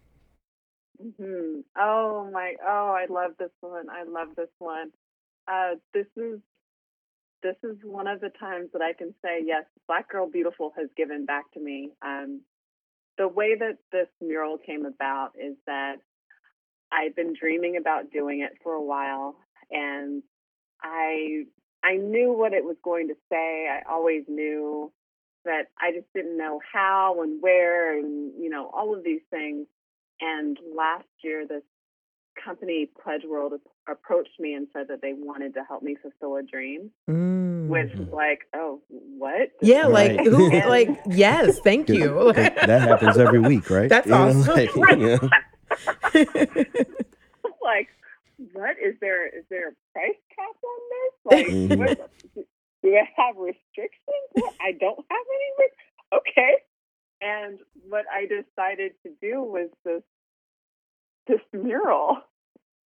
Mm-hmm. 1.03 1.61
Oh 1.79 2.31
my! 2.33 2.55
Oh, 2.67 2.97
I 2.97 3.07
love 3.09 3.33
this 3.39 3.51
one. 3.61 3.89
I 3.91 4.05
love 4.05 4.29
this 4.37 4.49
one. 4.59 4.91
Uh, 5.47 5.75
this 5.93 6.07
is 6.17 6.41
this 7.43 7.57
is 7.63 7.77
one 7.85 8.07
of 8.07 8.21
the 8.21 8.31
times 8.41 8.71
that 8.73 8.81
I 8.81 8.95
can 8.95 9.15
say, 9.23 9.43
yes, 9.45 9.65
Black 9.87 10.11
Girl 10.11 10.29
Beautiful 10.29 10.73
has 10.79 10.89
given 10.97 11.27
back 11.27 11.53
to 11.53 11.61
me. 11.61 11.91
Um, 12.01 12.41
the 13.19 13.29
way 13.29 13.55
that 13.55 13.77
this 13.93 14.09
mural 14.21 14.57
came 14.57 14.87
about 14.87 15.33
is 15.39 15.55
that 15.67 15.97
I've 16.91 17.15
been 17.15 17.35
dreaming 17.39 17.77
about 17.77 18.11
doing 18.11 18.41
it 18.41 18.53
for 18.63 18.73
a 18.73 18.83
while, 18.83 19.37
and 19.71 20.23
I 20.83 21.45
I 21.83 21.97
knew 21.97 22.33
what 22.33 22.55
it 22.55 22.65
was 22.65 22.77
going 22.83 23.09
to 23.09 23.15
say. 23.31 23.69
I 23.69 23.83
always 23.93 24.25
knew 24.27 24.91
that 25.45 25.69
I 25.81 25.93
just 25.93 26.13
didn't 26.15 26.37
know 26.37 26.61
how 26.73 27.23
and 27.23 27.41
where, 27.43 27.99
and 27.99 28.33
you 28.39 28.51
know 28.51 28.71
all 28.73 28.95
of 28.97 29.05
these 29.05 29.23
things. 29.31 29.67
And 30.21 30.59
last 30.77 31.07
year, 31.23 31.47
this 31.47 31.63
company 32.43 32.91
Pledge 33.03 33.23
World 33.25 33.53
approached 33.89 34.39
me 34.39 34.55
and 34.55 34.67
said 34.73 34.89
that 34.89 35.03
they 35.03 35.13
wanted 35.13 35.55
to 35.55 35.65
help 35.65 35.83
me 35.83 35.97
fulfill 36.01 36.37
a 36.37 36.43
dream, 36.43 36.91
mm. 37.09 37.69
which 37.69 37.93
like, 38.11 38.41
oh, 38.55 38.81
what? 38.89 39.51
Yeah, 39.61 39.87
like 39.87 40.21
who? 40.21 40.51
like 40.69 40.89
yes, 41.07 41.59
thank 41.61 41.89
you. 41.89 42.33
that, 42.35 42.55
that, 42.67 42.83
happens 42.83 43.19
every 43.19 43.41
week, 43.41 43.71
right? 43.71 43.89
That's 43.89 44.07
you 44.07 44.15
awesome. 44.15 44.47
Know, 44.47 44.55
like, 44.55 44.75
like, 47.63 47.89
what 48.53 48.77
is 48.85 48.95
there? 49.01 49.27
Is 49.27 49.45
there 49.51 49.69
a 49.69 49.73
price 49.93 50.21
cap 50.35 50.57
on 50.65 50.81
this? 50.91 51.13
Like, 51.25 51.47
mm-hmm. 51.47 51.79
what, 51.79 52.11
do 52.85 52.95
I 52.95 53.09
have 53.17 53.37
restrictions? 53.37 54.53
I 54.61 54.73
don't 54.73 55.05
have 55.11 55.27
any. 55.35 56.21
okay. 56.21 56.55
And 57.23 57.59
what 57.89 58.05
I 58.13 58.27
decided 58.27 58.93
to 59.05 59.13
do 59.21 59.43
was 59.43 59.71
this 59.85 60.03
this 61.27 61.41
mural. 61.53 62.19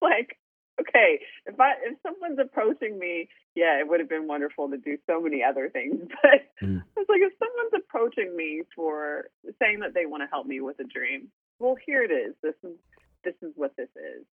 Like, 0.01 0.39
okay, 0.81 1.19
if 1.47 1.59
I 1.59 1.73
if 1.83 1.99
someone's 2.05 2.39
approaching 2.39 3.01
me, 3.01 3.29
yeah, 3.57 3.81
it 3.81 3.89
would 3.89 3.99
have 3.99 4.09
been 4.09 4.29
wonderful 4.29 4.71
to 4.71 4.77
do 4.77 4.97
so 5.11 5.21
many 5.21 5.43
other 5.43 5.69
things. 5.69 6.09
But 6.23 6.47
mm. 6.63 6.81
it's 6.97 7.09
like 7.09 7.21
if 7.21 7.33
someone's 7.41 7.83
approaching 7.85 8.37
me 8.37 8.63
for 8.77 9.25
saying 9.61 9.81
that 9.81 9.95
they 9.95 10.07
want 10.07 10.23
to 10.23 10.29
help 10.29 10.47
me 10.47 10.61
with 10.61 10.79
a 10.79 10.85
dream, 10.85 11.33
well, 11.59 11.75
here 11.85 12.05
it 12.05 12.13
is. 12.13 12.37
This 12.45 12.55
is 12.63 12.77
this 13.25 13.35
is 13.43 13.51
what 13.57 13.75
this 13.77 13.89
is. 13.97 14.25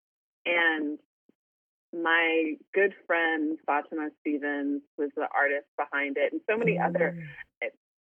And 0.45 0.99
my 1.93 2.53
good 2.73 2.93
friend 3.07 3.57
Fatima 3.65 4.09
Stevens 4.21 4.81
was 4.97 5.09
the 5.15 5.27
artist 5.33 5.67
behind 5.77 6.17
it, 6.17 6.33
and 6.33 6.41
so 6.49 6.57
many 6.57 6.77
mm. 6.77 6.85
other 6.85 7.17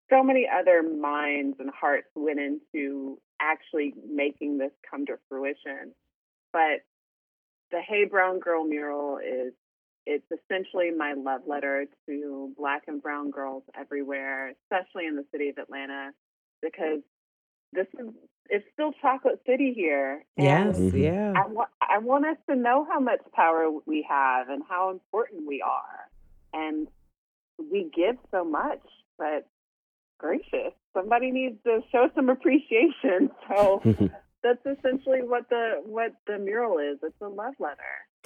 so 0.09 0.23
many 0.23 0.47
other 0.47 0.83
minds 0.83 1.57
and 1.59 1.69
hearts 1.69 2.07
went 2.15 2.39
into 2.39 3.17
actually 3.41 3.93
making 4.07 4.57
this 4.57 4.71
come 4.89 5.05
to 5.05 5.17
fruition. 5.27 5.93
But 6.51 6.81
the 7.71 7.81
Hey 7.81 8.05
Brown 8.05 8.39
Girl 8.39 8.63
mural 8.63 9.17
is 9.17 9.53
it's 10.05 10.25
essentially 10.31 10.91
my 10.91 11.13
love 11.13 11.41
letter 11.47 11.85
to 12.07 12.53
black 12.57 12.83
and 12.87 13.01
brown 13.01 13.31
girls 13.31 13.63
everywhere, 13.79 14.53
especially 14.63 15.07
in 15.07 15.15
the 15.15 15.25
city 15.31 15.49
of 15.49 15.57
Atlanta, 15.57 16.11
because 16.61 16.99
this 17.73 17.87
is 17.99 18.07
it's 18.49 18.65
still 18.73 18.91
chocolate 19.01 19.41
city 19.47 19.73
here. 19.75 20.23
Yes, 20.37 20.77
mm-hmm. 20.77 20.97
yeah. 20.97 21.33
I, 21.35 21.47
wa- 21.47 21.65
I 21.81 21.97
want 21.99 22.25
us 22.25 22.37
to 22.49 22.55
know 22.55 22.85
how 22.89 22.99
much 22.99 23.21
power 23.33 23.69
we 23.85 24.05
have 24.07 24.49
and 24.49 24.61
how 24.67 24.91
important 24.91 25.47
we 25.47 25.61
are. 25.61 26.09
And 26.53 26.87
we 27.57 27.89
give 27.95 28.17
so 28.31 28.43
much, 28.43 28.81
but 29.17 29.47
gracious, 30.19 30.73
somebody 30.93 31.31
needs 31.31 31.55
to 31.63 31.81
show 31.91 32.09
some 32.15 32.29
appreciation. 32.29 33.31
So 33.55 33.81
that's 34.43 34.65
essentially 34.65 35.21
what 35.21 35.49
the 35.49 35.81
what 35.85 36.13
the 36.27 36.37
mural 36.37 36.79
is. 36.79 36.99
It's 37.01 37.15
a 37.21 37.27
love 37.27 37.53
letter. 37.59 37.77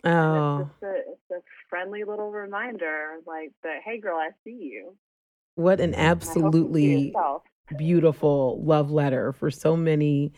Oh, 0.04 0.62
it's, 0.62 0.84
a, 0.84 1.12
it's 1.12 1.32
a 1.32 1.42
friendly 1.70 2.04
little 2.04 2.32
reminder, 2.32 3.18
like 3.26 3.52
that. 3.64 3.80
Hey, 3.84 4.00
girl, 4.00 4.18
I 4.18 4.30
see 4.44 4.58
you. 4.62 4.96
What 5.56 5.80
an 5.80 5.96
absolutely 5.96 7.14
beautiful 7.76 8.62
love 8.64 8.92
letter 8.92 9.34
for 9.34 9.52
so 9.52 9.76
many 9.76 10.32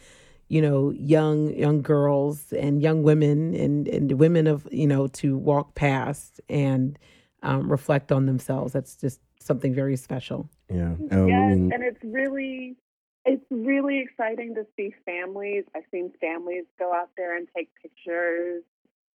you 0.48 0.62
know 0.62 0.90
young 0.92 1.54
young 1.54 1.82
girls 1.82 2.52
and 2.54 2.82
young 2.82 3.04
women 3.04 3.54
and 3.54 3.88
and 3.88 4.12
women 4.14 4.48
of 4.48 4.68
you 4.72 4.88
know 4.88 5.08
to 5.08 5.38
walk 5.38 5.76
past 5.76 6.42
and 6.50 6.98
um, 7.44 7.72
reflect 7.72 8.12
on 8.12 8.26
themselves. 8.26 8.74
That's 8.74 8.96
just 8.96 9.22
something 9.40 9.74
very 9.74 9.96
special. 9.96 10.50
Yeah. 10.70 10.96
Um, 11.12 11.28
yes, 11.28 11.54
and 11.54 11.84
it's 11.84 12.04
really 12.04 12.76
it's 13.26 13.46
really 13.50 14.00
exciting 14.00 14.56
to 14.56 14.66
see 14.76 14.94
families. 15.06 15.66
I've 15.76 15.84
seen 15.92 16.12
families 16.20 16.66
go 16.78 16.94
out 16.94 17.10
there 17.18 17.38
and 17.38 17.48
take 17.56 17.70
pictures 17.82 18.64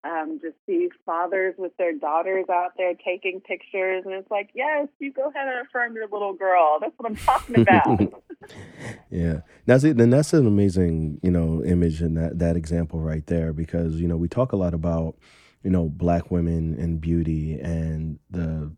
um, 0.05 0.38
just 0.42 0.57
see 0.66 0.88
fathers 1.07 1.55
with 1.57 1.76
their 1.78 1.96
daughters 1.96 2.44
out 2.52 2.72
there 2.76 2.92
taking 2.94 3.40
pictures, 3.40 4.02
and 4.05 4.14
it's 4.14 4.30
like, 4.30 4.50
yes, 4.55 4.88
you 4.98 5.12
go 5.12 5.30
ahead 5.30 5.48
and 5.48 5.66
affirm 5.66 5.94
your 5.94 6.09
little 6.09 6.34
girl. 6.34 6.78
That's 6.80 6.92
what 6.98 7.11
I'm 7.11 7.16
talking 7.16 7.61
about. 7.61 8.22
yeah, 9.11 9.40
that's 9.66 9.84
it. 9.84 9.96
Then 9.96 10.11
that's 10.11 10.34
an 10.34 10.46
amazing, 10.46 11.20
you 11.22 11.30
know, 11.30 11.64
image 11.64 12.02
and 12.02 12.16
that 12.18 12.38
that 12.38 12.57
example 12.57 13.00
right 13.00 13.26
there, 13.26 13.52
because 13.52 14.00
you 14.00 14.07
know 14.07 14.16
we 14.16 14.28
talk 14.28 14.52
a 14.52 14.57
lot 14.57 14.74
about, 14.74 15.16
you 15.62 15.70
know, 15.70 15.88
black 15.88 16.30
women 16.30 16.74
and 16.78 17.00
beauty 17.00 17.59
and 17.59 18.18
the 18.30 18.70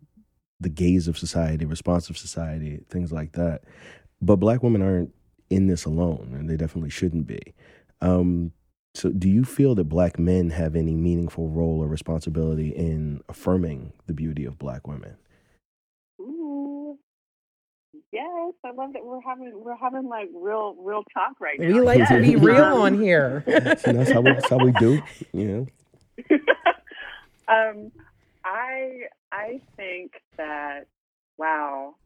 the 0.60 0.68
gaze 0.68 1.08
of 1.08 1.18
society, 1.18 1.64
responsive 1.64 2.16
society, 2.16 2.84
things 2.88 3.12
like 3.12 3.32
that. 3.32 3.62
But 4.22 4.36
black 4.36 4.62
women 4.62 4.80
aren't 4.80 5.12
in 5.50 5.66
this 5.66 5.84
alone, 5.84 6.34
and 6.38 6.48
they 6.48 6.56
definitely 6.56 6.90
shouldn't 6.90 7.26
be. 7.26 7.40
Um, 8.00 8.52
so, 8.97 9.11
do 9.11 9.28
you 9.28 9.44
feel 9.44 9.74
that 9.74 9.84
black 9.84 10.18
men 10.18 10.49
have 10.51 10.74
any 10.74 10.94
meaningful 10.94 11.51
role 11.51 11.82
or 11.82 11.86
responsibility 11.86 12.70
in 12.70 13.20
affirming 13.28 13.92
the 14.07 14.14
beauty 14.14 14.47
of 14.47 14.59
black 14.59 14.88
women? 14.88 15.18
Ooh, 16.18 16.99
yes, 18.11 18.55
I 18.64 18.70
love 18.70 18.94
that 18.94 19.05
we're 19.05 19.20
having 19.20 19.53
we're 19.55 19.76
having 19.76 20.09
like 20.09 20.30
real 20.34 20.76
real 20.78 21.03
talk 21.12 21.38
right 21.40 21.61
now. 21.61 21.66
We 21.66 21.82
like 21.82 21.99
yes. 21.99 22.09
to 22.09 22.22
be 22.22 22.36
real 22.36 22.64
on 22.64 22.99
here. 22.99 23.44
so 23.47 23.92
that's 23.92 24.11
how 24.11 24.22
we, 24.22 24.32
that's 24.32 24.49
how 24.49 24.64
we 24.64 24.72
do, 24.72 25.03
you 25.34 25.44
know. 25.44 26.26
um, 27.49 27.92
I 28.47 29.01
I 29.30 29.61
think 29.76 30.12
that 30.38 30.86
wow, 31.36 31.97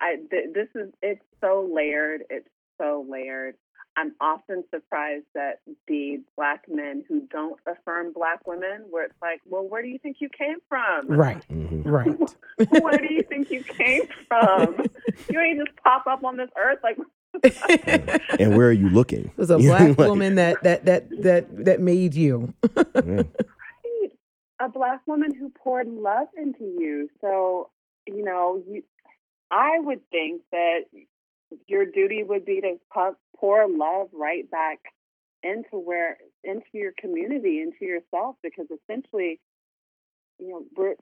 I 0.00 0.16
th- 0.28 0.52
this 0.52 0.68
is 0.74 0.90
it's 1.02 1.24
so 1.40 1.70
layered. 1.72 2.24
It's 2.30 2.48
so 2.78 3.06
layered. 3.08 3.54
I'm 3.96 4.14
often 4.20 4.64
surprised 4.72 5.26
that 5.34 5.60
the 5.86 6.20
black 6.36 6.64
men 6.68 7.04
who 7.08 7.26
don't 7.30 7.58
affirm 7.66 8.12
black 8.12 8.46
women, 8.46 8.84
where 8.90 9.04
it's 9.04 9.14
like, 9.22 9.40
well, 9.46 9.66
where 9.66 9.82
do 9.82 9.88
you 9.88 9.98
think 9.98 10.16
you 10.20 10.28
came 10.28 10.56
from? 10.68 11.06
Right, 11.08 11.44
mm-hmm. 11.48 11.88
right. 11.88 12.08
where 12.82 12.98
do 12.98 13.12
you 13.12 13.22
think 13.22 13.50
you 13.50 13.62
came 13.62 14.02
from? 14.28 14.86
you 15.30 15.40
ain't 15.40 15.64
just 15.64 15.76
pop 15.82 16.06
up 16.06 16.24
on 16.24 16.36
this 16.36 16.50
earth 16.58 16.78
like. 16.82 16.98
and 18.38 18.56
where 18.56 18.68
are 18.68 18.72
you 18.72 18.88
looking? 18.90 19.24
It 19.24 19.36
was 19.36 19.50
a 19.50 19.58
black 19.58 19.98
woman 19.98 20.36
that 20.36 20.62
that 20.62 20.84
that 20.84 21.08
that 21.22 21.64
that 21.64 21.80
made 21.80 22.14
you. 22.14 22.54
right. 22.94 23.26
A 24.60 24.68
black 24.68 25.00
woman 25.06 25.34
who 25.34 25.50
poured 25.50 25.88
love 25.88 26.28
into 26.36 26.62
you. 26.62 27.10
So, 27.20 27.70
you 28.06 28.24
know, 28.24 28.62
you 28.68 28.84
I 29.50 29.78
would 29.80 30.08
think 30.10 30.42
that 30.52 30.82
your 31.66 31.86
duty 31.86 32.22
would 32.22 32.44
be 32.44 32.60
to 32.60 32.78
pour 33.44 33.68
love 33.68 34.08
right 34.14 34.50
back 34.50 34.78
into 35.42 35.72
where 35.72 36.16
into 36.42 36.64
your 36.72 36.92
community, 36.98 37.60
into 37.60 37.84
yourself, 37.84 38.36
because 38.42 38.66
essentially, 38.70 39.38
you 40.38 40.48
know, 40.48 40.62
we're 40.74 40.94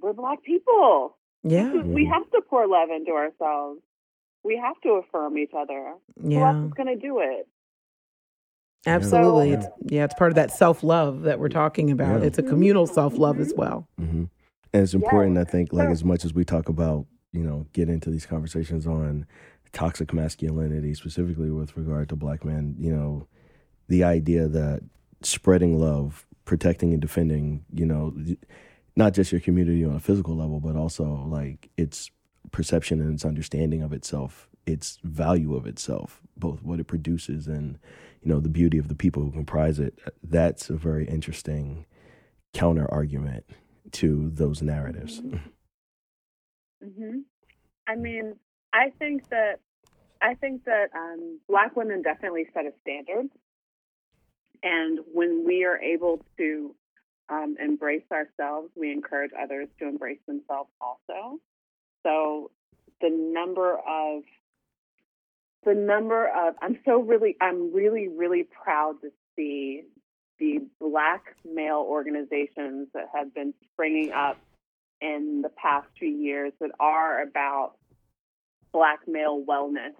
we're 0.00 0.12
black 0.12 0.42
people. 0.42 1.16
Yeah, 1.44 1.72
we 1.72 2.06
have 2.06 2.28
to 2.32 2.40
pour 2.48 2.66
love 2.66 2.88
into 2.90 3.12
ourselves. 3.12 3.80
We 4.42 4.60
have 4.62 4.74
to 4.82 5.00
affirm 5.04 5.38
each 5.38 5.52
other. 5.56 5.94
Yeah, 6.20 6.38
Who 6.38 6.44
else 6.44 6.66
is 6.66 6.72
going 6.74 6.98
to 6.98 7.00
do 7.00 7.20
it? 7.20 7.46
Absolutely. 8.86 9.52
So, 9.52 9.58
it's, 9.58 9.66
yeah, 9.92 10.04
it's 10.04 10.14
part 10.14 10.32
of 10.32 10.34
that 10.34 10.50
self 10.50 10.82
love 10.82 11.22
that 11.22 11.38
we're 11.38 11.48
talking 11.48 11.90
about. 11.90 12.20
Yeah. 12.20 12.26
It's 12.26 12.38
a 12.38 12.42
communal 12.42 12.86
self 12.86 13.16
love 13.16 13.36
mm-hmm. 13.36 13.42
as 13.42 13.54
well. 13.56 13.88
Mm-hmm. 14.00 14.24
And 14.72 14.82
it's 14.82 14.94
important, 14.94 15.38
I 15.38 15.44
think, 15.44 15.72
like 15.72 15.88
as 15.88 16.02
much 16.02 16.24
as 16.24 16.34
we 16.34 16.44
talk 16.44 16.68
about 16.68 17.06
you 17.34 17.42
know, 17.42 17.66
get 17.72 17.88
into 17.88 18.10
these 18.10 18.24
conversations 18.24 18.86
on 18.86 19.26
toxic 19.74 20.14
masculinity, 20.14 20.94
specifically 20.94 21.50
with 21.50 21.76
regard 21.76 22.08
to 22.08 22.16
black 22.16 22.44
men, 22.44 22.74
you 22.78 22.94
know, 22.94 23.26
the 23.88 24.04
idea 24.04 24.48
that 24.48 24.80
spreading 25.22 25.78
love, 25.78 26.26
protecting 26.46 26.92
and 26.92 27.02
defending, 27.02 27.64
you 27.72 27.84
know, 27.84 28.14
not 28.96 29.12
just 29.12 29.32
your 29.32 29.40
community 29.40 29.84
on 29.84 29.94
a 29.94 30.00
physical 30.00 30.36
level, 30.36 30.60
but 30.60 30.76
also 30.76 31.26
like 31.28 31.70
its 31.76 32.10
perception 32.52 33.00
and 33.00 33.14
its 33.14 33.24
understanding 33.24 33.82
of 33.82 33.92
itself, 33.92 34.48
its 34.64 34.98
value 35.02 35.54
of 35.54 35.66
itself, 35.66 36.22
both 36.36 36.62
what 36.62 36.80
it 36.80 36.86
produces 36.86 37.46
and, 37.46 37.78
you 38.22 38.32
know, 38.32 38.40
the 38.40 38.48
beauty 38.48 38.78
of 38.78 38.88
the 38.88 38.94
people 38.94 39.22
who 39.22 39.30
comprise 39.30 39.78
it. 39.78 39.98
That's 40.22 40.70
a 40.70 40.76
very 40.76 41.06
interesting 41.06 41.84
counter 42.54 42.90
argument 42.90 43.44
to 43.92 44.30
those 44.32 44.62
narratives. 44.62 45.20
Mm-hmm. 45.20 45.36
Mm-hmm. 46.86 47.18
I 47.86 47.96
mean, 47.96 48.36
I 48.74 48.90
think 48.98 49.28
that 49.30 49.60
I 50.20 50.34
think 50.34 50.64
that 50.64 50.86
um, 50.94 51.38
Black 51.48 51.76
women 51.76 52.02
definitely 52.02 52.46
set 52.52 52.66
a 52.66 52.72
standard, 52.82 53.28
and 54.62 54.98
when 55.12 55.44
we 55.46 55.64
are 55.64 55.78
able 55.78 56.24
to 56.38 56.74
um, 57.28 57.56
embrace 57.62 58.04
ourselves, 58.10 58.70
we 58.74 58.90
encourage 58.90 59.30
others 59.40 59.68
to 59.78 59.86
embrace 59.86 60.18
themselves 60.26 60.70
also. 60.80 61.38
So 62.02 62.50
the 63.00 63.10
number 63.10 63.78
of 63.78 64.22
the 65.64 65.74
number 65.74 66.26
of 66.26 66.54
I'm 66.60 66.80
so 66.84 66.98
really 67.00 67.36
I'm 67.40 67.72
really 67.72 68.08
really 68.08 68.42
proud 68.42 69.00
to 69.02 69.10
see 69.36 69.82
the 70.40 70.58
black 70.80 71.36
male 71.44 71.84
organizations 71.86 72.88
that 72.92 73.08
have 73.14 73.32
been 73.32 73.54
springing 73.72 74.10
up 74.12 74.36
in 75.00 75.42
the 75.42 75.48
past 75.50 75.86
few 75.98 76.08
years 76.08 76.52
that 76.60 76.70
are 76.80 77.22
about 77.22 77.74
black 78.74 78.98
male 79.06 79.42
wellness. 79.48 79.94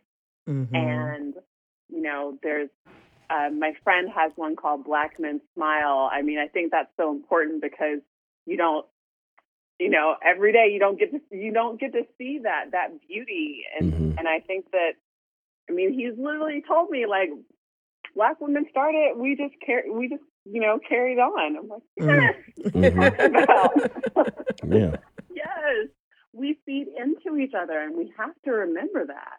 Mm-hmm. 0.46 0.74
And, 0.74 1.34
you 1.88 2.02
know, 2.02 2.36
there's 2.42 2.68
uh, 3.30 3.48
my 3.50 3.72
friend 3.82 4.10
has 4.14 4.32
one 4.36 4.56
called 4.56 4.84
Black 4.84 5.18
Men 5.18 5.40
Smile. 5.54 6.10
I 6.12 6.20
mean, 6.20 6.38
I 6.38 6.48
think 6.48 6.72
that's 6.72 6.90
so 6.98 7.10
important 7.10 7.62
because 7.62 8.00
you 8.44 8.58
don't, 8.58 8.84
you 9.78 9.88
know, 9.88 10.16
every 10.22 10.52
day 10.52 10.68
you 10.70 10.78
don't 10.78 10.98
get 10.98 11.10
to 11.12 11.20
you 11.30 11.52
don't 11.52 11.80
get 11.80 11.92
to 11.92 12.02
see 12.18 12.40
that 12.42 12.72
that 12.72 12.88
beauty, 13.08 13.62
and 13.78 13.92
mm-hmm. 13.92 14.18
and 14.18 14.28
I 14.28 14.40
think 14.40 14.70
that, 14.72 14.92
I 15.70 15.72
mean, 15.72 15.94
he's 15.94 16.12
literally 16.18 16.62
told 16.68 16.90
me 16.90 17.06
like, 17.06 17.30
black 18.14 18.40
women 18.40 18.66
started. 18.70 19.14
We 19.16 19.36
just 19.36 19.54
carry. 19.64 19.90
We 19.90 20.08
just 20.10 20.22
you 20.44 20.60
know, 20.60 20.78
carried 20.86 21.18
on. 21.18 21.56
I'm 21.56 21.68
like, 21.68 21.82
mm-hmm. 21.98 22.10
yes, 22.20 22.72
mm-hmm. 24.64 24.72
yeah. 24.72 24.96
yes. 25.34 25.88
We 26.34 26.58
feed 26.66 26.88
into 26.98 27.36
each 27.38 27.54
other, 27.54 27.78
and 27.80 27.96
we 27.96 28.12
have 28.18 28.34
to 28.44 28.50
remember 28.50 29.06
that. 29.06 29.38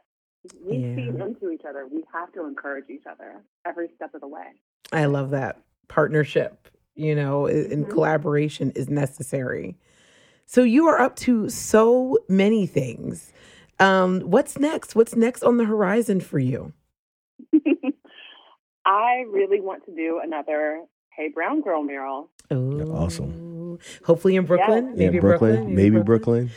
We 0.64 0.78
Yeah. 0.80 0.96
feed 0.96 1.16
into 1.16 1.50
each 1.50 1.66
other. 1.68 1.88
We 1.88 2.04
have 2.14 2.32
to 2.34 2.46
encourage 2.46 2.89
each 2.89 3.06
other 3.06 3.43
every 3.66 3.89
step 3.96 4.14
of 4.14 4.22
the 4.22 4.28
way. 4.28 4.54
I 4.91 5.06
love 5.06 5.32
that 5.32 5.58
partnership, 5.88 6.68
you 6.96 7.16
know, 7.16 7.48
i- 7.48 7.52
and 7.52 7.86
Mhm. 7.86 7.89
collaboration 7.89 8.72
is 8.76 8.89
necessary. 8.89 9.76
So 10.46 10.62
you 10.62 10.88
are 10.88 11.00
up 11.00 11.16
to 11.18 11.50
so 11.50 12.20
many 12.30 12.68
things. 12.68 13.34
Um, 13.80 14.22
what's 14.22 14.58
next? 14.60 14.96
What's 14.96 15.16
next 15.16 15.43
on 15.43 15.58
the 15.58 15.66
horizon 15.66 16.22
for 16.22 16.39
you? 16.39 16.74
I 18.86 19.26
really 19.30 19.60
want 19.60 19.84
to 19.86 19.96
do 19.96 20.20
another 20.24 20.86
Hey 21.16 21.30
Brown 21.30 21.62
Girl 21.62 21.82
mural. 21.84 22.30
Ooh. 22.54 22.78
Hopefully 24.06 24.36
in 24.36 24.46
Brooklyn. 24.46 24.88
Yeah, 24.96 25.06
Maybe 25.08 25.20
Brooklyn, 25.20 25.76
maybe 25.76 26.00
Brooklyn, 26.02 26.50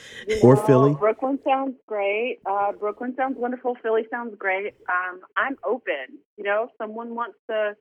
or 0.42 0.54
Well, 0.54 0.64
Philly. 0.66 0.94
Brooklyn 0.94 1.38
sounds 1.44 1.76
great. 1.86 2.38
Uh, 2.46 2.72
Brooklyn 2.72 3.14
sounds 3.16 3.36
wonderful. 3.38 3.76
Philly 3.82 4.06
sounds 4.10 4.34
great. 4.38 4.74
Um, 4.88 5.20
I'm 5.36 5.56
open. 5.66 6.18
You 6.36 6.44
know, 6.44 6.64
if 6.64 6.70
someone 6.78 7.14
wants 7.14 7.36
to 7.50 7.76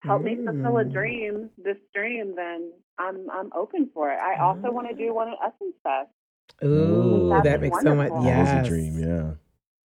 help 0.00 0.22
me 0.22 0.36
fulfill 0.36 0.78
a 0.78 0.84
Mm. 0.84 0.92
dream, 0.92 1.50
this 1.58 1.76
dream, 1.94 2.34
then 2.36 2.72
I'm 2.98 3.28
I'm 3.30 3.50
open 3.54 3.88
for 3.94 4.10
it. 4.12 4.18
I 4.20 4.36
also 4.40 4.70
want 4.72 4.88
to 4.88 4.94
do 4.94 5.14
one 5.14 5.28
at 5.28 5.38
Essence 5.44 5.74
Fest. 5.82 6.10
Ooh, 6.64 7.28
That'd 7.30 7.44
that 7.44 7.60
be 7.60 7.70
makes 7.70 7.82
so 7.82 7.94
much. 7.94 8.10
wonderful. 8.10 8.24
Yes, 8.26 8.48
That 8.48 8.60
is 8.60 8.66
a 8.66 8.68
dream. 8.70 8.98
Yeah. 8.98 9.30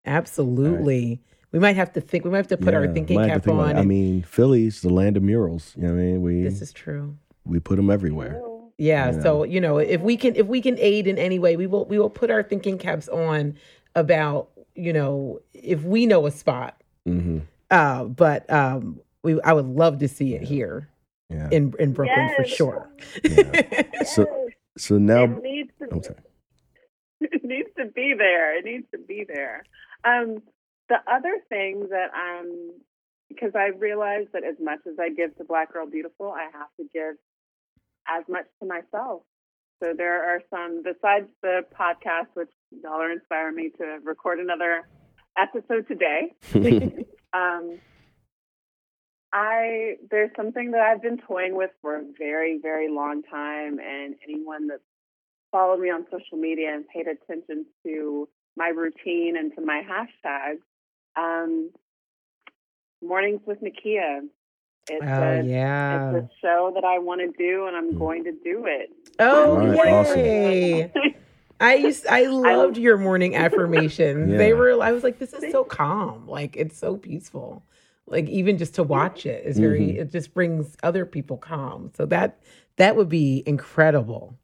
absolutely. 0.05 1.21
We 1.51 1.59
might 1.59 1.75
have 1.77 1.93
to 1.93 2.01
think. 2.01 2.25
We 2.25 2.29
might 2.31 2.37
have 2.37 2.47
to 2.47 2.57
put 2.57 2.73
our 2.73 2.85
Yeah, 2.85 2.93
thinking 2.93 3.17
cap 3.25 3.43
think 3.43 3.57
on. 3.57 3.69
it. 3.77 3.79
I 3.79 3.83
mean, 3.83 4.21
Philly's 4.23 4.81
the 4.81 4.89
land 4.89 5.15
of 5.17 5.23
murals. 5.23 5.73
You 5.77 5.83
know 5.83 5.93
what 5.93 5.99
I 5.99 6.03
mean? 6.03 6.21
We 6.21 6.41
this 6.43 6.61
is 6.61 6.73
true. 6.73 7.17
we 7.45 7.59
put 7.59 7.77
them 7.77 7.89
everywhere. 7.89 8.41
Ooh. 8.43 8.56
Yeah. 8.77 9.11
You 9.11 9.21
So 9.21 9.43
you 9.43 9.59
know, 9.61 9.77
if 9.77 10.01
we 10.01 10.17
can, 10.17 10.35
if 10.35 10.47
we 10.47 10.61
can 10.61 10.77
aid 10.79 11.07
in 11.07 11.17
any 11.17 11.39
way, 11.39 11.55
we 11.57 11.67
will. 11.67 11.85
We 11.85 11.97
will 11.99 12.09
put 12.09 12.29
our 12.31 12.43
thinking 12.43 12.77
caps 12.77 13.07
on 13.09 13.57
about 13.95 14.49
you 14.75 14.93
know 14.93 15.39
if 15.53 15.83
we 15.83 16.05
know 16.05 16.25
a 16.27 16.31
spot. 16.31 16.81
hmm 17.05 17.39
Uh, 17.71 18.05
but 18.05 18.49
um, 18.51 18.99
we 19.23 19.41
I 19.41 19.53
would 19.53 19.65
love 19.65 19.99
to 19.99 20.07
see 20.07 20.35
it 20.35 20.41
here 20.43 20.89
Yeah. 21.29 21.49
in 21.51 21.73
in 21.79 21.93
Brooklyn 21.93 22.29
for 22.35 22.43
Yes. 22.45 22.55
sure. 22.55 22.89
So- 24.05 24.49
so 24.77 24.99
now, 24.99 25.23
it 25.23 25.41
needs 25.41 25.71
to 25.79 25.87
I'm 25.91 26.03
sorry. 26.03 26.19
it 27.21 27.43
needs 27.43 27.69
to 27.79 27.85
be 27.85 28.13
there. 28.15 28.59
It 28.59 28.63
needs 28.65 28.85
to 28.91 28.99
be 28.99 29.25
there. 29.27 29.63
Um, 30.03 30.43
the 30.87 30.97
other 31.11 31.39
thing 31.49 31.87
that 31.89 32.13
I'm, 32.13 32.73
because 33.27 33.53
I 33.55 33.69
realize 33.69 34.27
that 34.33 34.43
as 34.43 34.53
much 34.61 34.77
as 34.85 34.93
I 34.99 35.09
give 35.09 35.35
to 35.39 35.43
Black 35.45 35.73
Girl 35.73 35.87
Beautiful, 35.87 36.31
I 36.31 36.43
have 36.53 36.67
to 36.79 36.83
give 36.93 37.15
as 38.07 38.23
much 38.27 38.45
to 38.61 38.67
myself. 38.67 39.23
So 39.83 39.93
there 39.95 40.23
are 40.23 40.41
some, 40.49 40.81
besides 40.83 41.27
the 41.43 41.61
podcast, 41.79 42.27
which 42.33 42.49
y'all 42.71 43.01
are 43.01 43.11
inspiring 43.11 43.55
me 43.55 43.71
to 43.77 43.99
record 44.03 44.39
another 44.39 44.87
episode 45.37 45.87
today. 45.87 46.33
um, 47.33 47.79
I 49.33 49.95
there's 50.09 50.31
something 50.35 50.71
that 50.71 50.81
I've 50.81 51.01
been 51.01 51.17
toying 51.17 51.55
with 51.55 51.71
for 51.81 51.97
a 51.97 52.03
very, 52.17 52.59
very 52.61 52.89
long 52.89 53.23
time, 53.23 53.79
and 53.79 54.15
anyone 54.23 54.67
that's 54.67 54.81
followed 55.51 55.79
me 55.79 55.89
on 55.89 56.05
social 56.11 56.37
media 56.37 56.73
and 56.73 56.85
paid 56.87 57.07
attention 57.07 57.65
to 57.85 58.27
my 58.55 58.69
routine 58.69 59.35
and 59.37 59.53
to 59.55 59.61
my 59.61 59.83
hashtags. 59.87 60.61
Um, 61.15 61.71
Mornings 63.01 63.41
with 63.45 63.59
Nikia. 63.61 64.21
It's, 64.89 65.03
Oh 65.03 65.21
a, 65.21 65.43
yeah. 65.43 66.11
it's 66.15 66.25
a 66.25 66.29
show 66.41 66.71
that 66.75 66.83
I 66.83 66.99
want 66.99 67.21
to 67.21 67.31
do, 67.37 67.67
and 67.67 67.75
I'm 67.75 67.97
going 67.97 68.23
to 68.23 68.31
do 68.31 68.65
it. 68.67 68.89
Oh 69.19 69.57
All 69.57 69.67
right, 69.67 69.93
awesome. 69.93 70.19
yay! 70.19 70.91
I 71.59 71.73
used 71.75 72.05
I 72.09 72.25
loved 72.27 72.77
your 72.77 72.97
morning 72.97 73.35
affirmations. 73.45 74.37
They 74.37 74.53
were 74.53 74.81
I 74.81 74.91
was 74.91 75.03
like, 75.03 75.19
this 75.19 75.33
is 75.33 75.51
so 75.51 75.63
calm. 75.63 76.27
Like 76.27 76.55
it's 76.55 76.77
so 76.77 76.95
peaceful. 76.97 77.63
Like 78.05 78.29
even 78.29 78.57
just 78.57 78.75
to 78.75 78.83
watch 78.83 79.25
it 79.25 79.45
is 79.45 79.59
very 79.59 79.81
Mhm. 79.81 79.99
it 79.99 80.11
just 80.11 80.33
brings 80.33 80.77
other 80.83 81.05
people 81.05 81.37
calm. 81.37 81.91
So 81.95 82.05
that 82.07 82.39
that 82.77 82.95
would 82.95 83.09
be 83.09 83.43
incredible. 83.45 84.37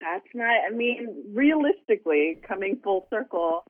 That's 0.00 0.26
my, 0.32 0.60
I 0.64 0.70
mean, 0.72 1.08
realistically, 1.34 2.38
coming 2.46 2.78
full 2.84 3.08
circle, 3.10 3.64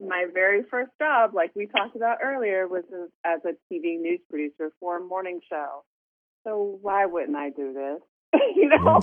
my 0.00 0.26
very 0.32 0.62
first 0.70 0.90
job, 0.98 1.34
like 1.34 1.50
we 1.54 1.66
talked 1.66 1.96
about 1.96 2.18
earlier, 2.22 2.68
was 2.68 2.84
as, 2.92 3.08
as 3.24 3.40
a 3.44 3.72
TV 3.72 3.98
news 3.98 4.20
producer 4.30 4.72
for 4.80 4.98
a 4.98 5.00
morning 5.00 5.40
show. 5.48 5.84
So 6.44 6.78
why 6.82 7.06
wouldn't 7.06 7.36
I 7.36 7.50
do 7.50 7.72
this? 7.72 8.40
you 8.54 8.68
know? 8.68 9.00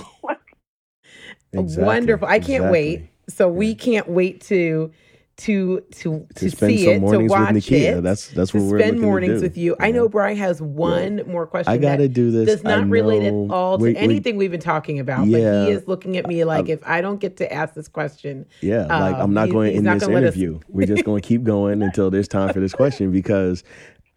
Exactly, 1.52 1.84
Wonderful. 1.84 2.28
I 2.28 2.38
can't 2.38 2.70
wait. 2.70 3.10
So 3.28 3.48
we 3.48 3.74
can't 3.74 4.08
wait 4.08 4.40
to 4.42 4.92
to 5.38 5.80
to 5.80 5.80
to, 5.90 6.26
To 6.34 6.50
spend 6.50 6.72
see 6.78 6.88
it, 6.88 7.00
to 7.00 7.18
watch 7.26 7.70
it. 7.70 8.02
That's 8.02 8.28
that's 8.28 8.54
what 8.54 8.62
we're 8.62 8.78
spend 8.78 9.00
mornings 9.00 9.40
do. 9.40 9.42
with 9.42 9.58
you. 9.58 9.76
I 9.78 9.90
know 9.90 10.08
Bry 10.08 10.32
has 10.34 10.62
one 10.62 11.22
more 11.26 11.46
question. 11.46 11.70
I 11.72 11.76
got 11.76 11.96
to 11.96 12.08
do 12.08 12.30
this. 12.30 12.46
does 12.46 12.64
not 12.64 12.88
relate 12.88 13.22
at 13.22 13.32
all 13.32 13.76
to 13.78 13.94
anything 13.94 14.36
we've 14.36 14.50
been 14.50 14.60
talking 14.60 14.98
about. 14.98 15.26
Yeah. 15.26 15.38
But 15.38 15.66
he 15.66 15.72
is 15.72 15.86
looking 15.86 16.16
at 16.16 16.26
me 16.26 16.44
like, 16.44 16.70
if 16.70 16.80
I 16.86 17.02
don't 17.02 17.20
get 17.20 17.36
to 17.38 17.52
ask 17.52 17.74
this 17.74 17.88
question, 17.88 18.46
Yeah, 18.62 18.86
like 18.86 19.16
Um, 19.16 19.20
I'm 19.20 19.34
not 19.34 19.48
he- 19.48 19.52
going 19.52 19.66
to 19.66 19.70
he's 19.72 19.76
end 19.78 19.84
not 19.84 19.94
this 20.00 20.08
us- 20.08 20.14
interview. 20.14 20.60
We're 20.68 20.86
just 20.86 21.04
going 21.04 21.20
to 21.20 21.28
keep 21.28 21.42
going 21.44 21.82
until 21.82 22.10
there's 22.10 22.28
time 22.28 22.52
for 22.54 22.60
this 22.60 22.72
question 22.72 23.10
because 23.12 23.62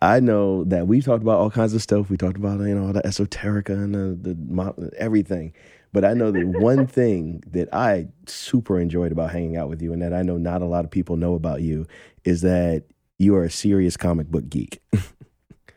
I 0.01 0.21
know 0.21 0.63
that 0.65 0.87
we've 0.87 1.03
talked 1.03 1.23
about 1.23 1.39
all 1.39 1.51
kinds 1.51 1.73
of 1.73 1.81
stuff. 1.81 2.09
We 2.09 2.15
talked 2.15 2.37
about 2.37 2.61
you 2.61 2.73
know 2.75 2.87
all 2.87 2.93
the 2.93 3.01
esoterica 3.01 3.71
and 3.71 3.93
the, 3.93 4.33
the 4.33 4.91
everything, 4.97 5.51
but 5.91 6.05
I 6.05 6.13
know 6.13 6.31
that 6.31 6.45
one 6.45 6.87
thing 6.87 7.43
that 7.51 7.73
I 7.73 8.07
super 8.27 8.79
enjoyed 8.79 9.11
about 9.11 9.31
hanging 9.31 9.57
out 9.57 9.69
with 9.69 9.81
you, 9.81 9.93
and 9.93 10.01
that 10.01 10.13
I 10.13 10.21
know 10.21 10.37
not 10.37 10.61
a 10.61 10.65
lot 10.65 10.85
of 10.85 10.91
people 10.91 11.17
know 11.17 11.35
about 11.35 11.61
you, 11.61 11.87
is 12.23 12.41
that 12.41 12.83
you 13.17 13.35
are 13.35 13.43
a 13.43 13.51
serious 13.51 13.97
comic 13.97 14.27
book 14.27 14.47
geek. 14.49 14.81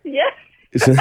yes, 0.04 0.34
so 0.76 0.92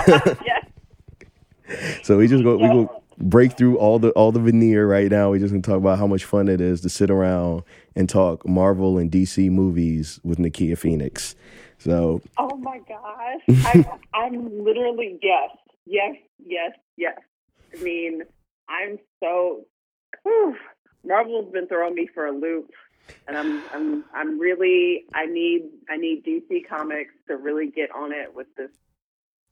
yes. 0.46 2.10
we 2.10 2.28
just 2.28 2.44
go 2.44 2.58
we 2.58 2.68
go 2.68 3.02
break 3.18 3.58
through 3.58 3.78
all 3.78 4.00
the 4.00 4.10
all 4.12 4.32
the 4.32 4.40
veneer 4.40 4.88
right 4.88 5.10
now. 5.10 5.30
We're 5.30 5.40
just 5.40 5.54
gonna 5.54 5.62
talk 5.62 5.78
about 5.78 6.00
how 6.00 6.08
much 6.08 6.26
fun 6.26 6.48
it 6.48 6.62
is 6.62 6.82
to 6.82 6.90
sit 6.90 7.10
around 7.10 7.64
and 7.96 8.10
talk 8.10 8.48
Marvel 8.48 8.98
and 8.98 9.12
DC 9.12 9.50
movies 9.52 10.20
with 10.24 10.40
Nikia 10.40 10.78
Phoenix. 10.78 11.36
So 11.78 12.22
Oh 12.38 12.56
my 12.58 12.80
gosh. 12.88 13.42
I, 13.66 13.86
I'm 14.14 14.64
literally, 14.64 15.20
yes, 15.22 15.50
yes, 15.86 16.16
yes, 16.46 16.72
yes. 16.98 17.18
I 17.74 17.82
mean, 17.82 18.22
I'm 18.72 19.00
so, 19.24 19.66
whew, 20.24 20.56
Marvel's 21.06 21.54
been 21.54 21.68
throwing 21.68 21.96
me 21.96 22.10
for 22.14 22.28
a 22.28 22.32
loop. 22.34 22.72
And 23.28 23.38
I'm, 23.38 23.64
I'm, 23.74 24.06
I'm 24.16 24.40
really, 24.40 25.06
I 25.14 25.28
need, 25.28 25.64
I 25.90 25.98
need 25.98 26.26
DC 26.26 26.68
Comics 26.70 27.14
to 27.30 27.38
really 27.38 27.68
get 27.72 27.92
on 27.92 28.14
it 28.14 28.36
with 28.36 28.48
this, 28.58 28.72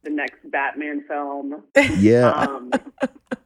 the 0.03 0.11
next 0.11 0.39
Batman 0.51 1.05
film. 1.07 1.63
yeah, 1.95 2.33
Um, 2.33 2.81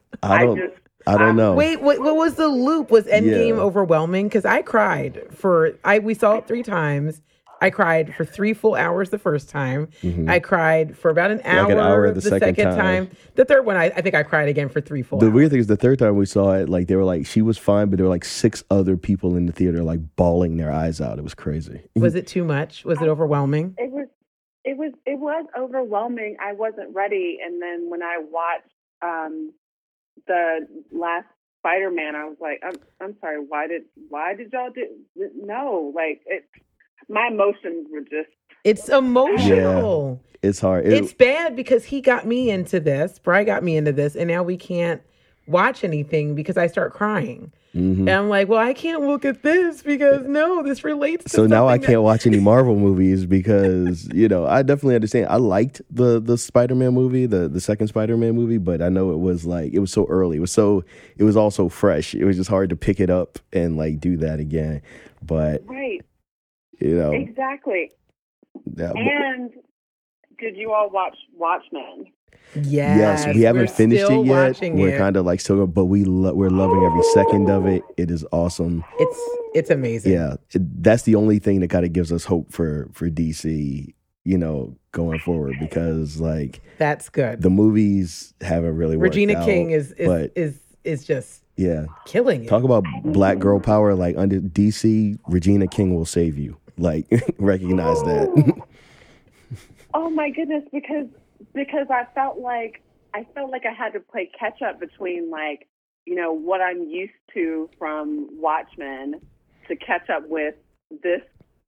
I 0.24 0.38
don't 0.38 0.56
just, 0.56 0.76
I 1.08 1.18
don't 1.18 1.36
know. 1.38 1.56
wait, 1.56 1.82
what, 1.82 2.00
what 2.02 2.16
was 2.18 2.36
the 2.36 2.48
loop? 2.48 2.92
Was 2.92 3.06
Endgame 3.06 3.54
Yeah. 3.54 3.60
overwhelming? 3.60 4.28
Because 4.28 4.46
I 4.46 4.62
cried 4.62 5.24
for 5.32 5.78
I 5.84 6.00
we 6.00 6.14
saw 6.16 6.38
it 6.38 6.48
three 6.48 6.64
times. 6.64 7.22
I 7.62 7.70
cried 7.70 8.14
for 8.14 8.26
three 8.26 8.54
full 8.54 8.76
hours 8.76 9.10
the 9.10 9.18
first 9.18 9.50
time. 9.50 9.88
Mhm. 10.02 10.30
I 10.30 10.40
cried 10.40 10.98
for 10.98 11.10
about 11.10 11.32
an 11.32 11.42
hour, 11.46 11.72
an 11.72 11.78
hour 11.78 12.12
the, 12.12 12.22
second, 12.22 12.56
time. 12.56 13.10
The 13.36 13.46
third 13.46 13.66
one, 13.66 13.78
I, 13.78 13.86
I 13.86 14.02
think 14.02 14.16
I 14.16 14.24
cried 14.24 14.50
again 14.50 14.68
for 14.68 14.82
three 14.82 15.02
full 15.02 15.20
the 15.20 15.28
hours. 15.28 15.34
weird 15.34 15.52
thing 15.52 15.60
is 15.60 15.68
the 15.68 15.78
third 15.78 16.00
time 16.00 16.18
we 16.18 16.26
saw 16.26 16.54
it, 16.56 16.68
like 16.68 16.88
they 16.88 16.98
were 16.98 17.06
like 17.06 17.26
she 17.26 17.42
was 17.42 17.58
fine, 17.58 17.90
but 17.90 17.98
there 17.98 18.06
were 18.06 18.10
like 18.10 18.26
six 18.26 18.64
other 18.70 18.98
people 18.98 19.38
in 19.38 19.46
the 19.46 19.54
theater 19.54 19.82
like 19.84 20.02
bawling 20.18 20.58
their 20.58 20.72
eyes 20.72 21.00
out. 21.00 21.18
It 21.18 21.24
was 21.24 21.34
crazy. 21.34 21.82
Was 21.96 22.16
it 22.16 22.28
too 22.28 22.44
much? 22.44 22.84
Was 22.84 23.02
it 23.02 23.08
overwhelming? 23.08 23.76
it 23.78 23.90
was, 23.92 24.08
it 24.66 24.78
was, 24.78 24.92
it 25.06 25.20
was 25.20 25.46
overwhelming. 25.58 26.36
I 26.42 26.54
wasn't 26.54 26.94
ready. 26.94 27.40
And 27.46 27.62
then 27.62 27.90
when 27.90 28.02
I 28.04 28.18
watched, 28.20 28.68
um, 29.02 29.52
the 30.28 30.68
last 30.92 31.28
Spider-Man, 31.60 32.16
I 32.16 32.26
was 32.26 32.38
like, 32.42 32.62
I'm, 32.64 32.76
I'm 33.02 33.16
sorry. 33.22 33.38
Why 33.40 33.68
did, 33.68 33.84
why 34.10 34.36
did 34.36 34.52
y'all 34.54 34.70
do? 34.70 34.88
No, 35.36 35.92
like 35.96 36.22
it, 36.26 36.46
my 37.10 37.28
emotions 37.32 37.88
were 37.92 38.02
just 38.02 38.30
It's 38.64 38.90
emotional. 38.90 40.22
It's 40.42 40.60
hard. 40.60 40.86
It- 40.86 40.94
It's 40.94 41.14
bad 41.14 41.56
because 41.56 41.86
he 41.86 42.02
got 42.02 42.28
me 42.28 42.50
into 42.50 42.80
this. 42.80 43.20
Bry 43.20 43.44
got 43.44 43.64
me 43.64 43.78
into 43.78 43.92
this, 43.92 44.16
and 44.16 44.28
now 44.28 44.44
we 44.44 44.58
can't 44.58 45.02
watch 45.48 45.84
anything 45.84 46.36
because 46.36 46.58
I 46.58 46.68
start 46.68 46.94
crying. 46.94 47.52
mhm. 47.76 48.00
And 48.02 48.10
I'm 48.10 48.30
like, 48.30 48.48
well, 48.48 48.60
I 48.60 48.74
can't 48.74 49.02
look 49.02 49.26
at 49.26 49.42
this 49.42 49.82
because 49.82 50.26
no, 50.28 50.62
this 50.64 50.84
relates 50.84 51.24
to 51.26 51.30
so 51.32 51.48
now 51.48 51.68
I 51.68 51.74
something 51.74 51.88
can't 51.88 52.02
watch 52.04 52.28
any 52.28 52.40
Marvel 52.40 52.76
movies 52.76 53.26
because 53.26 54.08
you 54.14 54.28
know 54.28 54.46
I 54.46 54.62
definitely 54.62 54.96
understand. 54.96 55.28
I 55.30 55.38
liked 55.38 55.82
the 55.90 56.20
the 56.22 56.38
Spider 56.38 56.76
Man 56.76 56.94
movie, 56.94 57.26
the 57.26 57.50
the 57.50 57.60
second 57.60 57.88
Spider 57.88 58.16
Man 58.16 58.36
movie, 58.36 58.60
but 58.60 58.82
I 58.82 58.90
know 58.90 59.12
it 59.12 59.20
was 59.20 59.46
like 59.46 59.74
it 59.74 59.80
was 59.80 59.92
so 59.92 60.06
early. 60.08 60.38
It 60.38 60.42
was 60.42 60.52
so 60.52 60.84
it 61.18 61.24
was 61.24 61.36
all 61.36 61.50
so 61.52 61.68
fresh. 61.68 62.14
It 62.14 62.26
was 62.26 62.38
just 62.38 62.50
hard 62.50 62.70
to 62.70 62.76
pick 62.76 63.00
it 63.00 63.10
up 63.10 63.40
and 63.52 63.76
like 63.76 64.00
do 64.00 64.18
that 64.18 64.40
again. 64.40 64.82
But 65.26 65.64
right. 65.66 66.02
You 66.84 66.96
know, 66.96 67.12
Exactly. 67.12 67.92
that, 68.76 68.96
And 68.96 69.52
did 70.40 70.58
you 70.58 70.72
all 70.74 70.90
watch 70.90 71.16
Watchmen? 71.36 72.06
Yes, 72.56 73.26
yes, 73.26 73.36
we 73.36 73.42
haven't 73.44 73.64
we're 73.64 73.68
finished 73.68 74.10
it 74.10 74.26
yet. 74.26 74.60
We're 74.74 74.96
it. 74.96 74.98
kind 74.98 75.16
of 75.18 75.26
like 75.26 75.40
still, 75.40 75.66
but 75.66 75.86
we 75.86 76.04
lo- 76.04 76.34
we're 76.34 76.50
loving 76.50 76.84
every 76.84 77.04
second 77.14 77.50
of 77.50 77.66
it. 77.68 77.84
It 77.98 78.12
is 78.12 78.26
awesome. 78.32 78.84
It's 79.00 79.20
it's 79.56 79.70
amazing. 79.70 80.14
Yeah, 80.14 80.36
it, 80.52 80.84
that's 80.84 81.04
the 81.04 81.16
only 81.16 81.40
thing 81.40 81.62
that 81.62 81.70
kind 81.70 81.86
of 81.86 81.94
gives 81.94 82.12
us 82.12 82.26
hope 82.26 82.52
for 82.52 82.90
for 82.94 83.10
DC. 83.10 83.94
You 84.26 84.38
know, 84.38 84.76
going 84.94 85.20
forward 85.20 85.56
because 85.60 86.20
like 86.20 86.62
That's 86.78 87.10
good. 87.10 87.42
the 87.42 87.50
movies 87.50 88.34
haven't 88.42 88.76
really 88.78 88.96
worked 88.98 89.16
Regina 89.16 89.38
out, 89.40 89.46
King 89.46 89.72
is 89.72 89.92
is, 89.94 90.08
but 90.08 90.32
is 90.36 90.60
is 90.84 91.04
just 91.06 91.44
yeah. 91.58 91.86
killing 92.06 92.44
it. 92.46 92.48
Talk 92.48 92.64
about 92.64 92.84
black 93.04 93.40
girl 93.40 93.60
power. 93.60 93.94
Like 93.96 94.16
under 94.18 94.40
DC, 94.40 95.18
Regina 95.28 95.68
King 95.68 95.94
will 95.96 96.06
save 96.06 96.38
you. 96.38 96.58
Like 96.78 97.08
recognize 97.40 98.02
that. 98.04 98.54
Oh 99.96 100.10
my 100.10 100.32
goodness, 100.32 100.64
because 100.72 101.06
because 101.54 101.86
I 101.92 102.06
felt 102.16 102.40
like 102.40 102.82
I 103.14 103.28
felt 103.36 103.52
like 103.52 103.64
I 103.70 103.74
had 103.74 103.94
to 103.94 104.00
play 104.00 104.28
catch 104.40 104.60
up 104.64 104.80
between 104.80 105.30
like 105.30 105.68
you 106.06 106.16
know 106.16 106.34
what 106.34 106.62
I'm 106.62 106.90
used 106.90 107.14
to 107.36 107.70
from 107.78 108.28
Watchmen 108.42 109.22
to 109.68 109.76
catch 109.76 110.10
up 110.10 110.28
with 110.28 110.56
this 111.04 111.22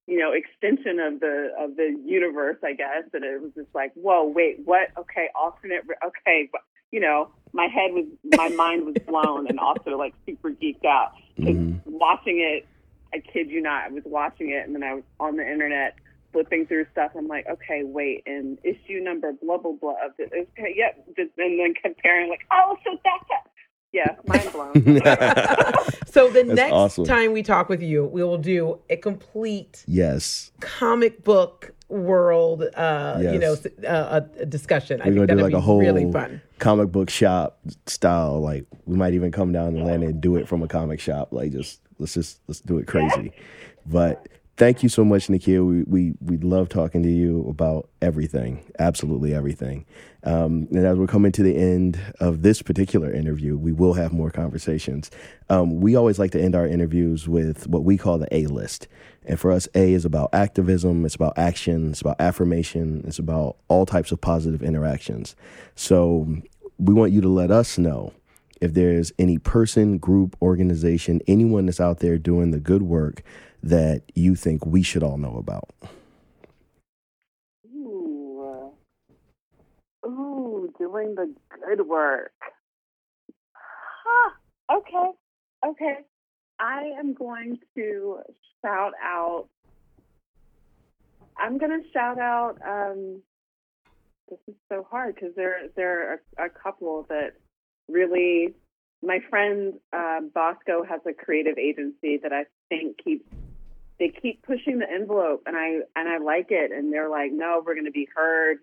you 0.08 0.18
know 0.18 0.32
extension 0.32 1.00
of 1.00 1.20
the 1.20 1.52
of 1.60 1.76
the 1.76 1.96
universe, 2.04 2.58
I 2.64 2.74
guess. 2.74 3.04
And 3.14 3.24
it 3.24 3.40
was 3.42 3.52
just 3.56 3.70
like, 3.76 3.94
whoa, 3.94 4.24
wait, 4.26 4.62
what? 4.66 4.88
Okay, 4.98 5.28
alternate. 5.36 5.84
Okay, 6.04 6.50
you 6.92 7.00
know, 7.00 7.30
my 7.54 7.68
head 7.68 7.92
was 7.94 8.06
my 8.24 8.50
mind 8.50 8.86
was 8.86 8.96
blown 9.08 9.48
and 9.48 9.60
also 9.60 9.92
like 10.00 10.16
super 10.26 10.50
geeked 10.50 10.86
out 10.86 11.12
Mhm. 11.38 11.80
watching 11.86 12.40
it. 12.40 12.68
I 13.16 13.20
kid 13.20 13.50
you 13.50 13.62
not, 13.62 13.84
I 13.86 13.88
was 13.90 14.04
watching 14.06 14.50
it 14.52 14.66
and 14.66 14.76
then 14.76 14.84
I 14.84 14.94
was 14.96 15.04
on 15.20 15.38
the 15.38 15.44
internet 15.50 15.96
flipping 16.34 16.66
through 16.68 16.86
stuff. 16.92 17.12
I'm 17.18 17.28
like, 17.28 17.46
okay, 17.50 17.84
wait, 17.84 18.24
and 18.26 18.58
issue 18.64 19.00
number 19.02 19.32
blah 19.42 19.58
blah 19.58 19.72
blah 19.72 19.96
of 20.06 20.12
this. 20.18 20.28
Okay, 20.34 20.74
yep, 20.76 21.04
just, 21.16 21.32
and 21.38 21.60
then 21.60 21.74
comparing 21.82 22.30
like, 22.30 22.42
oh, 22.52 22.76
so 22.84 22.92
that's 23.04 23.26
it. 23.30 23.52
Yeah, 23.94 24.16
mind 24.28 24.52
blown. 24.52 24.74
So 26.16 26.30
the 26.30 26.44
That's 26.44 26.56
next 26.56 26.72
awesome. 26.74 27.06
time 27.06 27.34
we 27.34 27.44
talk 27.44 27.68
with 27.68 27.82
you, 27.82 28.06
we 28.06 28.24
will 28.24 28.38
do 28.38 28.80
a 28.90 28.96
complete 28.96 29.84
yes, 29.86 30.52
comic 30.62 31.24
book 31.26 31.74
world, 31.90 32.64
uh, 32.74 33.18
you 33.22 33.38
know, 33.38 33.54
s- 33.54 33.66
uh, 33.86 34.22
a, 34.38 34.42
a 34.42 34.46
discussion. 34.46 35.02
I 35.02 35.06
we're 35.08 35.14
think 35.14 35.16
gonna 35.16 35.28
do 35.28 35.36
that'd 35.36 35.54
like 35.54 35.54
a 35.54 35.62
whole 35.62 35.80
really 35.80 36.10
fun. 36.12 36.42
comic 36.60 36.90
book 36.92 37.10
shop 37.10 37.60
style. 37.86 38.40
Like 38.40 38.66
we 38.86 38.96
might 38.96 39.14
even 39.14 39.32
come 39.32 39.52
down 39.52 39.74
to 39.74 39.80
Atlanta 39.80 40.08
and 40.08 40.22
do 40.22 40.38
it 40.38 40.48
from 40.48 40.64
a 40.64 40.68
comic 40.70 41.02
shop. 41.02 41.34
Like 41.34 41.52
just 41.52 41.82
let's 42.00 42.14
just 42.14 42.40
let's 42.48 42.62
do 42.62 42.78
it 42.78 42.88
crazy. 42.88 43.32
But 43.86 44.28
thank 44.58 44.84
you 44.84 44.90
so 44.90 45.04
much, 45.04 45.28
Nikia. 45.28 45.66
We 45.66 45.84
we 45.84 46.14
we 46.22 46.38
love 46.38 46.70
talking 46.70 47.04
to 47.04 47.10
you 47.10 47.48
about 47.50 47.90
everything, 48.02 48.64
absolutely 48.80 49.34
everything. 49.34 49.86
Um, 50.24 50.68
and 50.72 50.86
as 50.86 50.98
we're 50.98 51.08
coming 51.08 51.32
to 51.34 51.44
the 51.44 51.56
end 51.56 52.00
of 52.20 52.42
this 52.42 52.62
particular 52.62 53.14
interview, 53.14 53.58
we 53.58 53.72
will 53.72 53.94
have 53.94 54.12
more 54.12 54.32
conversations. 54.32 55.12
Um, 55.50 55.80
we 55.82 55.96
always 55.96 56.18
like 56.18 56.32
to 56.32 56.42
end 56.42 56.56
our 56.56 56.66
interviews 56.66 57.28
with 57.28 57.68
what 57.68 57.84
we 57.84 57.98
call 57.98 58.18
the 58.18 58.34
A 58.36 58.48
list. 58.48 58.88
And 59.28 59.40
for 59.40 59.52
us, 59.52 59.68
A 59.76 59.94
is 59.94 60.06
about 60.06 60.30
activism, 60.34 61.06
it's 61.06 61.16
about 61.16 61.38
action, 61.38 61.92
it's 61.92 62.02
about 62.02 62.20
affirmation, 62.20 63.04
it's 63.08 63.20
about 63.20 63.58
all 63.68 63.86
types 63.86 64.12
of 64.12 64.20
positive 64.22 64.64
interactions. 64.64 65.36
So 65.76 66.28
we 66.78 66.94
want 66.94 67.12
you 67.12 67.22
to 67.22 67.30
let 67.30 67.52
us 67.52 67.78
know 67.78 68.14
if 68.66 68.74
there's 68.74 69.14
any 69.20 69.38
person, 69.38 70.00
group, 70.00 70.36
organization, 70.42 71.22
anyone 71.28 71.68
that's 71.68 71.80
out 71.80 72.00
there 72.00 72.18
doing 72.18 72.50
the 72.50 72.60
good 72.60 72.82
work 72.82 73.22
that 73.62 74.02
you 74.16 74.36
think 74.36 74.66
we 74.66 74.82
should 74.82 75.04
all 75.04 75.18
know 75.18 75.38
about. 75.38 75.70
Ooh, 77.68 78.72
ooh, 80.06 80.74
doing 80.80 81.14
the 81.14 81.32
good 81.64 81.88
work. 81.88 82.34
Huh. 83.54 84.32
Okay, 84.78 85.12
okay. 85.68 85.98
I 86.60 86.92
am 86.98 87.14
going 87.14 87.60
to 87.76 88.18
shout 88.64 88.94
out. 89.04 89.48
I'm 91.38 91.60
going 91.60 91.72
to 91.72 91.88
shout 91.94 92.18
out. 92.18 92.58
Um, 92.66 93.22
this 94.28 94.40
is 94.48 94.56
so 94.70 94.88
hard 94.90 95.14
because 95.14 95.36
there 95.36 95.68
there 95.76 96.20
are 96.38 96.46
a 96.46 96.50
couple 96.50 97.06
that 97.10 97.34
really. 97.88 98.54
My 99.04 99.20
friend 99.30 99.74
uh, 99.94 100.22
Bosco 100.34 100.84
has 100.84 101.02
a 101.08 101.14
creative 101.14 101.60
agency 101.60 102.18
that 102.24 102.34
I 102.34 102.46
think 102.70 102.98
keeps 103.04 103.26
they 104.00 104.10
keep 104.10 104.44
pushing 104.44 104.80
the 104.80 104.90
envelope 104.90 105.44
and 105.46 105.56
I 105.56 105.80
and 105.96 106.10
I 106.10 106.18
like 106.18 106.48
it 106.50 106.72
and 106.72 106.92
they're 106.92 107.10
like, 107.10 107.32
no, 107.32 107.62
we're 107.66 107.76
going 107.76 107.86
to 107.86 107.92
be 107.92 108.08
heard. 108.16 108.58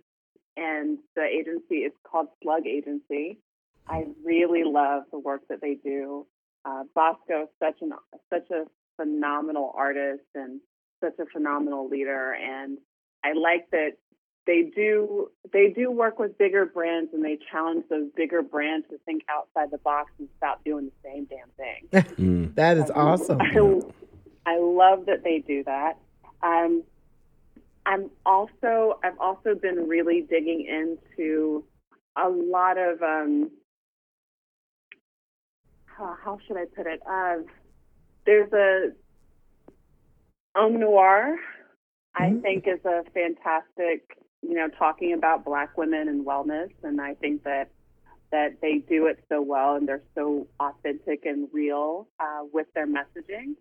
And 0.56 0.98
the 1.16 1.22
agency 1.22 1.76
is 1.76 1.92
called 2.04 2.28
Slug 2.42 2.66
Agency. 2.66 3.38
I 3.88 4.04
really 4.22 4.64
love 4.64 5.04
the 5.10 5.18
work 5.18 5.42
that 5.48 5.60
they 5.60 5.74
do. 5.74 6.26
Uh, 6.64 6.84
Bosco 6.94 7.44
is 7.44 7.48
such 7.58 7.80
an 7.80 7.92
such 8.30 8.50
a 8.50 8.64
phenomenal 8.96 9.72
artist 9.74 10.24
and 10.34 10.60
such 11.02 11.18
a 11.18 11.26
phenomenal 11.32 11.88
leader, 11.88 12.34
and 12.34 12.78
I 13.24 13.32
like 13.32 13.70
that 13.72 13.92
they 14.46 14.62
do 14.74 15.30
they 15.52 15.68
do 15.68 15.90
work 15.90 16.18
with 16.18 16.36
bigger 16.38 16.66
brands 16.66 17.10
and 17.12 17.24
they 17.24 17.38
challenge 17.50 17.84
those 17.88 18.08
bigger 18.16 18.42
brands 18.42 18.86
to 18.90 18.98
think 19.06 19.22
outside 19.28 19.70
the 19.70 19.78
box 19.78 20.10
and 20.18 20.28
stop 20.36 20.62
doing 20.64 20.86
the 20.86 21.08
same 21.08 21.26
damn 21.26 21.48
thing. 21.56 22.14
Mm. 22.18 22.54
That 22.56 22.76
is 22.76 22.90
awesome. 22.90 23.40
I, 23.40 23.80
I 24.54 24.58
love 24.58 25.06
that 25.06 25.22
they 25.24 25.38
do 25.38 25.62
that. 25.64 25.94
Um, 26.42 26.82
I'm 27.86 28.10
also 28.26 28.98
I've 29.04 29.18
also 29.18 29.54
been 29.54 29.88
really 29.88 30.22
digging 30.22 30.66
into 30.66 31.64
a 32.16 32.28
lot 32.28 32.78
of 32.78 33.02
um, 33.02 33.50
how, 35.86 36.16
how 36.24 36.38
should 36.46 36.56
I 36.56 36.64
put 36.76 36.86
it? 36.86 37.00
Uh, 37.08 37.36
there's 38.26 38.52
a 38.52 38.90
Homme 40.56 40.80
Noir. 40.80 41.36
I 42.14 42.28
Mm. 42.28 42.42
think 42.42 42.66
is 42.66 42.84
a 42.84 43.04
fantastic, 43.14 44.18
you 44.42 44.54
know, 44.54 44.68
talking 44.68 45.12
about 45.12 45.44
Black 45.44 45.76
women 45.78 46.08
and 46.08 46.26
wellness, 46.26 46.70
and 46.82 47.00
I 47.00 47.14
think 47.14 47.44
that 47.44 47.70
that 48.32 48.60
they 48.62 48.78
do 48.78 49.06
it 49.06 49.22
so 49.28 49.42
well 49.42 49.76
and 49.76 49.86
they're 49.86 50.02
so 50.14 50.46
authentic 50.58 51.26
and 51.26 51.48
real 51.52 52.08
uh, 52.18 52.40
with 52.50 52.66
their 52.74 52.86
messaging. 52.86 53.54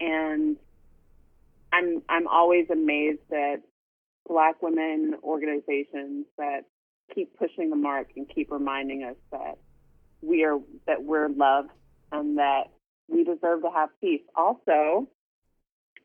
And 0.00 0.56
I'm 1.72 2.02
I'm 2.08 2.28
always 2.28 2.66
amazed 2.70 3.22
that 3.30 3.62
Black 4.28 4.62
women 4.62 5.14
organizations 5.22 6.26
that 6.36 6.62
keep 7.14 7.36
pushing 7.38 7.70
the 7.70 7.76
mark 7.76 8.08
and 8.16 8.28
keep 8.28 8.50
reminding 8.50 9.04
us 9.04 9.16
that 9.32 9.58
we 10.22 10.44
are 10.44 10.58
that 10.86 11.02
we're 11.02 11.28
loved 11.28 11.70
and 12.12 12.38
that 12.38 12.64
we 13.08 13.24
deserve 13.24 13.62
to 13.62 13.70
have 13.74 13.88
peace. 14.00 14.22
Also, 14.34 15.08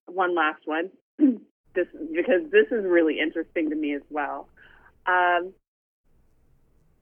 one 0.05 0.35
last 0.35 0.61
one, 0.65 0.89
this 1.73 1.87
because 2.13 2.49
this 2.51 2.67
is 2.71 2.85
really 2.85 3.19
interesting 3.19 3.69
to 3.69 3.75
me 3.75 3.95
as 3.95 4.01
well. 4.09 4.47
Um, 5.05 5.53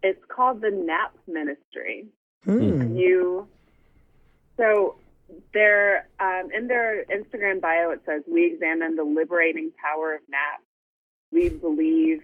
it's 0.01 0.23
called 0.27 0.61
the 0.61 0.71
NAP 0.71 1.13
Ministry. 1.27 2.07
Hmm. 2.45 2.95
You 2.95 3.47
so 4.57 4.95
their 5.53 6.07
um, 6.19 6.49
in 6.55 6.67
their 6.67 7.05
Instagram 7.05 7.61
bio 7.61 7.91
it 7.91 8.01
says 8.05 8.23
we 8.27 8.45
examine 8.45 8.95
the 8.95 9.03
liberating 9.03 9.71
power 9.81 10.15
of 10.15 10.21
naps. 10.29 10.63
We 11.31 11.49
believe 11.49 12.23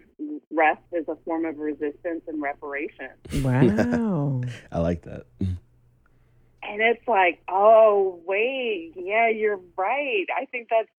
rest 0.52 0.82
is 0.92 1.08
a 1.08 1.16
form 1.26 1.46
of 1.46 1.60
resistance 1.60 2.24
and 2.28 2.42
reparation. 2.42 3.10
Wow. 3.44 4.42
I 4.72 4.80
like 4.80 5.04
that. 5.04 5.26
And 5.40 6.82
it's 6.82 7.08
like, 7.08 7.42
oh 7.48 8.20
wait, 8.26 8.94
yeah, 8.96 9.30
you're 9.30 9.60
right. 9.78 10.26
I 10.36 10.46
think 10.46 10.70
that's 10.70 10.90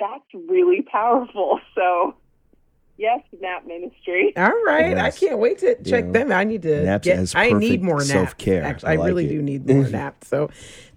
that's 0.00 0.24
really 0.48 0.82
powerful. 0.82 1.60
So 1.74 2.14
yes, 2.96 3.20
nap 3.40 3.66
ministry. 3.66 4.32
All 4.36 4.44
right. 4.64 4.90
Yes. 4.90 5.16
I 5.16 5.18
can't 5.26 5.38
wait 5.40 5.58
to 5.58 5.74
check 5.82 6.04
Yeah. 6.06 6.12
them. 6.12 6.32
I 6.32 6.44
need 6.44 6.62
to 6.62 6.84
Naps 6.84 7.04
get 7.04 7.34
I 7.36 7.50
need 7.50 7.82
more 7.82 7.96
naps. 7.96 8.08
self-care. 8.10 8.62
Actually, 8.62 8.88
I 8.90 8.92
I, 8.92 8.96
like 8.96 9.06
really 9.08 9.26
it. 9.26 9.30
do 9.30 9.42
need 9.42 9.68
more 9.68 9.88
naps. 10.00 10.28
So 10.28 10.50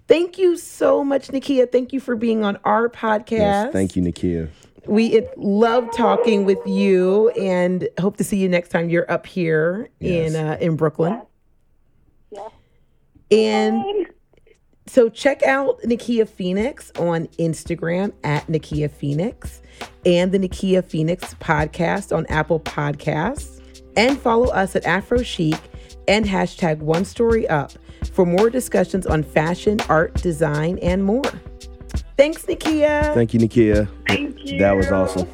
thank 0.07 0.37
you 0.37 0.57
so 0.57 1.03
much, 1.03 1.29
Nikia. 1.29 1.71
Thank 1.71 1.93
you 1.93 1.99
for 1.99 2.15
being 2.15 2.43
on 2.43 2.57
our 2.63 2.89
podcast. 2.89 3.31
Yes, 3.31 3.73
thank 3.73 3.95
you, 3.95 4.03
Nikia. 4.03 4.49
We 4.85 5.07
it, 5.07 5.37
love 5.37 5.89
talking 5.95 6.45
with 6.45 6.59
you 6.67 7.29
and 7.31 7.89
hope 7.99 8.15
to 8.17 8.23
see 8.23 8.37
you 8.37 8.47
next 8.47 8.69
time 8.69 8.89
you're 8.89 9.09
up 9.11 9.25
here 9.25 9.89
Yes. 9.99 10.33
in 10.35 10.45
uh, 10.47 10.57
in 10.61 10.75
Brooklyn. 10.75 11.21
Yes. 12.31 12.51
And 13.31 13.83
so 14.89 15.09
check 15.09 15.43
out 15.43 15.79
Nikia 15.81 16.27
Phoenix 16.27 16.91
on 16.97 17.27
Instagram 17.39 18.13
at 18.23 18.47
Nikia 18.47 18.89
Phoenix 18.89 19.61
and 20.05 20.31
the 20.31 20.39
Nikia 20.39 20.83
Phoenix 20.83 21.33
podcast 21.35 22.15
on 22.15 22.25
Apple 22.27 22.59
Podcasts. 22.59 23.61
And 23.95 24.19
follow 24.19 24.47
us 24.47 24.75
at 24.75 24.83
AphroChic 24.83 25.59
and 26.07 26.25
hashtag 26.25 26.79
one 26.79 27.03
story 27.03 27.47
up 27.47 27.71
for 28.11 28.25
more 28.25 28.49
discussions 28.49 29.07
on 29.07 29.23
fashion, 29.23 29.79
art, 29.89 30.13
design, 30.15 30.77
and 30.79 31.03
more. 31.03 31.23
Thanks, 32.15 32.45
Nikia. 32.45 33.13
Thank 33.13 33.33
you, 33.33 33.39
Nikia. 33.39 33.87
Thank 34.07 34.45
you. 34.45 34.59
That 34.59 34.73
was 34.73 34.91
awesome. 34.91 35.27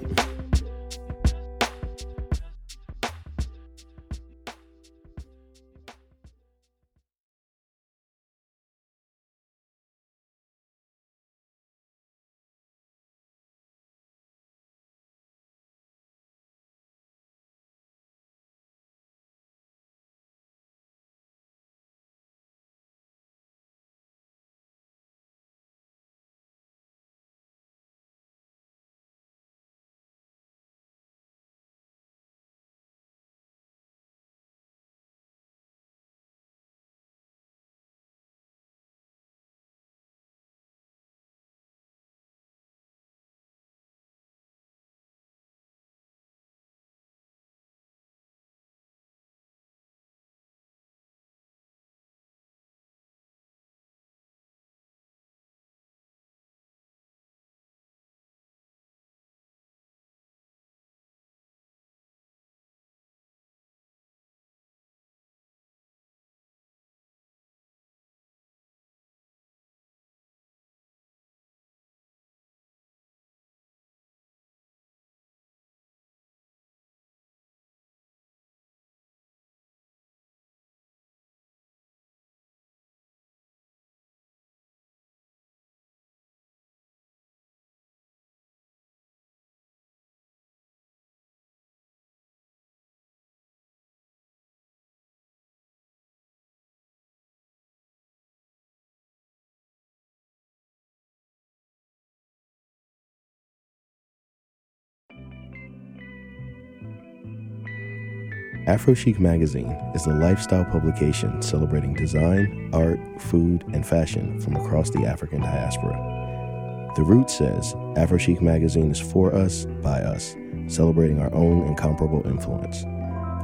AphroChic 108.67 109.19
Magazine 109.19 109.71
is 109.93 110.05
a 110.05 110.13
lifestyle 110.13 110.63
publication 110.63 111.41
celebrating 111.41 111.93
design, 111.93 112.69
art, 112.71 112.99
food, 113.19 113.65
and 113.73 113.85
fashion 113.85 114.39
from 114.39 114.55
across 114.55 114.89
the 114.89 115.05
African 115.05 115.41
diaspora. 115.41 116.91
The 116.95 117.03
root 117.03 117.29
says 117.29 117.73
AphroChic 117.97 118.39
Magazine 118.39 118.89
is 118.89 119.01
for 119.01 119.35
us, 119.35 119.65
by 119.65 119.99
us, 119.99 120.37
celebrating 120.67 121.19
our 121.19 121.33
own 121.33 121.67
incomparable 121.67 122.25
influence. 122.25 122.85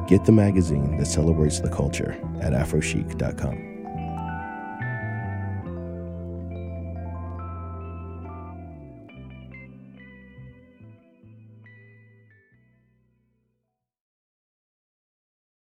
Get 0.09 0.23
the 0.23 0.31
magazine 0.31 0.95
that 0.95 1.07
celebrates 1.07 1.59
the 1.59 1.69
culture 1.69 2.17
at 2.39 2.53
aphrochic.com. 2.53 3.68